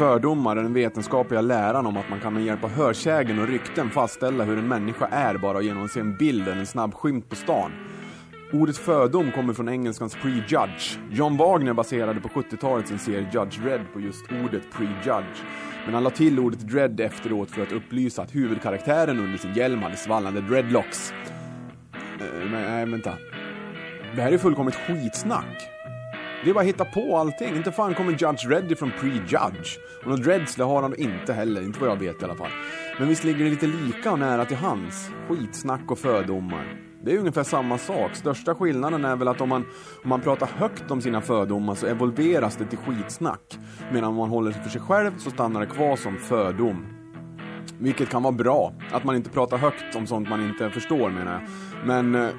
Fördomar 0.00 0.56
är 0.56 0.62
den 0.62 0.72
vetenskapliga 0.72 1.40
läran 1.40 1.86
om 1.86 1.96
att 1.96 2.10
man 2.10 2.20
kan 2.20 2.34
med 2.34 2.44
hjälp 2.44 2.64
av 2.64 2.70
hörsägen 2.70 3.38
och 3.38 3.48
rykten 3.48 3.90
fastställa 3.90 4.44
hur 4.44 4.58
en 4.58 4.68
människa 4.68 5.06
är 5.06 5.38
bara 5.38 5.60
genom 5.60 5.84
att 5.84 5.90
se 5.90 6.00
en 6.00 6.16
bild 6.16 6.48
eller 6.48 6.60
en 6.60 6.66
snabb 6.66 6.94
skymt 6.94 7.28
på 7.28 7.36
stan. 7.36 7.72
Ordet 8.52 8.76
fördom 8.76 9.32
kommer 9.32 9.54
från 9.54 9.68
engelskans 9.68 10.14
prejudge. 10.14 10.98
John 11.10 11.36
Wagner 11.36 11.72
baserade 11.72 12.20
på 12.20 12.28
70-talet 12.28 12.88
sin 12.88 12.98
serie 12.98 13.30
Judge 13.32 13.64
Red 13.64 13.80
på 13.92 14.00
just 14.00 14.24
ordet 14.44 14.62
prejudge. 14.72 15.42
Men 15.84 15.94
han 15.94 16.04
la 16.04 16.10
till 16.10 16.38
ordet 16.38 16.60
dread 16.60 17.00
efteråt 17.00 17.50
för 17.50 17.62
att 17.62 17.72
upplysa 17.72 18.22
att 18.22 18.34
huvudkaraktären 18.34 19.18
under 19.18 19.38
sin 19.38 19.54
hjälm 19.54 19.82
hade 19.82 19.96
svallande 19.96 20.40
dreadlocks. 20.40 21.12
Eh, 21.92 22.50
nej, 22.50 22.86
vänta. 22.86 23.12
Det 24.14 24.22
här 24.22 24.32
är 24.32 24.38
fullkomligt 24.38 24.76
skitsnack. 24.76 25.79
Det 26.44 26.50
är 26.50 26.54
bara 26.54 26.60
att 26.60 26.66
hitta 26.66 26.84
på 26.84 27.16
allting. 27.16 27.56
Inte 27.56 27.72
fan 27.72 27.94
kommer 27.94 28.12
Judge 28.12 28.50
Reddy 28.50 28.74
från 28.74 28.92
Prejudge. 29.00 29.78
Och 30.04 30.10
något 30.10 30.26
rädsla 30.26 30.64
har 30.64 30.82
han 30.82 30.94
inte 30.98 31.32
heller, 31.32 31.62
inte 31.62 31.80
vad 31.80 31.88
jag 31.88 31.96
vet 31.96 32.22
i 32.22 32.24
alla 32.24 32.34
fall. 32.34 32.50
Men 32.98 33.08
visst 33.08 33.24
ligger 33.24 33.44
det 33.44 33.50
lite 33.50 33.66
lika 33.66 34.12
och 34.12 34.18
nära 34.18 34.44
till 34.44 34.56
hans. 34.56 35.10
Skitsnack 35.28 35.90
och 35.90 35.98
fördomar. 35.98 36.76
Det 37.04 37.14
är 37.14 37.18
ungefär 37.18 37.42
samma 37.42 37.78
sak. 37.78 38.14
Största 38.14 38.54
skillnaden 38.54 39.04
är 39.04 39.16
väl 39.16 39.28
att 39.28 39.40
om 39.40 39.48
man, 39.48 39.64
om 40.02 40.08
man 40.08 40.20
pratar 40.20 40.46
högt 40.46 40.90
om 40.90 41.00
sina 41.00 41.20
fördomar 41.20 41.74
så 41.74 41.86
evolveras 41.86 42.56
det 42.56 42.64
till 42.64 42.78
skitsnack. 42.78 43.58
Medan 43.92 44.08
om 44.08 44.16
man 44.16 44.28
håller 44.28 44.52
sig 44.52 44.62
för 44.62 44.70
sig 44.70 44.80
själv 44.80 45.10
så 45.18 45.30
stannar 45.30 45.60
det 45.60 45.66
kvar 45.66 45.96
som 45.96 46.16
fördom. 46.16 46.86
Vilket 47.78 48.08
kan 48.08 48.22
vara 48.22 48.32
bra. 48.32 48.72
Att 48.92 49.04
man 49.04 49.16
inte 49.16 49.30
pratar 49.30 49.56
högt 49.56 49.96
om 49.96 50.06
sånt 50.06 50.28
man 50.28 50.44
inte 50.44 50.70
förstår 50.70 51.10
menar 51.10 51.32
jag. 51.32 51.42
Men 51.86 52.14
eh, 52.14 52.30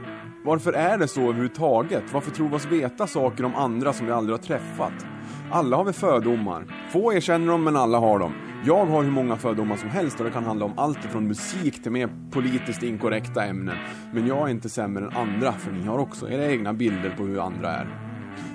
varför 0.43 0.73
är 0.73 0.97
det 0.97 1.07
så 1.07 1.21
överhuvudtaget? 1.21 2.03
Varför 2.13 2.31
tror 2.31 2.49
vi 2.49 2.55
oss 2.55 2.65
veta 2.65 3.07
saker 3.07 3.45
om 3.45 3.55
andra 3.55 3.93
som 3.93 4.05
vi 4.05 4.11
aldrig 4.11 4.37
har 4.37 4.43
träffat? 4.43 5.05
Alla 5.51 5.77
har 5.77 5.83
vi 5.83 5.93
fördomar. 5.93 6.89
Få 6.91 7.13
erkänner 7.13 7.47
dem, 7.47 7.63
men 7.63 7.75
alla 7.75 7.97
har 7.97 8.19
dem. 8.19 8.33
Jag 8.65 8.85
har 8.85 9.03
hur 9.03 9.11
många 9.11 9.37
fördomar 9.37 9.75
som 9.75 9.89
helst 9.89 10.19
och 10.19 10.25
det 10.25 10.31
kan 10.31 10.43
handla 10.43 10.65
om 10.65 10.73
allt 10.77 10.97
från 10.97 11.27
musik 11.27 11.83
till 11.83 11.91
mer 11.91 12.09
politiskt 12.31 12.83
inkorrekta 12.83 13.45
ämnen. 13.45 13.77
Men 14.13 14.27
jag 14.27 14.47
är 14.47 14.51
inte 14.51 14.69
sämre 14.69 15.05
än 15.05 15.17
andra, 15.17 15.51
för 15.51 15.71
ni 15.71 15.85
har 15.85 15.97
också 15.97 16.29
era 16.29 16.45
egna 16.45 16.73
bilder 16.73 17.15
på 17.17 17.23
hur 17.23 17.45
andra 17.45 17.71
är. 17.71 17.87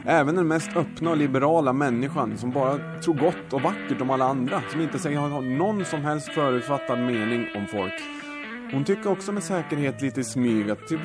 Även 0.05 0.35
den 0.35 0.49
mest 0.49 0.77
öppna 0.77 1.11
och 1.11 1.17
liberala 1.17 1.73
människan 1.73 2.39
som 2.39 2.51
bara 2.51 2.79
tror 3.05 3.15
gott 3.15 3.53
och 3.53 3.63
vackert 3.63 4.01
om 4.01 4.11
alla 4.11 4.25
andra, 4.25 4.63
som 4.71 4.81
inte 4.81 4.99
säger 4.99 5.19
ha 5.19 5.41
någon 5.41 5.85
som 5.85 6.01
helst 6.01 6.29
förutfattad 6.29 6.99
mening 6.99 7.47
om 7.57 7.67
folk. 7.67 7.95
Hon 8.73 8.85
tycker 8.85 9.11
också 9.11 9.33
med 9.33 9.43
säkerhet 9.43 10.03
lite 10.03 10.21
i 10.21 10.25
smyg 10.25 10.71
att 10.71 10.87
typ 10.87 11.01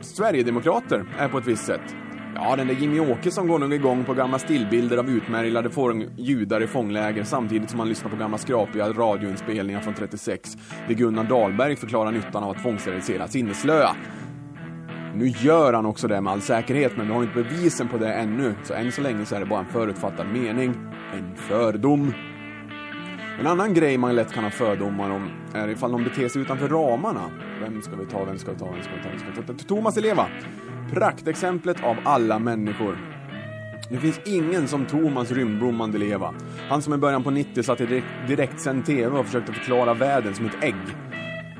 Sverigedemokrater 0.00 1.04
är 1.18 1.28
på 1.28 1.38
ett 1.38 1.46
visst 1.46 1.66
sätt. 1.66 1.94
Ja, 2.34 2.56
den 2.56 2.66
där 2.66 2.74
Jimmy 2.74 3.00
Åkesson 3.00 3.48
går 3.48 3.58
nog 3.58 3.74
igång 3.74 4.04
på 4.04 4.14
gamla 4.14 4.38
stillbilder 4.38 4.96
av 4.96 5.10
utmärglade 5.10 5.70
judar 6.16 6.62
i 6.62 6.66
fångläger 6.66 7.24
samtidigt 7.24 7.70
som 7.70 7.78
han 7.78 7.88
lyssnar 7.88 8.10
på 8.10 8.16
gamla 8.16 8.38
skrapiga 8.38 8.88
radioinspelningar 8.88 9.80
från 9.80 9.94
36 9.94 10.56
där 10.88 10.94
Gunnar 10.94 11.24
Dahlberg 11.24 11.76
förklarar 11.76 12.12
nyttan 12.12 12.44
av 12.44 12.50
att 12.50 12.62
tvångssterilisera 12.62 13.28
sinneslöa. 13.28 13.90
Nu 15.14 15.28
gör 15.28 15.72
han 15.72 15.86
också 15.86 16.08
det 16.08 16.20
med 16.20 16.32
all 16.32 16.40
säkerhet, 16.40 16.96
men 16.96 17.06
vi 17.06 17.12
har 17.12 17.22
inte 17.22 17.42
bevisen 17.42 17.88
på 17.88 17.98
det 17.98 18.12
ännu, 18.12 18.54
så 18.64 18.74
än 18.74 18.92
så 18.92 19.00
länge 19.00 19.24
så 19.24 19.34
är 19.34 19.40
det 19.40 19.46
bara 19.46 19.60
en 19.60 19.66
förutfattad 19.66 20.26
mening, 20.26 20.74
en 21.14 21.36
fördom. 21.36 22.12
En 23.38 23.46
annan 23.46 23.74
grej 23.74 23.98
man 23.98 24.16
lätt 24.16 24.32
kan 24.32 24.44
ha 24.44 24.50
fördomar 24.50 25.10
om 25.10 25.30
är 25.54 25.68
ifall 25.68 25.92
de 25.92 26.04
beter 26.04 26.28
sig 26.28 26.42
utanför 26.42 26.68
ramarna. 26.68 27.30
Vem 27.60 27.82
ska 27.82 27.96
vi 27.96 28.06
ta, 28.06 28.24
vem 28.24 28.38
ska 28.38 28.52
vi 28.52 28.58
ta, 28.58 28.70
vem 28.72 28.82
ska 28.82 28.90
vi 28.96 29.02
ta, 29.02 29.08
vem 29.08 29.18
ska 29.18 29.52
vi 29.52 29.58
ta? 29.58 29.64
Thomas 29.64 29.96
Eleva. 29.96 30.26
Praktexemplet 30.92 31.84
av 31.84 31.96
alla 32.04 32.38
människor. 32.38 32.98
Det 33.90 33.96
finns 33.96 34.20
ingen 34.24 34.68
som 34.68 34.86
Thomas 34.86 35.30
Rymdblom 35.30 35.76
Mandeleva. 35.76 36.34
Han 36.68 36.82
som 36.82 36.94
i 36.94 36.96
början 36.96 37.24
på 37.24 37.30
90 37.30 37.62
satt 37.62 37.80
i 37.80 37.86
direkt, 37.86 38.06
direktsänd 38.28 38.86
TV 38.86 39.18
och 39.18 39.26
försökte 39.26 39.52
förklara 39.52 39.94
världen 39.94 40.34
som 40.34 40.46
ett 40.46 40.64
ägg. 40.64 40.74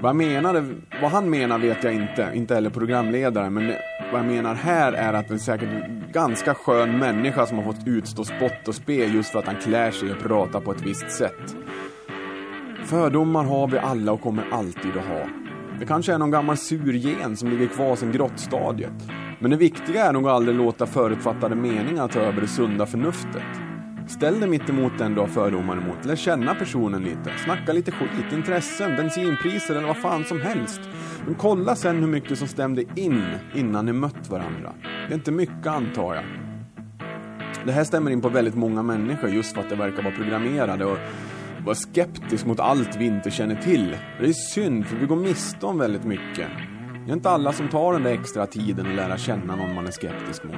Vad, 0.01 0.09
jag 0.09 0.17
menade, 0.17 0.65
vad 1.03 1.11
han 1.11 1.31
menar 1.31 1.59
vet 1.59 1.85
jag 1.85 1.95
inte, 1.95 2.31
inte 2.35 2.55
heller 2.55 2.71
programledaren, 2.71 3.55
men 3.55 3.73
vad 4.13 4.21
jag 4.21 4.27
menar 4.27 4.55
här 4.55 4.93
är 4.93 5.13
att 5.13 5.29
det 5.29 5.35
är 5.35 5.39
säkert 5.39 5.69
en 5.69 6.05
ganska 6.13 6.55
skön 6.55 6.99
människa 6.99 7.47
som 7.47 7.59
har 7.59 7.65
fått 7.65 7.87
utstå 7.87 8.25
spott 8.25 8.69
och 8.69 8.75
spe 8.75 9.05
just 9.05 9.33
för 9.33 9.39
att 9.39 9.47
han 9.47 9.57
klär 9.57 9.91
sig 9.91 10.13
och 10.13 10.19
pratar 10.19 10.61
på 10.61 10.73
ett 10.73 10.83
visst 10.83 11.11
sätt. 11.11 11.57
Fördomar 12.85 13.45
har 13.45 13.69
vi 13.69 13.79
alla 13.79 14.13
och 14.13 14.21
kommer 14.21 14.45
alltid 14.53 14.97
att 14.97 15.07
ha. 15.07 15.29
Det 15.79 15.87
kanske 15.87 16.13
är 16.13 16.19
någon 16.19 16.31
gammal 16.31 16.57
surgen 16.57 17.37
som 17.37 17.51
ligger 17.51 17.67
kvar 17.67 17.97
sedan 17.97 18.13
grottstadiet. 18.13 19.09
Men 19.39 19.51
det 19.51 19.57
viktiga 19.57 20.05
är 20.05 20.13
nog 20.13 20.29
att 20.29 20.35
aldrig 20.35 20.57
låta 20.57 20.87
förutfattade 20.87 21.55
meningar 21.55 22.09
ta 22.09 22.21
över 22.21 22.41
det 22.41 22.49
sunda 22.49 22.87
förnuftet. 22.87 23.66
Ställ 24.07 24.41
dig 24.41 24.49
mitt 24.49 24.69
emot 24.69 24.93
den 24.99 25.15
du 25.15 25.21
har 25.21 25.29
fördomar 25.29 25.77
emot. 25.77 26.05
Lär 26.05 26.17
känna 26.17 26.55
personen 26.55 27.03
lite. 27.03 27.33
Snacka 27.45 27.73
lite 27.73 27.91
skit, 27.91 28.33
intressen, 28.33 28.97
bensinpriser 28.97 29.75
eller 29.75 29.87
vad 29.87 29.97
fan 29.97 30.25
som 30.25 30.41
helst. 30.41 30.81
Men 31.27 31.35
kolla 31.35 31.77
sen 31.77 31.97
hur 31.97 32.07
mycket 32.07 32.39
som 32.39 32.49
stämde 32.49 32.83
in 32.95 33.25
innan 33.55 33.87
ni 33.87 33.93
mött 33.93 34.31
varandra. 34.31 34.73
Det 34.83 35.13
är 35.13 35.15
inte 35.15 35.33
mycket 35.33 35.67
antar 35.67 36.15
jag. 36.15 36.25
Det 37.67 37.73
här 37.73 37.85
stämmer 37.85 38.11
in 38.11 38.21
på 38.21 38.29
väldigt 38.29 38.55
många 38.55 38.83
människor 38.83 39.31
just 39.31 39.55
för 39.55 39.61
att 39.61 39.71
det 39.71 39.77
verkar 39.77 40.03
vara 40.03 40.15
programmerade 40.15 40.85
och 40.85 40.99
vara 41.65 41.75
skeptisk 41.75 42.47
mot 42.47 42.61
allt 42.61 42.97
vi 42.97 43.07
inte 43.07 43.31
känner 43.31 43.57
till. 43.57 43.97
Det 44.21 44.29
är 44.29 44.33
synd 44.33 44.87
för 44.87 44.97
vi 44.97 45.07
går 45.07 45.17
miste 45.17 45.67
om 45.67 45.79
väldigt 45.79 46.05
mycket. 46.05 46.49
Det 47.07 47.13
är 47.13 47.15
inte 47.15 47.31
alla 47.31 47.53
som 47.53 47.69
tar 47.69 47.93
den 47.93 48.03
där 48.03 48.11
extra 48.11 48.47
tiden 48.47 48.87
att 48.87 48.95
lära 48.95 49.19
känna 49.19 49.57
någon 49.57 49.75
man 49.75 49.87
är 49.87 49.91
skeptisk 49.91 50.45
mot. 50.45 50.57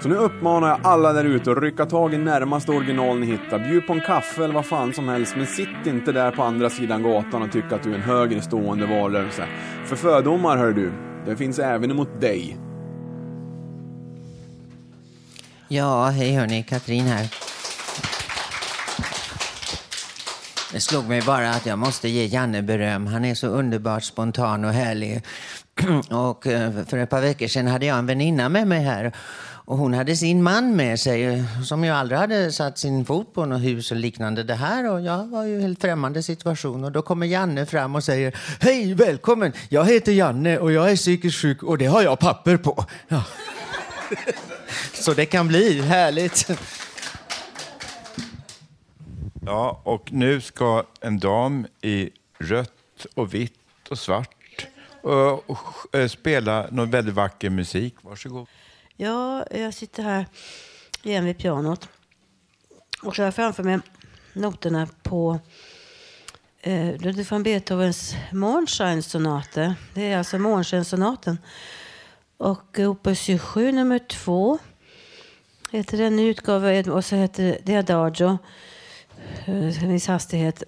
Så 0.00 0.08
nu 0.08 0.14
uppmanar 0.14 0.68
jag 0.68 0.80
alla 0.82 1.12
där 1.12 1.24
ute 1.24 1.52
att 1.52 1.58
rycka 1.58 1.86
tag 1.86 2.14
i 2.14 2.18
närmaste 2.18 2.72
original 2.72 3.18
ni 3.18 3.26
hittar. 3.26 3.58
Bjud 3.58 3.86
på 3.86 3.92
en 3.92 4.00
kaffe 4.00 4.44
eller 4.44 4.54
vad 4.54 4.66
fan 4.66 4.92
som 4.92 5.08
helst, 5.08 5.36
men 5.36 5.46
sitt 5.46 5.86
inte 5.86 6.12
där 6.12 6.30
på 6.30 6.42
andra 6.42 6.70
sidan 6.70 7.02
gatan 7.02 7.42
och 7.42 7.52
tycka 7.52 7.74
att 7.74 7.82
du 7.82 7.90
är 7.90 7.94
en 7.94 8.02
högre 8.02 8.42
stående 8.42 8.86
varelse. 8.86 9.46
För 9.84 9.96
fördomar, 9.96 10.56
hör 10.56 10.72
du, 10.72 10.92
det 11.26 11.36
finns 11.36 11.58
även 11.58 11.90
emot 11.90 12.20
dig. 12.20 12.56
Ja, 15.68 16.04
hej 16.04 16.34
hörni, 16.34 16.62
Katrin 16.62 17.06
här. 17.06 17.34
Det 20.72 20.80
slog 20.80 21.08
mig 21.08 21.22
bara 21.22 21.50
att 21.50 21.66
jag 21.66 21.78
måste 21.78 22.08
ge 22.08 22.26
Janne 22.26 22.62
beröm. 22.62 23.06
Han 23.06 23.24
är 23.24 23.34
så 23.34 23.46
underbart 23.46 24.02
spontan 24.02 24.64
och 24.64 24.72
härlig. 24.72 25.22
Och 26.10 26.46
eh, 26.46 26.84
för 26.84 26.98
ett 26.98 27.10
par 27.10 27.20
veckor 27.20 27.46
sedan 27.46 27.66
hade 27.66 27.86
jag 27.86 27.98
en 27.98 28.06
väninna 28.06 28.48
med 28.48 28.66
mig 28.66 28.80
här. 28.80 29.12
Och 29.64 29.78
hon 29.78 29.94
hade 29.94 30.16
sin 30.16 30.42
man 30.42 30.76
med 30.76 31.00
sig 31.00 31.44
som 31.64 31.84
ju 31.84 31.90
aldrig 31.90 32.20
hade 32.20 32.52
satt 32.52 32.78
sin 32.78 33.04
fot 33.04 33.34
på 33.34 33.46
något 33.46 33.62
hus 33.62 33.90
och 33.90 33.96
liknande 33.96 34.42
det 34.42 34.54
här. 34.54 34.90
Och 34.90 35.00
jag 35.00 35.26
var 35.26 35.44
ju 35.44 35.60
helt 35.60 35.80
främmande 35.80 36.22
situation. 36.22 36.84
Och 36.84 36.92
då 36.92 37.02
kommer 37.02 37.26
Janne 37.26 37.66
fram 37.66 37.94
och 37.94 38.04
säger 38.04 38.36
Hej, 38.60 38.94
välkommen! 38.94 39.52
Jag 39.68 39.84
heter 39.84 40.12
Janne 40.12 40.58
och 40.58 40.72
jag 40.72 40.90
är 40.90 40.96
psykiskt 40.96 41.38
sjuk 41.38 41.62
och 41.62 41.78
det 41.78 41.86
har 41.86 42.02
jag 42.02 42.18
papper 42.18 42.56
på. 42.56 42.84
Ja. 43.08 43.24
Så 44.92 45.14
det 45.14 45.26
kan 45.26 45.48
bli 45.48 45.80
härligt. 45.80 46.50
Ja, 49.46 49.80
och 49.84 50.12
nu 50.12 50.40
ska 50.40 50.84
en 51.00 51.18
dam 51.18 51.66
i 51.80 52.10
rött 52.38 53.06
och 53.14 53.34
vitt 53.34 53.52
och 53.90 53.98
svart 53.98 54.41
Eh, 55.04 55.10
och, 55.10 55.50
och, 55.50 55.94
eh, 55.94 56.08
spela 56.08 56.68
någon 56.70 56.90
väldigt 56.90 57.14
vacker 57.14 57.50
musik. 57.50 57.94
Varsågod. 58.00 58.46
Ja, 58.96 59.46
jag 59.50 59.74
sitter 59.74 60.02
här 60.02 60.26
igen 61.02 61.24
vid 61.24 61.38
pianot 61.38 61.88
och 63.02 63.16
så 63.16 63.22
har 63.22 63.26
jag 63.26 63.34
framför 63.34 63.62
mig 63.62 63.78
noterna 64.32 64.88
på 65.02 65.38
eh, 66.60 66.96
Ludwig 67.00 67.26
van 67.30 67.42
Beethovens 67.42 68.14
Månskenssonater. 68.32 69.74
Det 69.94 70.12
är 70.12 70.18
alltså 70.18 70.38
Månskenssonaten. 70.38 71.38
Och 72.36 72.78
opus 72.78 73.20
27 73.20 73.72
nummer 73.72 73.98
2 73.98 74.58
heter 75.70 75.98
den 75.98 76.18
utgåva 76.18 76.92
och 76.92 77.04
så 77.04 77.16
heter 77.16 77.58
det 77.64 77.76
Adagio. 77.76 78.38
Eh, 79.46 79.88
Viss 79.88 80.06
hastighet. 80.06 80.62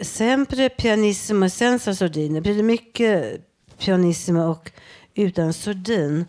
Sempre 0.00 0.68
pianissimo 0.68 1.48
senza 1.48 1.94
Blir 2.40 2.56
Det 2.56 2.62
mycket 2.62 3.49
pianissimo 3.80 4.42
och 4.42 4.70
utan 5.14 5.52
sordin. 5.52 6.24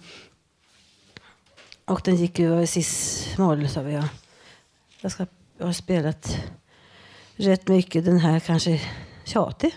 Och 1.86 2.02
den 2.04 2.16
gick 2.16 2.40
ju 2.40 2.62
i 2.62 2.68
cis-moll, 2.68 3.70
sa 3.70 3.82
vi. 3.82 3.94
Ja. 3.94 4.10
Jag, 5.02 5.12
ska, 5.12 5.26
jag 5.58 5.66
har 5.66 5.74
spelat 5.74 6.38
rätt 7.36 7.68
mycket. 7.68 8.06
Den 8.06 8.20
här 8.20 8.40
kanske 8.40 8.72
är 8.72 8.82
tjatig. 9.24 9.76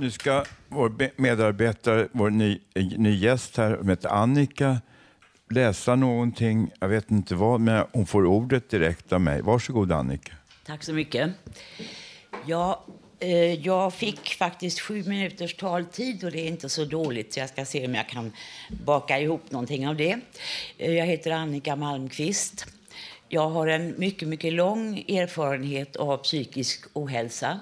Nu 0.00 0.10
ska 0.10 0.44
vår 0.68 1.10
medarbetare, 1.20 2.08
vår 2.12 2.30
ny, 2.30 2.58
eh, 2.74 2.84
ny 2.84 3.16
gäst 3.16 3.56
här, 3.56 3.76
som 3.76 3.88
heter 3.88 4.08
Annika, 4.08 4.80
läsa 5.50 5.96
någonting. 5.96 6.70
Jag 6.80 6.88
vet 6.88 7.10
inte 7.10 7.34
vad, 7.34 7.60
men 7.60 7.84
hon 7.92 8.06
får 8.06 8.26
ordet 8.26 8.70
direkt 8.70 9.12
av 9.12 9.20
mig. 9.20 9.42
Varsågod 9.42 9.92
Annika. 9.92 10.32
Tack 10.66 10.84
så 10.84 10.92
mycket. 10.92 11.30
Ja, 12.46 12.84
eh, 13.18 13.54
jag 13.54 13.94
fick 13.94 14.28
faktiskt 14.28 14.80
sju 14.80 15.04
minuters 15.06 15.56
taltid 15.56 16.24
och 16.24 16.30
det 16.30 16.40
är 16.40 16.48
inte 16.48 16.68
så 16.68 16.84
dåligt 16.84 17.32
så 17.32 17.40
jag 17.40 17.48
ska 17.48 17.64
se 17.64 17.86
om 17.86 17.94
jag 17.94 18.08
kan 18.08 18.32
baka 18.84 19.20
ihop 19.20 19.50
någonting 19.50 19.88
av 19.88 19.96
det. 19.96 20.18
Eh, 20.78 20.92
jag 20.92 21.06
heter 21.06 21.30
Annika 21.30 21.76
Malmqvist. 21.76 22.66
Jag 23.28 23.50
har 23.50 23.66
en 23.66 23.94
mycket, 23.98 24.28
mycket 24.28 24.52
lång 24.52 24.98
erfarenhet 24.98 25.96
av 25.96 26.16
psykisk 26.16 26.84
ohälsa. 26.92 27.60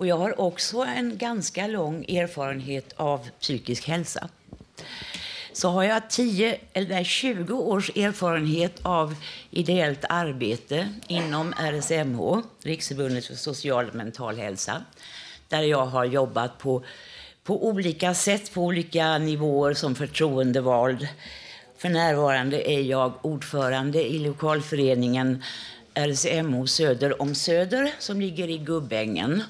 Och 0.00 0.06
jag 0.06 0.16
har 0.16 0.40
också 0.40 0.78
en 0.78 1.18
ganska 1.18 1.66
lång 1.66 2.04
erfarenhet 2.04 2.92
av 2.96 3.28
psykisk 3.40 3.88
hälsa. 3.88 4.28
Så 5.52 5.68
har 5.68 5.84
jag 5.84 6.10
10 6.10 6.58
eller 6.72 7.04
20 7.04 7.54
års 7.54 7.90
erfarenhet 7.96 8.80
av 8.82 9.14
ideellt 9.50 10.04
arbete 10.08 10.94
inom 11.06 11.52
RSMH, 11.52 12.38
Riksförbundet 12.62 13.26
för 13.26 13.34
social 13.34 13.88
och 13.88 13.94
mental 13.94 14.36
hälsa, 14.36 14.84
där 15.48 15.62
jag 15.62 15.86
har 15.86 16.04
jobbat 16.04 16.58
på, 16.58 16.84
på 17.44 17.66
olika 17.66 18.14
sätt, 18.14 18.54
på 18.54 18.62
olika 18.62 19.18
nivåer 19.18 19.74
som 19.74 19.94
förtroendevald. 19.94 21.08
För 21.78 21.88
närvarande 21.88 22.70
är 22.70 22.80
jag 22.80 23.12
ordförande 23.22 24.08
i 24.08 24.18
lokalföreningen 24.18 25.42
RSMH 25.94 26.64
Söder 26.66 27.22
om 27.22 27.34
Söder 27.34 27.92
som 27.98 28.20
ligger 28.20 28.48
i 28.48 28.58
Gubbängen. 28.58 29.42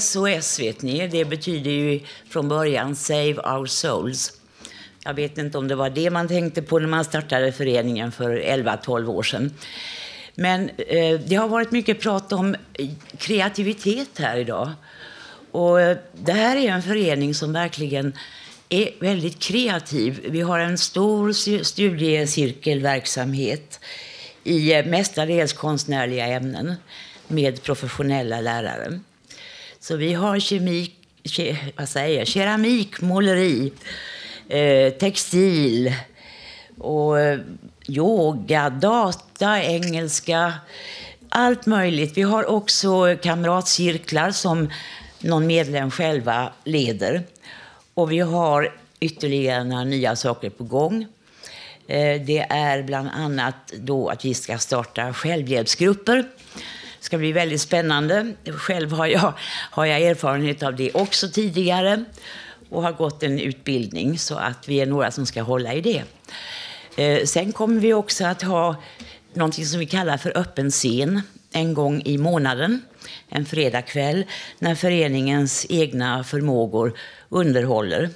SOS 0.00 0.60
vet 0.60 0.82
ni, 0.82 1.08
det 1.08 1.24
betyder 1.24 1.70
ju 1.70 2.00
från 2.28 2.48
början 2.48 2.96
Save 2.96 3.34
Our 3.34 3.66
Souls. 3.66 4.32
Jag 5.04 5.14
vet 5.14 5.38
inte 5.38 5.58
om 5.58 5.68
det 5.68 5.74
var 5.74 5.90
det 5.90 6.10
man 6.10 6.28
tänkte 6.28 6.62
på 6.62 6.78
när 6.78 6.88
man 6.88 7.04
startade 7.04 7.52
föreningen 7.52 8.12
för 8.12 8.30
11-12 8.30 9.06
år 9.06 9.22
sedan. 9.22 9.54
Men 10.34 10.68
eh, 10.68 11.20
det 11.26 11.34
har 11.34 11.48
varit 11.48 11.70
mycket 11.70 12.00
prat 12.00 12.32
om 12.32 12.56
kreativitet 13.18 14.18
här 14.18 14.36
idag. 14.36 14.70
Och 15.50 15.80
eh, 15.80 15.96
det 16.12 16.32
här 16.32 16.56
är 16.56 16.70
en 16.70 16.82
förening 16.82 17.34
som 17.34 17.52
verkligen 17.52 18.12
är 18.68 18.90
väldigt 19.00 19.38
kreativ. 19.38 20.26
Vi 20.28 20.40
har 20.40 20.58
en 20.58 20.78
stor 20.78 21.32
studiecirkelverksamhet 21.62 23.80
i 24.44 24.74
eh, 24.74 24.86
mestadels 24.86 25.52
konstnärliga 25.52 26.26
ämnen 26.26 26.74
med 27.28 27.62
professionella 27.62 28.40
lärare. 28.40 29.00
Så 29.80 29.96
vi 29.96 30.14
har 30.14 30.38
kemik, 30.38 30.94
ke, 31.24 31.56
vad 31.76 31.88
säger, 31.88 32.18
jag, 32.18 32.26
keramik, 32.26 33.00
måleri, 33.00 33.72
eh, 34.48 34.92
textil 34.92 35.92
och 36.78 37.20
eh, 37.20 37.38
yoga, 37.88 38.70
data, 38.70 39.62
engelska, 39.62 40.54
allt 41.28 41.66
möjligt. 41.66 42.16
Vi 42.16 42.22
har 42.22 42.44
också 42.50 43.16
kamratcirklar 43.22 44.30
som 44.30 44.70
någon 45.18 45.46
medlem 45.46 45.90
själva 45.90 46.52
leder. 46.64 47.22
Och 47.94 48.12
vi 48.12 48.18
har 48.18 48.74
ytterligare 49.00 49.64
några 49.64 49.84
nya 49.84 50.16
saker 50.16 50.50
på 50.50 50.64
gång. 50.64 51.06
Eh, 51.86 52.20
det 52.20 52.46
är 52.50 52.82
bland 52.82 53.08
annat 53.14 53.72
då 53.76 54.08
att 54.08 54.24
vi 54.24 54.34
ska 54.34 54.58
starta 54.58 55.12
självhjälpsgrupper. 55.12 56.24
Det 56.98 57.04
ska 57.04 57.18
bli 57.18 57.32
väldigt 57.32 57.60
spännande. 57.60 58.32
Själv 58.46 58.92
har 58.92 59.06
jag, 59.06 59.32
har 59.70 59.86
jag 59.86 60.02
erfarenhet 60.02 60.62
av 60.62 60.76
det 60.76 60.92
också 60.92 61.28
tidigare 61.28 62.04
och 62.68 62.82
har 62.82 62.92
gått 62.92 63.22
en 63.22 63.40
utbildning 63.40 64.18
så 64.18 64.34
att 64.36 64.68
vi 64.68 64.80
är 64.80 64.86
några 64.86 65.10
som 65.10 65.26
ska 65.26 65.42
hålla 65.42 65.74
i 65.74 65.80
det. 65.80 66.02
Eh, 66.96 67.24
Sen 67.24 67.52
kommer 67.52 67.80
vi 67.80 67.94
också 67.94 68.24
att 68.24 68.42
ha 68.42 68.76
någonting 69.34 69.66
som 69.66 69.80
vi 69.80 69.86
kallar 69.86 70.16
för 70.16 70.38
öppen 70.38 70.70
scen 70.70 71.22
en 71.52 71.74
gång 71.74 72.02
i 72.04 72.18
månaden, 72.18 72.82
en 73.28 73.46
fredagkväll, 73.46 74.24
när 74.58 74.74
föreningens 74.74 75.66
egna 75.68 76.24
förmågor 76.24 76.98
underhåller. 77.28 78.10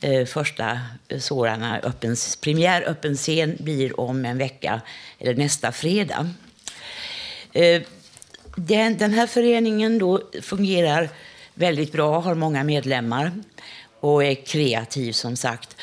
Eh, 0.00 0.26
Första 0.26 0.80
sådana 1.18 1.78
öppen, 1.78 2.16
premiär 2.40 2.82
öppen 2.88 3.16
scen 3.16 3.56
blir 3.60 4.00
om 4.00 4.24
en 4.24 4.38
vecka, 4.38 4.80
eller 5.18 5.34
nästa 5.34 5.72
fredag. 5.72 6.30
Eh, 7.52 7.82
den, 8.56 8.98
den 8.98 9.12
här 9.12 9.26
föreningen 9.26 9.98
då 9.98 10.20
fungerar 10.42 11.08
väldigt 11.54 11.92
bra, 11.92 12.20
har 12.20 12.34
många 12.34 12.64
medlemmar 12.64 13.32
och 14.00 14.24
är 14.24 14.34
kreativ 14.34 15.12
som 15.12 15.36
sagt. 15.36 15.76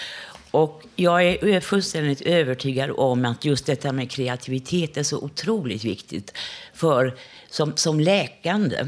Och 0.51 0.83
jag 0.95 1.25
är 1.25 1.59
fullständigt 1.59 2.21
övertygad 2.21 2.91
om 2.91 3.25
att 3.25 3.45
just 3.45 3.65
detta 3.65 3.91
med 3.91 4.11
kreativitet 4.11 4.97
är 4.97 5.03
så 5.03 5.17
otroligt 5.17 5.83
viktigt 5.83 6.33
för, 6.73 7.17
som, 7.49 7.77
som 7.77 7.99
läkande, 7.99 8.87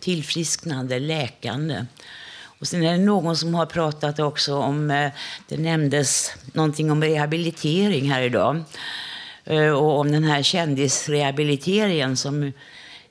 tillfrisknande, 0.00 0.98
läkande. 0.98 1.86
Och 2.58 2.68
sen 2.68 2.82
är 2.82 2.92
det 2.92 3.04
någon 3.04 3.36
som 3.36 3.54
har 3.54 3.66
pratat 3.66 4.20
också 4.20 4.56
om, 4.56 4.90
eh, 4.90 5.10
det 5.48 5.56
nämndes 5.56 6.32
någonting 6.52 6.90
om 6.90 7.04
rehabilitering 7.04 8.10
här 8.10 8.22
idag. 8.22 8.64
Eh, 9.44 9.70
och 9.70 9.98
om 9.98 10.12
den 10.12 10.24
här 10.24 10.42
kändisrehabiliteringen 10.42 12.16
som 12.16 12.52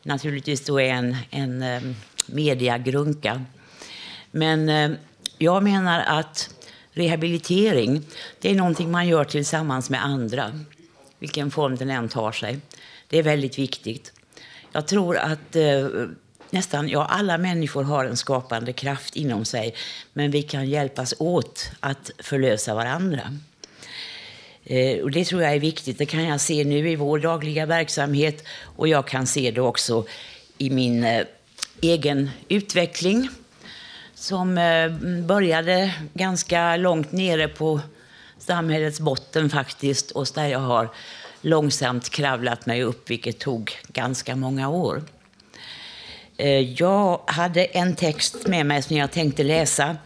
naturligtvis 0.04 0.66
då 0.66 0.82
är 0.82 0.94
en, 0.94 1.18
en 1.30 1.62
ehm, 1.62 1.96
mediagrunka. 2.26 3.46
Men 4.32 4.70
eh, 4.70 4.92
jag 5.38 5.64
menar 5.64 6.00
att 6.00 6.50
rehabilitering, 6.92 8.02
det 8.42 8.52
är 8.52 8.56
någonting 8.56 8.92
man 8.92 9.08
gör 9.08 9.24
tillsammans 9.24 9.90
med 9.90 10.06
andra. 10.06 10.60
Vilken 11.20 11.52
form 11.52 11.76
den 11.76 11.90
än 11.90 12.10
tar 12.10 12.32
sig. 12.32 12.60
Det 13.08 13.20
är 13.20 13.24
väldigt 13.24 13.60
viktigt. 13.60 14.14
Jag 14.72 14.88
tror 14.88 15.18
att 15.18 15.56
eh, 15.56 15.88
nästan 16.50 16.90
ja, 16.90 17.06
alla 17.06 17.38
människor 17.38 17.84
har 17.84 18.06
en 18.06 18.18
skapande 18.18 18.74
kraft 18.74 19.16
inom 19.16 19.46
sig. 19.46 19.76
Men 20.14 20.32
vi 20.32 20.42
kan 20.42 20.70
hjälpas 20.70 21.14
åt 21.20 21.72
att 21.80 22.12
förlösa 22.20 22.76
varandra. 22.76 23.38
Eh, 24.66 25.00
och 25.04 25.12
det 25.12 25.26
tror 25.26 25.42
jag 25.44 25.54
är 25.54 25.60
viktigt. 25.60 25.98
Det 25.98 26.06
kan 26.06 26.24
jag 26.24 26.42
se 26.42 26.64
nu 26.64 26.90
i 26.90 26.96
vår 26.96 27.20
dagliga 27.20 27.66
verksamhet. 27.66 28.44
Och 28.76 28.88
jag 28.88 29.08
kan 29.08 29.28
se 29.28 29.52
det 29.52 29.62
också 29.62 30.06
i 30.58 30.70
min 30.70 31.04
eh, 31.04 31.26
egen 31.82 32.30
utveckling. 32.50 33.30
Som 34.16 34.58
eh, 34.58 34.90
började 35.26 35.94
ganska 36.14 36.76
långt 36.76 37.12
nere 37.12 37.48
på 37.48 37.80
samhällets 38.38 39.00
botten 39.00 39.50
faktiskt. 39.50 40.12
Och 40.12 40.28
där 40.36 40.48
jag 40.48 40.60
har 40.60 40.90
långsamt 41.42 42.10
kravlat 42.10 42.66
mig 42.66 42.84
upp, 42.84 43.10
vilket 43.10 43.40
tog 43.40 43.72
ganska 43.88 44.36
många 44.36 44.70
år. 44.70 45.04
Eh, 46.38 46.60
Jag 46.60 47.22
hade 47.28 47.66
en 47.66 47.96
text 47.96 48.48
med 48.48 48.66
mig 48.66 48.82
som 48.82 48.98
jag 48.98 49.12
tänkte 49.12 49.44
läsa. 49.44 49.98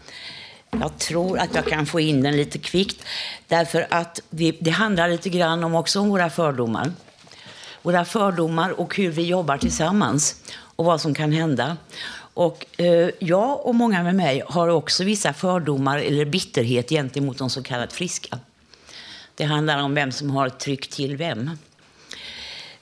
Jag 0.71 0.97
tror 0.97 1.39
att 1.39 1.55
jag 1.55 1.65
kan 1.65 1.85
få 1.85 1.99
in 1.99 2.23
den 2.23 2.37
lite 2.37 2.57
kvickt. 2.59 3.03
Därför 3.47 3.87
att 3.89 4.19
det, 4.29 4.55
det 4.59 4.71
handlar 4.71 5.09
lite 5.09 5.29
grann 5.29 5.63
om 5.63 5.75
också 5.75 5.99
om 5.99 6.09
våra 6.09 6.29
fördomar. 6.29 6.91
Våra 7.81 8.05
fördomar 8.05 8.79
och 8.79 8.95
hur 8.95 9.11
vi 9.11 9.25
jobbar 9.25 9.57
tillsammans 9.57 10.35
och 10.75 10.85
vad 10.85 11.01
som 11.01 11.13
kan 11.13 11.31
hända. 11.31 11.77
Och 12.33 12.65
eh, 12.81 13.09
jag 13.19 13.65
och 13.65 13.75
många 13.75 14.03
med 14.03 14.15
mig 14.15 14.43
har 14.47 14.67
också 14.67 15.03
vissa 15.03 15.33
fördomar 15.33 15.97
eller 15.97 16.25
bitterhet 16.25 16.89
gentemot 16.89 17.37
de 17.37 17.49
så 17.49 17.63
kallat 17.63 17.93
friska. 17.93 18.39
Det 19.35 19.43
handlar 19.43 19.83
om 19.83 19.93
vem 19.93 20.11
som 20.11 20.29
har 20.29 20.49
tryckt 20.49 20.91
till 20.91 21.17
vem. 21.17 21.51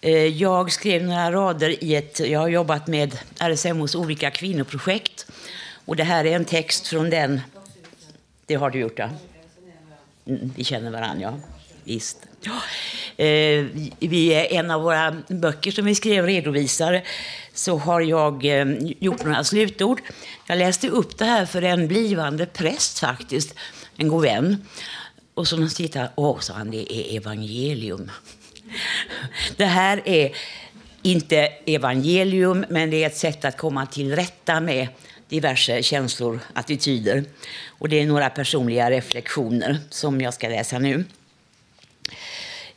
Eh, 0.01 0.11
Jag 0.25 0.71
skrev 0.71 1.03
några 1.03 1.31
rader 1.31 1.83
i 1.83 1.95
ett... 1.95 2.19
Jag 2.19 2.39
har 2.39 2.47
jobbat 2.47 2.87
med 2.87 3.17
RSMHs 3.39 3.95
olika 3.95 4.31
kvinnoprojekt. 4.31 5.25
Och 5.85 5.95
det 5.95 6.03
här 6.03 6.25
är 6.25 6.35
en 6.35 6.45
text 6.45 6.87
från 6.87 7.09
den. 7.09 7.41
Det 8.45 8.55
har 8.55 8.69
du 8.69 8.79
gjort, 8.79 8.99
ja. 8.99 9.09
Mm, 10.27 10.53
vi 10.55 10.63
känner 10.63 10.91
varandra, 10.91 11.21
ja. 11.21 11.39
Visst. 11.83 12.17
Ja. 12.41 12.61
Eh, 13.25 13.65
Vi 13.99 14.33
är 14.33 14.53
en 14.53 14.71
av 14.71 14.81
våra 14.81 15.15
böcker 15.27 15.71
som 15.71 15.85
vi 15.85 15.95
skrev 15.95 16.25
redovisar 16.25 17.01
så 17.53 17.77
har 17.77 18.01
jag 18.01 18.45
eh, 18.45 18.65
gjort 18.99 19.23
några 19.23 19.43
slutord. 19.43 20.01
Jag 20.47 20.57
läste 20.57 20.89
upp 20.89 21.17
det 21.17 21.25
här 21.25 21.45
för 21.45 21.61
en 21.61 21.87
blivande 21.87 22.45
präst 22.45 22.99
faktiskt, 22.99 23.55
en 23.97 24.07
god 24.07 24.23
vän. 24.23 24.65
Och 25.33 25.47
så 25.47 25.67
tittade 25.67 26.09
åh, 26.15 26.39
sa 26.39 26.53
han, 26.53 26.71
det 26.71 26.93
är 26.93 27.17
evangelium. 27.17 28.11
Det 29.57 29.65
här 29.65 30.01
är 30.05 30.31
inte 31.01 31.37
evangelium, 31.65 32.65
men 32.69 32.89
det 32.89 33.03
är 33.03 33.07
ett 33.07 33.17
sätt 33.17 33.45
att 33.45 33.57
komma 33.57 33.85
till 33.85 34.15
rätta 34.15 34.59
med 34.59 34.87
diverse 35.29 35.83
känslor, 35.83 36.39
attityder. 36.53 37.23
Och 37.67 37.89
det 37.89 38.01
är 38.01 38.05
några 38.05 38.29
personliga 38.29 38.91
reflektioner 38.91 39.77
som 39.89 40.21
jag 40.21 40.33
ska 40.33 40.49
läsa 40.49 40.79
nu. 40.79 41.05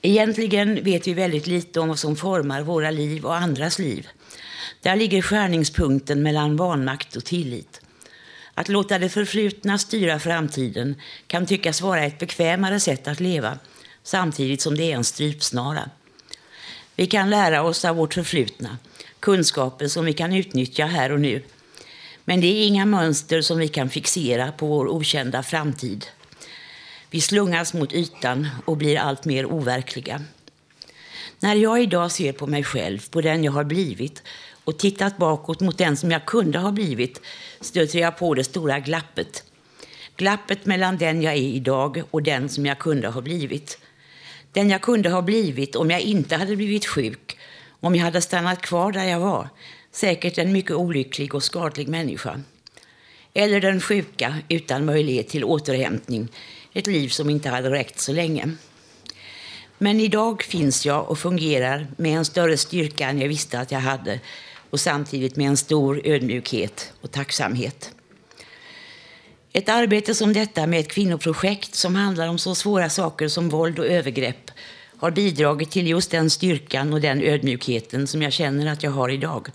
Egentligen 0.03 0.85
vet 0.85 1.07
vi 1.07 1.15
väldigt 1.15 1.47
lite 1.47 1.81
om 1.81 1.89
vad 1.89 1.99
som 1.99 2.17
formar 2.17 2.63
våra 2.63 2.91
liv 2.91 3.25
och 3.25 3.37
andras 3.37 3.79
liv. 3.79 4.09
Där 4.83 4.97
ligger 4.97 5.23
skärningspunkten 5.23 6.23
mellan 6.23 6.57
vanmakt 6.57 7.17
och 7.17 7.25
tillit. 7.25 7.81
Att 8.55 8.69
låta 8.69 8.99
det 8.99 9.09
förflutna 9.09 9.79
styra 9.79 10.19
framtiden 10.19 10.95
kan 11.27 11.47
tyckas 11.47 11.81
vara 11.81 12.05
ett 12.05 12.19
bekvämare 12.19 12.81
sätt 12.81 13.09
att 13.09 13.21
leva, 13.21 13.59
samtidigt 14.03 14.61
som 14.61 14.77
det 14.77 14.93
är 14.93 14.97
en 14.97 15.05
strypsnara. 15.05 15.91
Vi 16.97 17.07
kan 17.07 17.31
lära 17.31 17.63
oss 17.63 17.85
av 17.85 17.97
vårt 17.97 18.15
förflutna, 18.15 18.79
kunskaper 19.21 19.89
som 19.89 20.05
vi 20.05 20.13
kan 20.13 20.33
utnyttja 20.33 20.87
här 20.87 21.13
och 21.13 21.21
nu. 21.21 21.43
Men 22.29 22.41
det 22.41 22.47
är 22.47 22.67
inga 22.67 22.87
mönster 22.87 23.41
som 23.41 23.59
vi 23.59 23.69
kan 23.69 23.91
fixera 23.91 24.53
på 24.53 24.67
vår 24.67 24.89
okända 24.89 25.43
framtid. 25.43 26.07
Vi 27.11 27.21
slungas 27.21 27.75
mot 27.75 27.93
ytan 27.93 28.49
och 28.65 28.77
blir 28.77 28.99
allt 28.99 29.25
mer 29.25 29.47
overkliga. 29.47 30.23
När 31.41 31.55
jag 31.55 31.83
idag 31.83 32.13
ser 32.13 32.33
på 32.33 32.47
mig 32.47 32.65
själv, 32.65 33.09
på 33.11 33.21
den 33.21 33.45
jag 33.45 33.53
har 33.53 33.65
blivit 33.65 34.23
och 34.65 34.79
tittat 34.79 35.17
bakåt 35.17 35.61
mot 35.61 35.79
den 35.79 35.97
som 35.97 36.11
jag 36.11 36.27
kunde 36.27 36.59
ha 36.59 36.73
blivit 36.73 37.21
stöter 37.61 37.99
jag 37.99 38.19
på 38.19 38.35
det 38.35 38.45
stora 38.45 38.81
glappet. 38.81 39.45
Glappet 40.17 40.67
mellan 40.67 40.99
den 40.99 41.23
jag 41.23 41.35
är 41.35 41.39
idag 41.39 42.03
och 42.11 42.23
den 42.23 42.49
som 42.49 42.67
jag 42.67 42.79
kunde 42.79 43.09
ha 43.09 43.21
blivit. 43.21 43.79
Den 44.53 44.71
jag 44.71 44.83
kunde 44.83 45.11
ha 45.11 45.23
blivit 45.23 45.77
om 45.77 45.91
jag 45.91 46.01
inte 46.01 46.37
hade 46.37 46.57
blivit 46.57 46.87
sjuk, 46.87 47.39
om 47.81 47.95
jag 47.95 48.05
hade 48.05 48.21
stannat 48.21 48.61
kvar 48.61 48.93
där 48.93 49.05
jag 49.05 49.21
var. 49.21 49.49
Säkert 49.99 50.39
en 50.39 50.53
mycket 50.53 50.77
olycklig 50.77 51.35
och 51.35 51.43
skadlig 51.43 51.89
människa. 51.89 52.41
Eller 53.35 53.61
den 53.61 53.81
sjuka 53.81 54.37
utan 54.49 54.85
möjlighet 54.85 55.29
till 55.29 55.45
återhämtning, 55.45 56.29
ett 56.73 56.87
liv 56.87 57.09
som 57.09 57.31
inte 57.31 57.49
hade 57.49 57.71
räckt 57.71 58.01
så 58.01 58.13
länge. 58.13 58.57
Men 59.79 60.01
idag 60.01 60.43
finns 60.43 60.87
jag 60.87 61.11
och 61.11 61.19
fungerar 61.19 61.87
med 61.97 62.17
en 62.19 62.25
större 62.25 62.57
styrka 62.57 63.09
än 63.09 63.21
jag 63.21 63.29
visste 63.29 63.61
att 63.61 63.73
jag 63.73 63.81
hade 63.81 64.21
och 64.71 64.81
samtidigt 64.81 65.37
med 65.37 65.49
en 65.49 65.57
stor 65.57 66.01
ödmjukhet 66.05 66.93
och 67.01 67.11
tacksamhet. 67.11 67.93
Ett 69.53 69.69
arbete 69.69 70.15
som 70.15 70.33
detta 70.33 70.67
med 70.67 70.81
ett 70.81 70.93
kvinnoprojekt 70.93 71.75
som 71.75 71.95
handlar 71.95 72.29
om 72.29 72.39
så 72.39 72.55
svåra 72.55 72.89
saker 72.89 73.29
som 73.29 73.49
våld 73.49 73.79
och 73.79 73.87
övergrepp 73.87 74.51
har 74.97 75.11
bidragit 75.11 75.71
till 75.71 75.89
just 75.89 76.11
den 76.11 76.31
styrkan 76.31 76.93
och 76.93 77.01
den 77.01 77.23
ödmjukheten 77.23 78.07
som 78.07 78.23
jag 78.23 78.33
känner 78.33 78.73
att 78.73 78.83
jag 78.83 78.91
har 78.91 79.09
idag. 79.09 79.49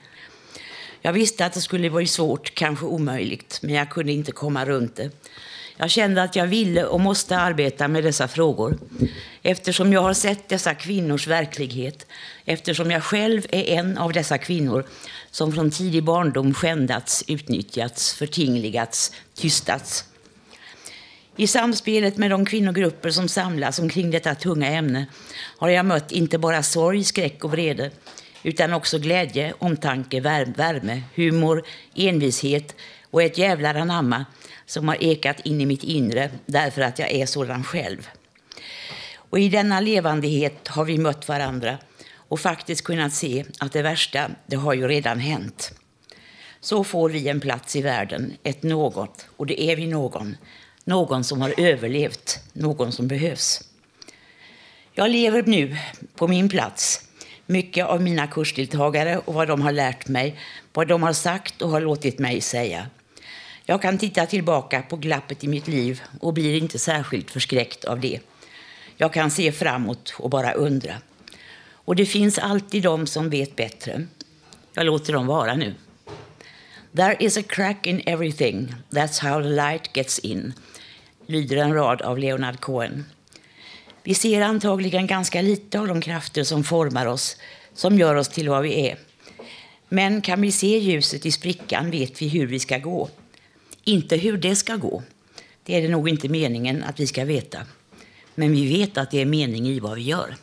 Jag 1.05 1.13
visste 1.13 1.45
att 1.45 1.53
det 1.53 1.61
skulle 1.61 1.89
bli 1.89 2.07
svårt, 2.07 2.55
kanske 2.55 2.85
omöjligt, 2.85 3.59
men 3.61 3.75
jag 3.75 3.89
kunde 3.89 4.11
inte 4.11 4.31
komma 4.31 4.65
runt 4.65 4.95
det. 4.95 5.11
Jag 5.77 5.89
kände 5.89 6.23
att 6.23 6.35
jag 6.35 6.47
ville 6.47 6.85
och 6.85 6.99
måste 6.99 7.37
arbeta 7.37 7.87
med 7.87 8.03
dessa 8.03 8.27
frågor 8.27 8.79
eftersom 9.41 9.93
jag 9.93 10.01
har 10.01 10.13
sett 10.13 10.49
dessa 10.49 10.75
kvinnors 10.75 11.27
verklighet, 11.27 12.05
eftersom 12.45 12.91
jag 12.91 13.03
själv 13.03 13.45
är 13.49 13.63
en 13.63 13.97
av 13.97 14.13
dessa 14.13 14.37
kvinnor 14.37 14.85
som 15.31 15.51
från 15.51 15.71
tidig 15.71 16.03
barndom 16.03 16.53
skändats, 16.53 17.23
utnyttjats, 17.27 18.13
förtingligats, 18.13 19.11
tystats. 19.35 20.05
I 21.35 21.47
samspelet 21.47 22.17
med 22.17 22.31
de 22.31 22.45
kvinnogrupper 22.45 23.09
som 23.09 23.27
samlas 23.27 23.79
omkring 23.79 24.11
detta 24.11 24.35
tunga 24.35 24.67
ämne 24.67 25.05
har 25.57 25.69
jag 25.69 25.85
mött 25.85 26.11
inte 26.11 26.37
bara 26.37 26.63
sorg, 26.63 27.03
skräck 27.03 27.43
och 27.43 27.51
vrede 27.51 27.91
utan 28.43 28.73
också 28.73 28.99
glädje, 28.99 29.53
omtanke, 29.59 30.19
värme, 30.19 31.03
humor, 31.15 31.63
envishet 31.95 32.75
och 33.11 33.23
ett 33.23 33.37
jävlar 33.37 33.75
anamma 33.75 34.25
som 34.65 34.87
har 34.87 35.03
ekat 35.03 35.39
in 35.39 35.61
i 35.61 35.65
mitt 35.65 35.83
inre 35.83 36.29
därför 36.45 36.81
att 36.81 36.99
jag 36.99 37.11
är 37.11 37.25
sådan 37.25 37.63
själv. 37.63 38.09
Och 39.15 39.39
i 39.39 39.49
denna 39.49 39.79
levandighet 39.79 40.67
har 40.67 40.85
vi 40.85 40.97
mött 40.97 41.27
varandra 41.27 41.77
och 42.15 42.39
faktiskt 42.39 42.83
kunnat 42.83 43.13
se 43.13 43.45
att 43.59 43.71
det 43.71 43.81
värsta, 43.81 44.29
det 44.45 44.55
har 44.55 44.73
ju 44.73 44.87
redan 44.87 45.19
hänt. 45.19 45.73
Så 46.59 46.83
får 46.83 47.09
vi 47.09 47.27
en 47.27 47.39
plats 47.39 47.75
i 47.75 47.81
världen, 47.81 48.33
ett 48.43 48.63
något, 48.63 49.25
och 49.37 49.45
det 49.45 49.61
är 49.61 49.75
vi 49.75 49.87
någon. 49.87 50.37
Någon 50.83 51.23
som 51.23 51.41
har 51.41 51.53
överlevt, 51.57 52.39
någon 52.53 52.91
som 52.91 53.07
behövs. 53.07 53.61
Jag 54.93 55.09
lever 55.09 55.43
nu 55.43 55.77
på 56.15 56.27
min 56.27 56.49
plats. 56.49 57.01
Mycket 57.53 57.85
av 57.85 58.01
mina 58.01 58.27
kursdeltagare 58.27 59.17
och 59.17 59.33
vad 59.33 59.47
de 59.47 59.61
har 59.61 59.71
lärt 59.71 60.07
mig, 60.07 60.39
vad 60.73 60.87
de 60.87 61.03
har 61.03 61.13
sagt 61.13 61.61
och 61.61 61.69
har 61.69 61.81
låtit 61.81 62.19
mig 62.19 62.41
säga. 62.41 62.87
Jag 63.65 63.81
kan 63.81 63.97
titta 63.97 64.25
tillbaka 64.25 64.81
på 64.81 64.95
glappet 64.95 65.43
i 65.43 65.47
mitt 65.47 65.67
liv 65.67 66.01
och 66.21 66.33
blir 66.33 66.57
inte 66.57 66.79
särskilt 66.79 67.31
förskräckt 67.31 67.85
av 67.85 67.99
det. 67.99 68.19
Jag 68.97 69.13
kan 69.13 69.31
se 69.31 69.51
framåt 69.51 70.15
och 70.17 70.29
bara 70.29 70.51
undra. 70.51 70.93
Och 71.85 71.95
det 71.95 72.05
finns 72.05 72.37
alltid 72.37 72.83
de 72.83 73.07
som 73.07 73.29
vet 73.29 73.55
bättre. 73.55 74.05
Jag 74.73 74.85
låter 74.85 75.13
dem 75.13 75.27
vara 75.27 75.55
nu. 75.55 75.73
There 76.95 77.15
is 77.19 77.37
a 77.37 77.43
crack 77.47 77.87
in 77.87 78.01
everything. 78.05 78.75
That's 78.89 79.21
how 79.21 79.41
the 79.41 79.49
light 79.49 79.95
gets 79.95 80.19
in. 80.19 80.53
Lyder 81.27 81.57
en 81.57 81.73
rad 81.73 82.01
av 82.01 82.17
Leonard 82.17 82.59
Cohen. 82.59 83.05
Vi 84.05 84.13
ser 84.13 84.41
antagligen 84.41 85.07
ganska 85.07 85.41
lite 85.41 85.79
av 85.79 85.87
de 85.87 86.01
krafter 86.01 86.43
som 86.43 86.63
formar 86.63 87.05
oss, 87.05 87.37
som 87.73 87.99
gör 87.99 88.15
oss 88.15 88.29
till 88.29 88.49
vad 88.49 88.63
vi 88.63 88.89
är. 88.89 88.97
Men 89.89 90.21
kan 90.21 90.41
vi 90.41 90.51
se 90.51 90.77
ljuset 90.77 91.25
i 91.25 91.31
sprickan 91.31 91.91
vet 91.91 92.21
vi 92.21 92.27
hur 92.27 92.47
vi 92.47 92.59
ska 92.59 92.77
gå. 92.77 93.09
Inte 93.83 94.15
hur 94.15 94.37
det 94.37 94.55
ska 94.55 94.75
gå. 94.75 95.03
Det 95.63 95.75
är 95.75 95.81
det 95.81 95.87
nog 95.87 96.09
inte 96.09 96.29
meningen 96.29 96.83
att 96.83 96.99
vi 96.99 97.07
ska 97.07 97.25
veta. 97.25 97.59
Men 98.35 98.51
vi 98.51 98.77
vet 98.77 98.97
att 98.97 99.11
det 99.11 99.21
är 99.21 99.25
mening 99.25 99.67
i 99.67 99.79
vad 99.79 99.95
vi 99.95 100.01
gör. 100.01 100.35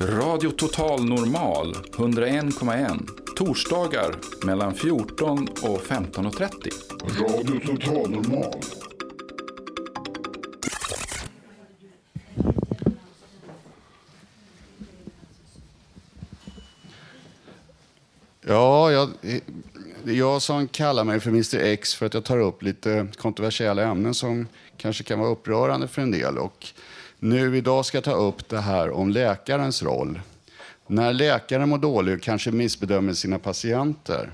Radio 0.00 0.50
Total 0.50 1.04
Normal 1.04 1.74
101,1. 1.74 3.21
Torsdagar 3.36 4.16
mellan 4.44 4.74
14 4.74 5.48
och 5.48 5.80
15.30. 5.80 6.72
Radio 7.20 7.66
Total 7.66 8.10
Normal. 8.10 8.60
Ja, 18.46 18.92
jag, 18.92 19.10
det 20.04 20.10
är 20.10 20.14
jag 20.14 20.42
som 20.42 20.68
kallar 20.68 21.04
mig 21.04 21.20
för 21.20 21.30
Mr 21.30 21.56
X 21.56 21.94
för 21.94 22.06
att 22.06 22.14
jag 22.14 22.24
tar 22.24 22.38
upp 22.38 22.62
lite 22.62 23.06
kontroversiella 23.16 23.82
ämnen 23.82 24.14
som 24.14 24.46
kanske 24.76 25.04
kan 25.04 25.18
vara 25.18 25.30
upprörande 25.30 25.88
för 25.88 26.02
en 26.02 26.10
del. 26.10 26.38
Och 26.38 26.66
nu 27.18 27.56
idag 27.56 27.86
ska 27.86 27.96
jag 27.96 28.04
ta 28.04 28.14
upp 28.14 28.48
det 28.48 28.60
här 28.60 28.90
om 28.90 29.10
läkarens 29.10 29.82
roll. 29.82 30.20
När 30.92 31.12
läkaren 31.12 31.68
mår 31.68 31.78
dåligt 31.78 32.14
och 32.14 32.22
kanske 32.22 32.50
missbedömer 32.50 33.12
sina 33.12 33.38
patienter. 33.38 34.32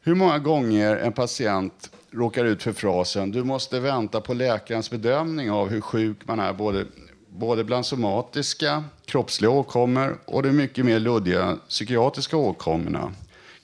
Hur 0.00 0.14
många 0.14 0.38
gånger 0.38 0.96
en 0.96 1.12
patient 1.12 1.90
råkar 2.10 2.44
ut 2.44 2.62
för 2.62 2.72
frasen 2.72 3.30
du 3.30 3.44
måste 3.44 3.80
vänta 3.80 4.20
på 4.20 4.34
läkarens 4.34 4.90
bedömning 4.90 5.50
av 5.50 5.68
hur 5.68 5.80
sjuk 5.80 6.16
man 6.24 6.40
är 6.40 6.52
både, 6.52 6.86
både 7.28 7.64
bland 7.64 7.86
somatiska, 7.86 8.84
kroppsliga 9.04 9.50
åkommor 9.50 10.18
och 10.24 10.42
de 10.42 10.52
mycket 10.52 10.84
mer 10.84 11.00
luddiga 11.00 11.58
psykiatriska 11.68 12.36
åkommorna. 12.36 13.12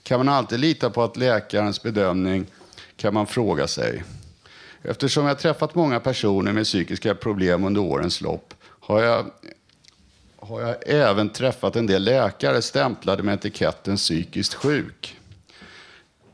Kan 0.03 0.19
man 0.19 0.29
alltid 0.29 0.59
lita 0.59 0.89
på 0.89 1.03
att 1.03 1.17
läkarens 1.17 1.83
bedömning 1.83 2.45
kan 2.95 3.13
man 3.13 3.27
fråga 3.27 3.67
sig. 3.67 4.03
Eftersom 4.81 5.25
jag 5.25 5.39
träffat 5.39 5.75
många 5.75 5.99
personer 5.99 6.53
med 6.53 6.63
psykiska 6.63 7.15
problem 7.15 7.63
under 7.63 7.81
årens 7.81 8.21
lopp 8.21 8.53
har 8.79 9.01
jag, 9.01 9.25
har 10.41 10.61
jag 10.61 10.75
även 10.85 11.29
träffat 11.29 11.75
en 11.75 11.87
del 11.87 12.03
läkare 12.03 12.61
stämplade 12.61 13.23
med 13.23 13.33
etiketten 13.33 13.95
psykiskt 13.95 14.53
sjuk. 14.53 15.17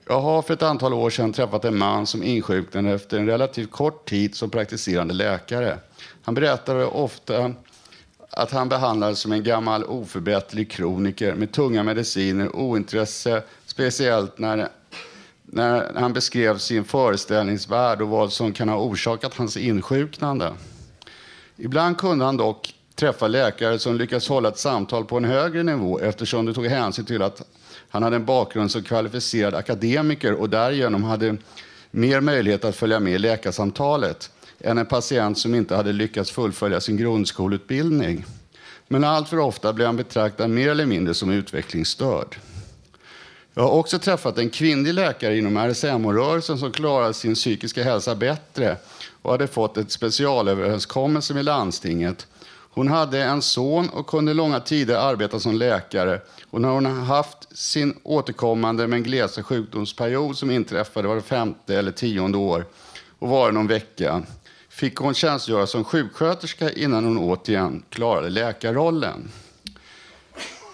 Jag 0.07 0.21
har 0.21 0.41
för 0.41 0.53
ett 0.53 0.63
antal 0.63 0.93
år 0.93 1.09
sedan 1.09 1.33
träffat 1.33 1.65
en 1.65 1.77
man 1.77 2.07
som 2.07 2.23
insjuknade 2.23 2.91
efter 2.91 3.19
en 3.19 3.25
relativt 3.25 3.71
kort 3.71 4.09
tid 4.09 4.35
som 4.35 4.49
praktiserande 4.49 5.13
läkare. 5.13 5.77
Han 6.23 6.35
berättade 6.35 6.85
ofta 6.85 7.53
att 8.29 8.51
han 8.51 8.69
behandlades 8.69 9.19
som 9.19 9.31
en 9.31 9.43
gammal 9.43 9.83
oförbätterlig 9.83 10.71
kroniker 10.71 11.35
med 11.35 11.51
tunga 11.51 11.83
mediciner, 11.83 12.55
ointresse, 12.55 13.43
speciellt 13.65 14.39
när, 14.39 14.69
när 15.43 15.93
han 15.93 16.13
beskrev 16.13 16.57
sin 16.57 16.83
föreställningsvärld 16.83 18.01
och 18.01 18.07
vad 18.07 18.33
som 18.33 18.53
kan 18.53 18.69
ha 18.69 18.77
orsakat 18.77 19.33
hans 19.33 19.57
insjuknande. 19.57 20.53
Ibland 21.57 21.97
kunde 21.97 22.25
han 22.25 22.37
dock 22.37 22.73
träffa 22.99 23.27
läkare 23.27 23.79
som 23.79 23.97
lyckats 23.97 24.29
hålla 24.29 24.49
ett 24.49 24.57
samtal 24.57 25.05
på 25.05 25.17
en 25.17 25.25
högre 25.25 25.63
nivå 25.63 25.99
eftersom 25.99 26.45
det 26.45 26.53
tog 26.53 26.65
hänsyn 26.65 27.05
till 27.05 27.21
att 27.21 27.41
han 27.89 28.03
hade 28.03 28.15
en 28.15 28.25
bakgrund 28.25 28.71
som 28.71 28.83
kvalificerad 28.83 29.55
akademiker 29.55 30.33
och 30.33 30.49
därigenom 30.49 31.03
hade 31.03 31.37
mer 31.91 32.21
möjlighet 32.21 32.65
att 32.65 32.75
följa 32.75 32.99
med 32.99 33.13
i 33.13 33.17
läkarsamtalet 33.17 34.31
än 34.59 34.77
en 34.77 34.85
patient 34.85 35.37
som 35.37 35.55
inte 35.55 35.75
hade 35.75 35.93
lyckats 35.93 36.31
fullfölja 36.31 36.81
sin 36.81 36.97
grundskoleutbildning. 36.97 38.25
Men 38.87 39.03
alltför 39.03 39.39
ofta 39.39 39.73
blev 39.73 39.87
han 39.87 39.97
betraktad 39.97 40.49
mer 40.49 40.69
eller 40.69 40.85
mindre 40.85 41.13
som 41.13 41.31
utvecklingsstörd. 41.31 42.37
Jag 43.53 43.63
har 43.63 43.71
också 43.71 43.99
träffat 43.99 44.37
en 44.37 44.49
kvinnlig 44.49 44.93
läkare 44.93 45.37
inom 45.37 45.57
RSMH-rörelsen 45.57 46.57
som 46.57 46.71
klarade 46.71 47.13
sin 47.13 47.35
psykiska 47.35 47.83
hälsa 47.83 48.15
bättre 48.15 48.77
och 49.21 49.31
hade 49.31 49.47
fått 49.47 49.77
ett 49.77 49.91
specialöverenskommelse 49.91 51.33
med 51.33 51.45
landstinget 51.45 52.27
hon 52.77 52.87
hade 52.87 53.23
en 53.23 53.41
son 53.41 53.89
och 53.89 54.07
kunde 54.07 54.33
långa 54.33 54.59
tider 54.59 54.95
arbeta 54.95 55.39
som 55.39 55.55
läkare. 55.55 56.21
Och 56.49 56.61
när 56.61 56.69
hon 56.69 56.85
haft 56.85 57.57
sin 57.57 57.97
återkommande 58.03 58.87
men 58.87 59.03
glesa 59.03 59.43
sjukdomsperiod 59.43 60.37
som 60.37 60.51
inträffade 60.51 61.07
var 61.07 61.21
femte 61.21 61.75
eller 61.75 61.91
tionde 61.91 62.37
år 62.37 62.65
och 63.19 63.29
var 63.29 63.51
någon 63.51 63.67
vecka 63.67 64.23
fick 64.69 64.95
hon 64.95 65.13
tjänstgöra 65.13 65.67
som 65.67 65.83
sjuksköterska 65.83 66.71
innan 66.71 67.05
hon 67.05 67.17
återigen 67.17 67.83
klarade 67.89 68.29
läkarrollen. 68.29 69.29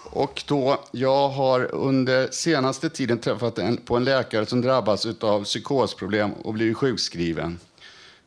Och 0.04 0.42
då, 0.46 0.84
jag 0.92 1.28
har 1.28 1.74
under 1.74 2.28
senaste 2.30 2.90
tiden 2.90 3.18
träffat 3.18 3.58
en, 3.58 3.76
på 3.76 3.96
en 3.96 4.04
läkare 4.04 4.46
som 4.46 4.60
drabbats 4.60 5.06
av 5.20 5.44
psykosproblem 5.44 6.32
och 6.32 6.54
blivit 6.54 6.76
sjukskriven. 6.76 7.58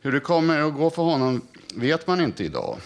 Hur 0.00 0.12
det 0.12 0.20
kommer 0.20 0.60
att 0.60 0.74
gå 0.74 0.90
för 0.90 1.02
honom 1.02 1.40
vet 1.74 2.06
man 2.06 2.20
inte 2.20 2.44
idag. 2.44 2.78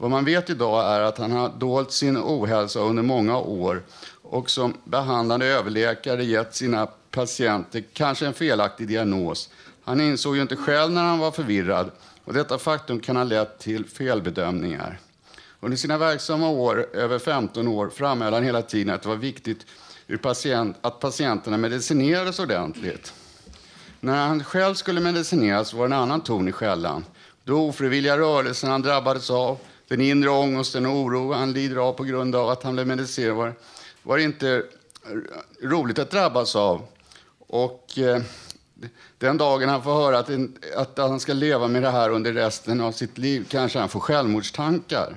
Vad 0.00 0.10
man 0.10 0.24
vet 0.24 0.50
idag 0.50 0.94
är 0.94 1.00
att 1.00 1.18
han 1.18 1.32
har 1.32 1.48
dolt 1.48 1.92
sin 1.92 2.16
ohälsa 2.16 2.80
under 2.80 3.02
många 3.02 3.38
år 3.38 3.82
och 4.22 4.50
som 4.50 4.74
behandlande 4.84 5.46
överläkare 5.46 6.24
gett 6.24 6.54
sina 6.54 6.86
patienter 7.10 7.84
kanske 7.92 8.26
en 8.26 8.34
felaktig 8.34 8.88
diagnos. 8.88 9.50
Han 9.84 10.00
insåg 10.00 10.36
ju 10.36 10.42
inte 10.42 10.56
själv 10.56 10.92
när 10.92 11.04
han 11.04 11.18
var 11.18 11.30
förvirrad 11.30 11.90
och 12.24 12.34
detta 12.34 12.58
faktum 12.58 13.00
kan 13.00 13.16
ha 13.16 13.24
lett 13.24 13.58
till 13.58 13.86
felbedömningar. 13.86 14.98
Under 15.60 15.76
sina 15.76 15.98
verksamma 15.98 16.48
år, 16.48 16.86
över 16.92 17.18
15 17.18 17.68
år, 17.68 17.88
framhöll 17.88 18.32
han 18.32 18.44
hela 18.44 18.62
tiden 18.62 18.94
att 18.94 19.02
det 19.02 19.08
var 19.08 19.16
viktigt 19.16 19.66
patient, 20.22 20.76
att 20.80 21.00
patienterna 21.00 21.56
medicinerades 21.56 22.38
ordentligt. 22.38 23.12
När 24.00 24.26
han 24.26 24.44
själv 24.44 24.74
skulle 24.74 25.00
medicineras 25.00 25.74
var 25.74 25.88
det 25.88 25.94
en 25.94 26.00
annan 26.00 26.20
ton 26.20 26.48
i 26.48 26.52
skällan. 26.52 27.04
De 27.44 27.52
ofrivilliga 27.52 28.18
rörelser 28.18 28.68
han 28.68 28.82
drabbades 28.82 29.30
av, 29.30 29.58
den 29.88 30.00
inre 30.00 30.30
ångesten 30.30 30.86
och 30.86 30.96
oro 30.96 31.32
han 31.32 31.52
lider 31.52 31.76
av 31.76 31.92
på 31.92 32.04
grund 32.04 32.36
av 32.36 32.48
att 32.48 32.62
han 32.62 32.74
blev 32.74 32.86
medicinerad 32.86 33.36
var, 33.36 33.54
var 34.02 34.18
inte 34.18 34.62
roligt 35.62 35.98
att 35.98 36.10
drabbas 36.10 36.56
av. 36.56 36.82
Och 37.38 37.98
eh, 37.98 38.22
den 39.18 39.38
dagen 39.38 39.68
han 39.68 39.82
får 39.82 39.94
höra 39.94 40.18
att, 40.18 40.30
att 40.76 40.98
han 40.98 41.20
ska 41.20 41.32
leva 41.32 41.68
med 41.68 41.82
det 41.82 41.90
här 41.90 42.10
under 42.10 42.32
resten 42.32 42.80
av 42.80 42.92
sitt 42.92 43.18
liv 43.18 43.46
kanske 43.48 43.78
han 43.78 43.88
får 43.88 44.00
självmordstankar. 44.00 45.16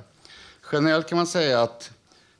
Generellt 0.72 1.09
kan 1.09 1.17
man 1.17 1.28
säga 1.28 1.61
att 1.61 1.91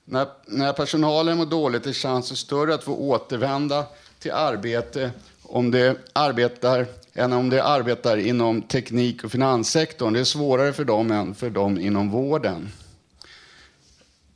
när, 0.06 0.28
när 0.46 0.74
personalen 0.74 1.38
mår 1.38 1.46
dåligt 1.46 1.86
är 1.86 1.94
chansen 1.94 2.38
större 2.38 2.74
att 2.74 2.84
få 2.84 2.96
återvända 2.96 3.86
till 4.20 4.32
arbete 4.32 5.12
om 5.44 5.72
de 5.72 5.96
arbetar 6.14 6.88
än 7.14 7.34
om 7.34 7.50
de 7.50 7.60
arbetar 7.60 8.18
inom 8.18 8.62
teknik 8.62 9.24
och 9.24 9.32
finanssektorn. 9.32 10.14
Det 10.14 10.20
är 10.20 10.24
svårare 10.24 10.74
för 10.74 10.86
dem 10.86 11.12
än 11.12 11.36
för 11.36 11.50
dem 11.50 11.80
inom 11.80 12.10
vården. 12.10 12.70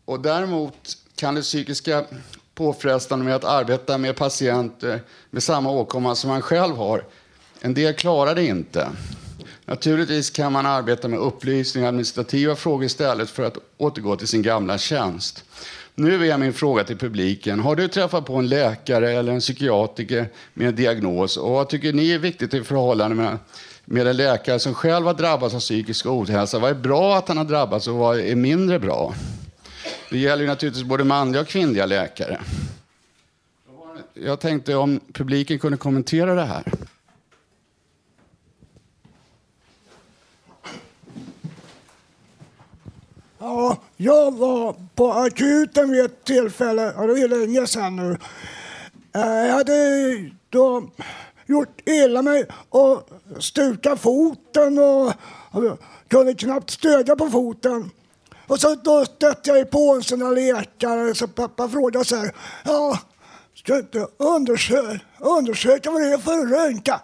Och 0.05 0.19
däremot 0.19 0.97
kan 1.15 1.35
det 1.35 1.41
psykiska 1.41 2.05
påfrestande 2.55 3.25
med 3.25 3.35
att 3.35 3.43
arbeta 3.43 3.97
med 3.97 4.15
patienter 4.15 4.93
eh, 4.93 4.99
med 5.29 5.43
samma 5.43 5.71
åkomma 5.71 6.15
som 6.15 6.29
man 6.29 6.41
själv 6.41 6.75
har. 6.75 7.03
En 7.59 7.73
del 7.73 7.93
klarar 7.93 8.35
det 8.35 8.45
inte. 8.45 8.89
Naturligtvis 9.65 10.29
kan 10.29 10.51
man 10.51 10.65
arbeta 10.65 11.07
med 11.07 11.19
upplysning 11.19 11.83
och 11.83 11.87
administrativa 11.87 12.55
frågor 12.55 12.85
istället 12.85 13.29
för 13.29 13.43
att 13.43 13.57
återgå 13.77 14.15
till 14.15 14.27
sin 14.27 14.41
gamla 14.41 14.77
tjänst. 14.77 15.43
Nu 15.97 16.27
är 16.27 16.37
min 16.37 16.53
fråga 16.53 16.83
till 16.83 16.97
publiken. 16.97 17.59
Har 17.59 17.75
du 17.75 17.87
träffat 17.87 18.25
på 18.25 18.35
en 18.35 18.47
läkare 18.47 19.11
eller 19.11 19.33
en 19.33 19.39
psykiatriker 19.39 20.29
med 20.53 20.67
en 20.67 20.75
diagnos? 20.75 21.37
Och 21.37 21.51
vad 21.51 21.69
tycker 21.69 21.93
ni 21.93 22.11
är 22.11 22.19
viktigt 22.19 22.53
i 22.53 22.63
förhållande 22.63 23.15
med, 23.15 23.37
med 23.85 24.07
en 24.07 24.17
läkare 24.17 24.59
som 24.59 24.73
själv 24.73 25.05
har 25.05 25.13
drabbats 25.13 25.55
av 25.55 25.59
psykisk 25.59 26.05
ohälsa? 26.05 26.59
Vad 26.59 26.69
är 26.69 26.75
bra 26.75 27.17
att 27.17 27.27
han 27.27 27.37
har 27.37 27.45
drabbats 27.45 27.87
och 27.87 27.95
vad 27.95 28.19
är 28.19 28.35
mindre 28.35 28.79
bra? 28.79 29.13
Det 30.09 30.17
gäller 30.17 30.41
ju 30.41 30.47
naturligtvis 30.47 30.83
både 30.83 31.03
manliga 31.03 31.41
och 31.41 31.47
kvinnliga 31.47 31.85
läkare. 31.85 32.39
Jag 34.13 34.39
tänkte 34.39 34.75
om 34.75 34.99
publiken 35.13 35.59
kunde 35.59 35.77
kommentera 35.77 36.35
det 36.35 36.45
här. 36.45 36.63
Ja, 43.45 43.77
jag 43.97 44.31
var 44.31 44.75
på 44.95 45.13
akuten 45.13 45.91
vid 45.91 46.05
ett 46.05 46.23
tillfälle, 46.23 46.93
och 46.93 47.07
det 47.07 47.21
är 47.21 47.27
länge 47.27 47.67
sedan 47.67 47.95
nu. 47.95 48.17
Eh, 49.15 49.45
jag 49.47 49.53
hade 49.53 50.29
då 50.49 50.89
gjort 51.45 51.81
illa 51.85 52.21
mig 52.21 52.45
och 52.69 53.09
stukat 53.39 53.99
foten 53.99 54.79
och 54.79 55.13
kunde 56.07 56.33
knappt 56.33 56.69
stödja 56.69 57.15
på 57.15 57.29
foten. 57.29 57.91
Och 58.47 58.59
så 58.59 58.75
då 58.75 59.05
stötte 59.05 59.49
jag 59.49 59.69
på 59.69 59.93
en 59.95 60.03
sån 60.03 60.19
där 60.19 60.35
läkare 60.35 61.15
så 61.15 61.27
pappa 61.27 61.69
frågade 61.69 62.05
så 62.05 62.15
här, 62.15 62.31
ja, 62.63 62.99
ska 63.55 63.73
du 63.73 63.79
inte 63.79 64.07
undersöka, 64.17 64.99
undersöka 65.19 65.91
vad 65.91 66.01
det 66.01 66.13
är 66.13 66.17
för 66.17 66.45
röntga? 66.47 67.01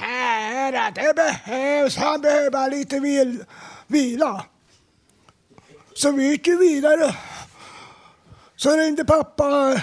Nej, 0.00 0.92
det 0.94 1.14
behövs, 1.16 1.96
han 1.96 2.20
behöver 2.20 2.50
bara 2.50 2.68
lite 2.68 3.00
vil, 3.00 3.44
vila. 3.86 4.44
Så 5.96 6.12
vi 6.12 6.28
gick 6.28 6.46
ju 6.46 6.58
vidare. 6.58 7.16
Så 8.56 8.76
ringde 8.76 9.04
pappa 9.04 9.82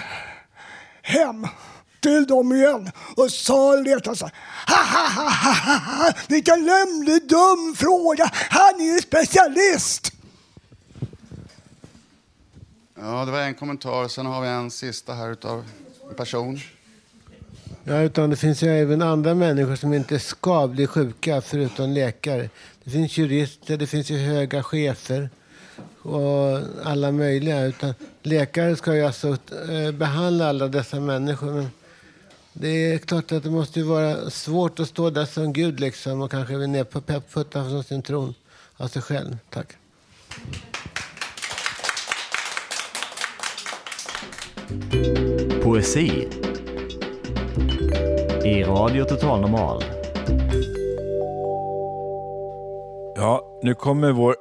hem 1.02 1.46
till 2.00 2.26
dem 2.26 2.52
igen 2.52 2.90
och 3.16 3.30
sa 3.30 3.76
letade 3.76 4.16
så 4.16 4.30
ha, 4.66 4.82
ha, 4.82 5.08
ha, 5.08 5.30
ha, 5.30 5.74
ha. 5.74 6.12
Vilken 6.28 6.66
lämlig 6.66 7.28
dum 7.28 7.74
fråga! 7.76 8.30
Han 8.32 8.80
är 8.80 8.94
ju 8.94 9.00
specialist! 9.00 10.12
Ja, 13.00 13.24
det 13.24 13.32
var 13.32 13.40
en 13.40 13.54
kommentar. 13.54 14.08
Sen 14.08 14.26
har 14.26 14.42
vi 14.42 14.48
en 14.48 14.70
sista 14.70 15.14
här 15.14 15.30
utav 15.32 15.64
en 16.08 16.14
person. 16.14 16.60
Ja, 17.84 18.00
utan 18.00 18.30
det 18.30 18.36
finns 18.36 18.62
ju 18.62 18.68
även 18.68 19.02
andra 19.02 19.34
människor 19.34 19.76
som 19.76 19.94
inte 19.94 20.18
ska 20.18 20.66
bli 20.66 20.86
sjuka 20.86 21.40
förutom 21.40 21.90
läkare. 21.90 22.50
Det 22.84 22.90
finns 22.90 23.18
jurister, 23.18 23.76
det 23.76 23.86
finns 23.86 24.10
ju 24.10 24.18
höga 24.18 24.62
chefer 24.62 25.30
och 26.04 26.60
alla 26.84 27.12
möjliga. 27.12 27.64
Utan 27.64 27.94
läkare 28.22 28.76
ska 28.76 28.94
ju 28.94 29.04
alltså 29.04 29.28
eh, 29.70 29.92
behandla 29.92 30.48
alla 30.48 30.68
dessa 30.68 31.00
människor. 31.00 31.52
Men 31.52 31.68
det 32.52 32.68
är 32.68 32.98
klart 32.98 33.32
att 33.32 33.42
det 33.42 33.50
måste 33.50 33.78
ju 33.80 33.84
vara 33.84 34.30
svårt 34.30 34.80
att 34.80 34.88
stå 34.88 35.10
där 35.10 35.24
som 35.24 35.52
Gud 35.52 35.80
liksom 35.80 36.22
och 36.22 36.30
kanske 36.30 36.56
vara 36.56 36.66
ner 36.66 36.84
på 36.84 37.00
pepputtan 37.00 37.70
från 37.70 37.84
sin 37.84 38.02
tron 38.02 38.34
av 38.76 38.88
sig 38.88 39.02
själv. 39.02 39.36
Tack. 39.50 39.66
Poesi 45.62 46.28
i 48.44 48.64
Radio 48.64 49.04
Total 49.04 49.40
Normal. 49.40 49.84
Ja, 53.16 53.58
nu 53.62 53.74
kommer 53.74 54.12
vår 54.12 54.36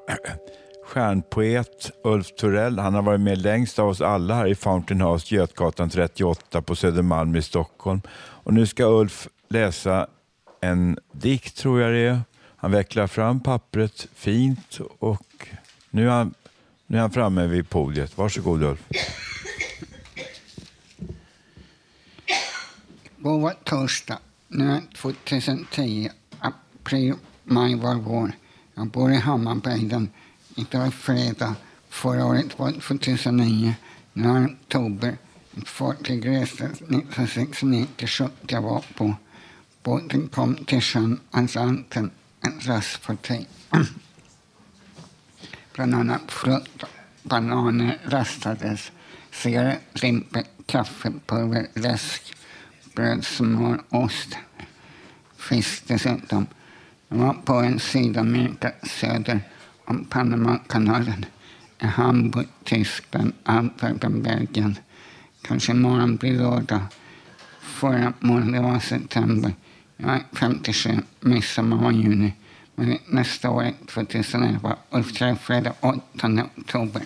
stjärnpoet 0.93 1.91
Ulf 2.03 2.35
Torell. 2.35 2.79
Han 2.79 2.93
har 2.93 3.01
varit 3.01 3.21
med 3.21 3.37
längst 3.37 3.79
av 3.79 3.89
oss 3.89 4.01
alla 4.01 4.35
här 4.35 4.47
i 4.47 4.55
Fountain 4.55 5.01
House, 5.01 5.35
Götgatan 5.35 5.89
38 5.89 6.61
på 6.61 6.75
Södermalm 6.75 7.35
i 7.35 7.41
Stockholm. 7.41 8.01
Och 8.15 8.53
nu 8.53 8.65
ska 8.65 8.85
Ulf 8.85 9.27
läsa 9.49 10.07
en 10.61 10.97
dikt, 11.11 11.57
tror 11.57 11.81
jag 11.81 11.93
det 11.93 11.99
är. 11.99 12.21
Han 12.55 12.71
vecklar 12.71 13.07
fram 13.07 13.39
pappret 13.39 14.07
fint 14.13 14.79
och 14.99 15.47
nu 15.89 16.07
är 16.07 16.11
han, 16.11 16.33
nu 16.87 16.97
är 16.97 17.01
han 17.01 17.11
framme 17.11 17.47
vid 17.47 17.69
podiet. 17.69 18.17
Varsågod 18.17 18.63
Ulf. 18.63 18.87
God 23.17 23.51
torsdag. 23.63 24.17
Nu 24.47 24.71
är 24.71 24.81
2010, 24.95 26.09
april, 26.39 27.13
maj 27.43 27.75
var 27.75 27.95
vår. 27.95 28.31
Jag 28.75 28.87
bor 28.87 29.11
i 29.11 29.15
Hammarbyhöjden 29.15 30.09
inte 30.55 30.77
är 30.77 30.89
fredag. 30.89 31.55
Förra 31.89 32.25
året 32.25 32.59
var 32.59 32.71
2009. 32.71 33.75
Nu 34.13 34.29
är 34.29 34.45
oktober. 34.45 35.17
Ett 35.57 35.69
fartyg 35.69 36.27
reste 36.27 36.63
1969 36.65 37.87
till 37.97 38.07
Sjukt 38.07 38.51
jag 38.51 38.61
var 38.61 38.85
på. 38.95 39.15
Båten 39.83 40.27
kom 40.27 40.55
till 40.55 40.81
sjön 40.81 41.19
Atlanten, 41.31 42.11
ett 42.41 42.67
rastfartyg. 42.67 43.47
Bland 45.73 45.95
annat 45.95 46.31
frukt 46.31 46.83
och 46.83 46.89
bananer 47.23 47.99
rastades. 48.05 48.91
Cigarett, 49.31 50.01
limpor, 50.01 50.43
kaffepulver, 50.65 51.67
läsk 51.73 52.35
bröd, 52.95 53.25
smör, 53.25 53.81
ost, 53.89 54.37
fisk 55.37 55.87
dessutom. 55.87 56.47
Jag 57.07 57.17
var 57.17 57.33
på 57.33 57.53
en 57.53 57.79
Sydamerika 57.79 58.71
söder 58.83 59.39
Panamakanalen 60.09 61.25
i 61.79 61.85
Hamburg, 61.85 62.47
Tyskland, 62.63 63.33
Amsterdam, 63.43 64.21
Belgien. 64.21 64.77
Kanske 65.41 65.73
morgon 65.73 66.15
blir 66.15 66.37
lördag. 66.37 66.81
Förra 67.61 68.13
månaden 68.19 68.63
var 68.63 68.79
september. 68.79 69.53
Jag 69.97 70.15
är 70.15 70.23
57, 70.33 70.97
midsommar 71.19 71.77
var 71.77 71.91
juni. 71.91 72.33
nästa 73.07 73.49
år, 73.49 73.71
2011, 73.87 74.75
uppträder 74.89 75.35
fredag 75.35 75.73
8 75.79 75.99
oktober. 76.57 77.01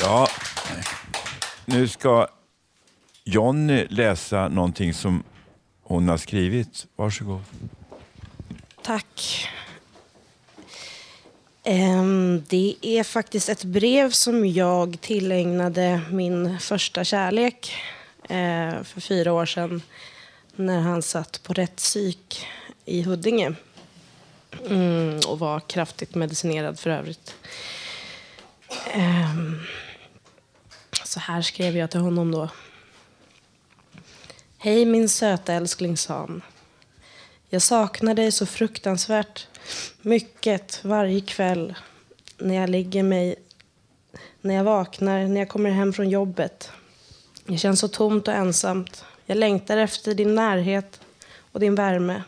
Ja, 0.00 0.28
nu 1.66 1.88
ska 1.88 2.26
Jonny 3.24 3.86
läsa 3.90 4.48
någonting 4.48 4.94
som 4.94 5.22
hon 5.82 6.08
har 6.08 6.16
skrivit. 6.16 6.86
Varsågod. 6.96 7.42
Tack. 8.84 9.48
Ehm, 11.62 12.42
det 12.48 12.74
är 12.82 13.04
faktiskt 13.04 13.48
ett 13.48 13.64
brev 13.64 14.10
som 14.10 14.46
jag 14.46 15.00
tillägnade 15.00 16.00
min 16.10 16.58
första 16.58 17.04
kärlek 17.04 17.74
eh, 18.22 18.82
för 18.82 19.00
fyra 19.00 19.32
år 19.32 19.46
sedan 19.46 19.82
när 20.56 20.80
han 20.80 21.02
satt 21.02 21.42
på 21.42 21.52
rättspsyk 21.52 22.46
i 22.84 23.02
Huddinge 23.02 23.54
mm, 24.66 25.20
och 25.28 25.38
var 25.38 25.60
kraftigt 25.60 26.14
medicinerad 26.14 26.78
för 26.78 26.90
övrigt. 26.90 27.34
Ehm, 28.92 29.60
så 31.04 31.20
här 31.20 31.42
skrev 31.42 31.76
jag 31.76 31.90
till 31.90 32.00
honom 32.00 32.30
då. 32.32 32.48
Hej 34.58 34.84
min 34.84 35.08
söta 35.08 35.52
älskling 35.52 35.96
Sam. 35.96 36.42
Jag 37.54 37.62
saknar 37.62 38.14
dig 38.14 38.32
så 38.32 38.46
fruktansvärt 38.46 39.46
mycket 40.02 40.84
varje 40.84 41.20
kväll 41.20 41.74
när 42.38 42.54
jag 42.54 42.70
ligger 42.70 43.02
mig, 43.02 43.34
när 44.40 44.54
jag 44.54 44.64
vaknar, 44.64 45.28
när 45.28 45.40
jag 45.40 45.48
kommer 45.48 45.70
hem 45.70 45.92
från 45.92 46.10
jobbet. 46.10 46.70
Det 47.46 47.58
känns 47.58 47.80
så 47.80 47.88
tomt 47.88 48.28
och 48.28 48.34
ensamt. 48.34 49.04
Jag 49.26 49.38
längtar 49.38 49.76
efter 49.76 50.14
din 50.14 50.34
närhet 50.34 51.00
och 51.52 51.60
din 51.60 51.74
värme. 51.74 52.22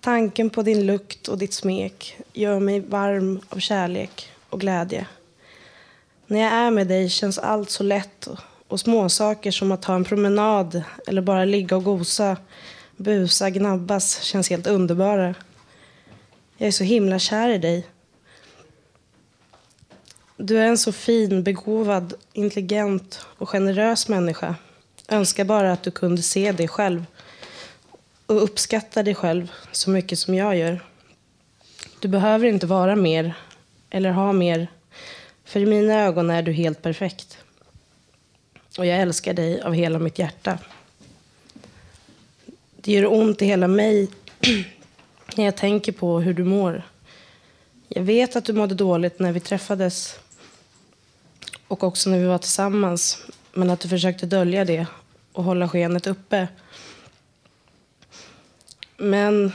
Tanken 0.00 0.50
på 0.50 0.62
din 0.62 0.86
lukt 0.86 1.28
och 1.28 1.38
ditt 1.38 1.54
smek 1.54 2.16
gör 2.32 2.60
mig 2.60 2.80
varm 2.80 3.40
av 3.48 3.58
kärlek 3.58 4.30
och 4.50 4.60
glädje. 4.60 5.06
När 6.26 6.40
jag 6.40 6.52
är 6.52 6.70
med 6.70 6.86
dig 6.86 7.08
känns 7.10 7.38
allt 7.38 7.70
så 7.70 7.82
lätt 7.82 8.26
och, 8.26 8.38
och 8.68 8.80
småsaker 8.80 9.50
som 9.50 9.72
att 9.72 9.82
ta 9.82 9.94
en 9.94 10.04
promenad 10.04 10.82
eller 11.06 11.22
bara 11.22 11.44
ligga 11.44 11.76
och 11.76 11.84
gosa, 11.84 12.36
busa, 12.96 13.50
gnabbas 13.50 14.22
känns 14.22 14.50
helt 14.50 14.66
underbara. 14.66 15.34
Jag 16.56 16.66
är 16.66 16.72
så 16.72 16.84
himla 16.84 17.18
kär 17.18 17.48
i 17.48 17.58
dig. 17.58 17.86
Du 20.36 20.58
är 20.58 20.66
en 20.66 20.78
så 20.78 20.92
fin, 20.92 21.42
begåvad, 21.42 22.14
intelligent 22.32 23.26
och 23.38 23.48
generös 23.48 24.08
människa. 24.08 24.54
Önskar 25.08 25.44
bara 25.44 25.72
att 25.72 25.82
du 25.82 25.90
kunde 25.90 26.22
se 26.22 26.52
dig 26.52 26.68
själv 26.68 27.04
och 28.26 28.42
uppskatta 28.42 29.02
dig 29.02 29.14
själv 29.14 29.52
så 29.72 29.90
mycket 29.90 30.18
som 30.18 30.34
jag 30.34 30.56
gör. 30.56 30.84
Du 32.00 32.08
behöver 32.08 32.46
inte 32.46 32.66
vara 32.66 32.96
mer 32.96 33.34
eller 33.90 34.10
ha 34.10 34.32
mer, 34.32 34.68
för 35.44 35.60
i 35.60 35.66
mina 35.66 35.94
ögon 35.94 36.30
är 36.30 36.42
du 36.42 36.52
helt 36.52 36.82
perfekt. 36.82 37.38
Och 38.78 38.86
jag 38.86 38.98
älskar 38.98 39.34
dig 39.34 39.62
av 39.62 39.72
hela 39.72 39.98
mitt 39.98 40.18
hjärta. 40.18 40.58
Det 42.86 42.92
gör 42.92 43.12
ont 43.12 43.42
i 43.42 43.46
hela 43.46 43.68
mig 43.68 44.08
när 45.36 45.44
jag 45.44 45.56
tänker 45.56 45.92
på 45.92 46.20
hur 46.20 46.34
du 46.34 46.44
mår. 46.44 46.82
Jag 47.88 48.02
vet 48.02 48.36
att 48.36 48.44
du 48.44 48.52
mådde 48.52 48.74
dåligt 48.74 49.18
när 49.18 49.32
vi 49.32 49.40
träffades 49.40 50.18
och 51.68 51.84
också 51.84 52.10
när 52.10 52.18
vi 52.18 52.26
var 52.26 52.38
tillsammans, 52.38 53.26
men 53.52 53.70
att 53.70 53.80
du 53.80 53.88
försökte 53.88 54.26
dölja 54.26 54.64
det 54.64 54.86
och 55.32 55.44
hålla 55.44 55.68
skenet 55.68 56.06
uppe. 56.06 56.48
Men 58.96 59.52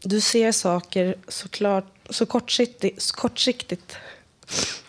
du 0.00 0.20
ser 0.20 0.52
saker 0.52 1.14
såklart, 1.28 1.86
så 2.10 2.26
kortsiktigt, 2.26 3.02
så 3.02 3.14
kortsiktigt 3.14 3.96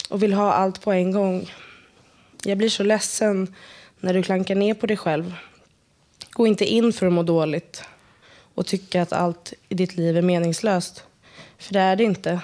och 0.09 0.23
vill 0.23 0.33
ha 0.33 0.53
allt 0.53 0.81
på 0.81 0.91
en 0.91 1.11
gång. 1.11 1.53
Jag 2.43 2.57
blir 2.57 2.69
så 2.69 2.83
ledsen 2.83 3.55
när 3.99 4.13
du 4.13 4.23
klankar 4.23 4.55
ner 4.55 4.73
på 4.73 4.87
dig 4.87 4.97
själv. 4.97 5.35
Gå 6.35 6.47
inte 6.47 6.65
in 6.65 6.93
för 6.93 7.07
att 7.07 7.13
må 7.13 7.23
dåligt 7.23 7.83
och 8.55 8.65
tycka 8.65 9.01
att 9.01 9.13
allt 9.13 9.53
i 9.69 9.75
ditt 9.75 9.95
liv 9.95 10.17
är 10.17 10.21
meningslöst. 10.21 11.03
För 11.57 11.73
det 11.73 11.79
är 11.79 11.95
det 11.95 12.03
inte. 12.03 12.39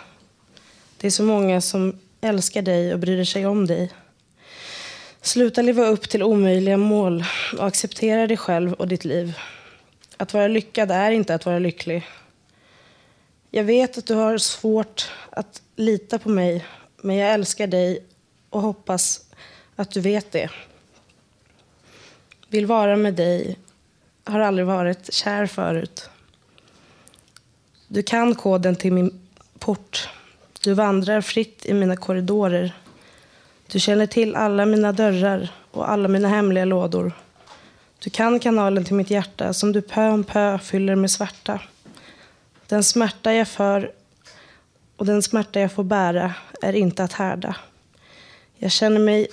Det 0.97 1.07
är 1.07 1.11
så 1.11 1.23
många 1.23 1.61
som 1.61 1.99
älskar 2.21 2.61
dig 2.61 2.93
och 2.93 2.99
bryr 2.99 3.23
sig 3.23 3.45
om 3.45 3.67
dig. 3.67 3.91
Sluta 5.21 5.61
leva 5.61 5.85
upp 5.85 6.09
till 6.09 6.23
omöjliga 6.23 6.77
mål 6.77 7.23
och 7.57 7.67
acceptera 7.67 8.27
dig 8.27 8.37
själv 8.37 8.73
och 8.73 8.87
ditt 8.87 9.05
liv. 9.05 9.37
Att 10.17 10.33
vara 10.33 10.47
lyckad 10.47 10.91
är 10.91 11.11
inte 11.11 11.35
att 11.35 11.45
vara 11.45 11.59
lycklig. 11.59 12.07
Jag 13.49 13.63
vet 13.63 13.97
att 13.97 14.05
du 14.05 14.15
har 14.15 14.37
svårt 14.37 15.11
att 15.29 15.61
lita 15.75 16.19
på 16.19 16.29
mig, 16.29 16.65
men 17.01 17.15
jag 17.15 17.33
älskar 17.33 17.67
dig 17.67 18.03
och 18.49 18.61
hoppas 18.61 19.25
att 19.75 19.91
du 19.91 20.01
vet 20.01 20.31
det. 20.31 20.49
Vill 22.49 22.65
vara 22.65 22.95
med 22.95 23.13
dig, 23.13 23.57
har 24.23 24.39
aldrig 24.39 24.67
varit 24.67 25.13
kär 25.13 25.45
förut. 25.45 26.09
Du 27.87 28.03
kan 28.03 28.35
koden 28.35 28.75
till 28.75 28.93
min 28.93 29.27
port. 29.59 30.09
Du 30.61 30.73
vandrar 30.73 31.21
fritt 31.21 31.65
i 31.65 31.73
mina 31.73 31.95
korridorer. 31.95 32.73
Du 33.67 33.79
känner 33.79 34.05
till 34.05 34.35
alla 34.35 34.65
mina 34.65 34.91
dörrar 34.91 35.49
och 35.71 35.89
alla 35.89 36.07
mina 36.07 36.27
hemliga 36.27 36.65
lådor. 36.65 37.13
Du 37.99 38.09
kan 38.09 38.39
kanalen 38.39 38.85
till 38.85 38.95
mitt 38.95 39.09
hjärta 39.09 39.53
som 39.53 39.71
du 39.71 39.81
pö 39.81 40.09
om 40.09 40.23
pö 40.23 40.59
fyller 40.59 40.95
med 40.95 41.11
svarta. 41.11 41.59
Den 42.67 42.83
smärta 42.83 43.33
jag 43.33 43.47
för 43.47 43.91
och 44.95 45.05
den 45.05 45.21
smärta 45.21 45.59
jag 45.59 45.71
får 45.71 45.83
bära 45.83 46.33
är 46.61 46.73
inte 46.73 47.03
att 47.03 47.13
härda. 47.13 47.55
Jag 48.57 48.71
känner 48.71 48.99
mig... 48.99 49.27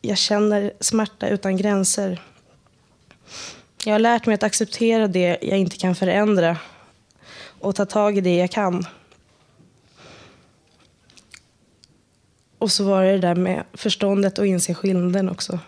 Jag 0.00 0.18
känner 0.18 0.72
smärta 0.80 1.28
utan 1.28 1.56
gränser. 1.56 2.22
Jag 3.84 3.94
har 3.94 3.98
lärt 3.98 4.26
mig 4.26 4.34
att 4.34 4.42
acceptera 4.42 5.08
det 5.08 5.38
jag 5.42 5.58
inte 5.58 5.76
kan 5.76 5.94
förändra 5.94 6.56
och 7.60 7.76
ta 7.76 7.86
tag 7.86 8.18
i 8.18 8.20
det 8.20 8.36
jag 8.36 8.50
kan. 8.50 8.86
Och 12.58 12.72
så 12.72 12.84
var 12.84 13.04
det 13.04 13.12
det 13.12 13.18
där 13.18 13.34
med 13.34 13.64
förståndet 13.72 14.38
och 14.38 14.46
inse 14.46 14.74
skillnaden 14.74 15.28
också. 15.28 15.58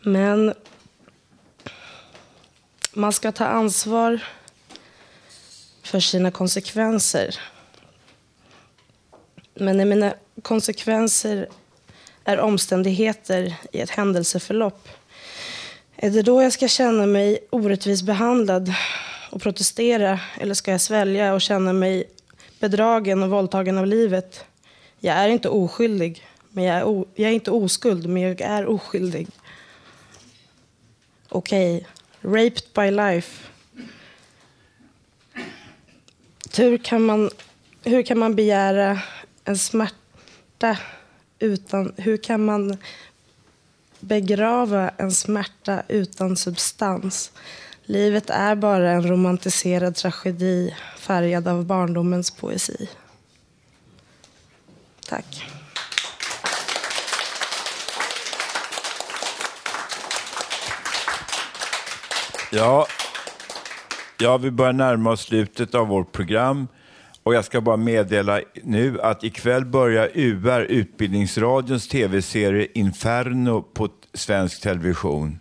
Men 0.00 0.54
man 2.92 3.12
ska 3.12 3.32
ta 3.32 3.44
ansvar 3.44 4.24
för 5.82 6.00
sina 6.00 6.30
konsekvenser. 6.30 7.40
Men 9.54 9.76
när 9.76 9.84
mina 9.84 10.14
konsekvenser 10.42 11.48
är 12.24 12.40
omständigheter 12.40 13.54
i 13.72 13.80
ett 13.80 13.90
händelseförlopp 13.90 14.88
är 15.96 16.10
det 16.10 16.22
då 16.22 16.42
jag 16.42 16.52
ska 16.52 16.68
känna 16.68 17.06
mig 17.06 17.38
orättvist 17.50 18.02
behandlad 18.02 18.74
och 19.30 19.42
protestera 19.42 20.20
eller 20.40 20.54
ska 20.54 20.70
jag 20.70 20.80
svälja 20.80 21.34
och 21.34 21.40
känna 21.40 21.72
mig 21.72 22.04
bedragen 22.60 23.22
och 23.22 23.30
våldtagen 23.30 23.78
av 23.78 23.86
livet? 23.86 24.44
Jag 25.00 25.16
är 25.16 25.28
inte 25.28 25.48
oskyldig, 25.48 26.26
men 26.50 26.64
jag 26.64 26.76
är, 26.76 27.04
jag 27.14 27.30
är 27.30 27.34
inte 27.34 27.50
oskuld, 27.50 28.06
men 28.06 28.22
jag 28.22 28.40
är 28.40 28.66
oskyldig. 28.66 29.28
Okej, 31.28 31.86
raped 32.20 32.64
by 32.74 32.90
life. 32.90 33.46
Hur 36.56 36.78
kan 36.78 37.02
man, 37.02 37.30
hur 37.82 38.02
kan 38.02 38.18
man 38.18 38.34
begära 38.34 39.00
en 39.44 39.58
smärta 39.58 40.78
utan... 41.38 41.92
Hur 41.96 42.16
kan 42.16 42.44
man 42.44 42.76
begrava 44.00 44.88
en 44.88 45.12
smärta 45.12 45.82
utan 45.88 46.36
substans? 46.36 47.32
Livet 47.82 48.30
är 48.30 48.54
bara 48.54 48.90
en 48.90 49.08
romantiserad 49.08 49.94
tragedi 49.94 50.74
färgad 50.98 51.48
av 51.48 51.64
barndomens 51.64 52.30
poesi. 52.30 52.88
Tack. 55.08 55.50
Ja, 62.52 62.86
ja, 64.18 64.36
vi 64.36 64.50
börjar 64.50 64.72
närma 64.72 65.10
oss 65.10 65.20
slutet 65.20 65.74
av 65.74 65.86
vårt 65.86 66.12
program. 66.12 66.68
Och 67.24 67.34
jag 67.34 67.44
ska 67.44 67.60
bara 67.60 67.76
meddela 67.76 68.40
nu 68.62 69.00
att 69.00 69.24
ikväll 69.24 69.64
börjar 69.64 70.10
UR, 70.14 70.60
Utbildningsradions 70.60 71.88
tv-serie 71.88 72.68
Inferno 72.74 73.62
på 73.62 73.88
svensk 74.14 74.62
television. 74.62 75.38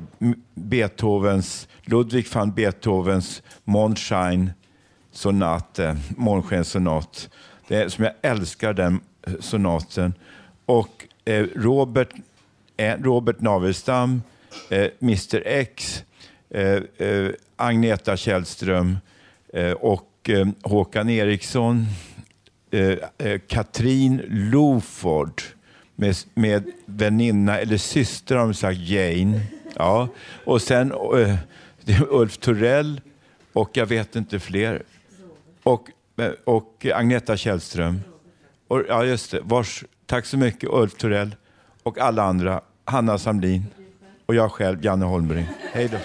Beethovens, 0.54 1.68
Ludwig 1.82 2.28
van 2.34 2.52
Beethovens 2.52 3.42
Mondschein 3.64 4.52
sonat, 5.12 5.80
eh, 5.80 5.96
Månskensonat. 6.18 7.30
Det 7.68 7.76
är, 7.76 7.90
som 7.90 8.04
jag 8.04 8.14
älskar 8.22 8.74
den 8.74 9.00
eh, 9.28 9.34
sonaten. 9.40 10.14
Och 10.66 11.08
eh, 11.26 11.46
Robert, 11.56 12.10
eh, 12.78 12.98
Robert 13.02 13.40
Navelstam, 13.40 14.22
eh, 14.70 14.88
Mr 15.02 15.44
X, 15.46 16.04
eh, 16.50 17.08
eh, 17.08 17.32
Agneta 17.56 18.18
Källström 18.18 18.98
eh, 19.54 19.72
och 19.72 20.30
eh, 20.30 20.48
Håkan 20.62 21.10
Eriksson, 21.10 21.86
Eh, 22.72 22.98
eh, 23.18 23.40
Katrin 23.48 24.22
Loford 24.28 25.42
med, 25.96 26.16
med 26.34 26.72
väninna, 26.86 27.60
eller 27.60 27.78
syster 27.78 28.36
har 28.36 28.44
de 28.44 28.54
sagt, 28.54 28.80
Jane. 28.80 29.42
Ja. 29.76 30.08
Och 30.46 30.62
sen 30.62 30.92
eh, 30.92 31.36
Ulf 32.10 32.38
Torell 32.38 33.02
och 33.54 33.70
jag 33.74 33.86
vet 33.86 34.16
inte 34.16 34.40
fler. 34.40 34.84
Och, 35.64 35.90
och 36.46 36.86
Agneta 36.94 37.38
Källström. 37.38 38.02
Och, 38.68 38.84
ja, 38.88 39.06
just 39.06 39.32
det. 39.32 39.40
Vars, 39.44 39.84
tack 40.06 40.26
så 40.26 40.38
mycket 40.38 40.70
Ulf 40.74 40.94
Torell 40.94 41.36
och 41.84 41.98
alla 42.00 42.24
andra. 42.24 42.62
Hanna 42.86 43.18
Samlin 43.18 43.66
och 44.26 44.36
jag 44.36 44.52
själv, 44.52 44.86
Janne 44.86 45.06
Holmberg. 45.06 45.50
Hej 45.74 45.90
då. 45.92 45.98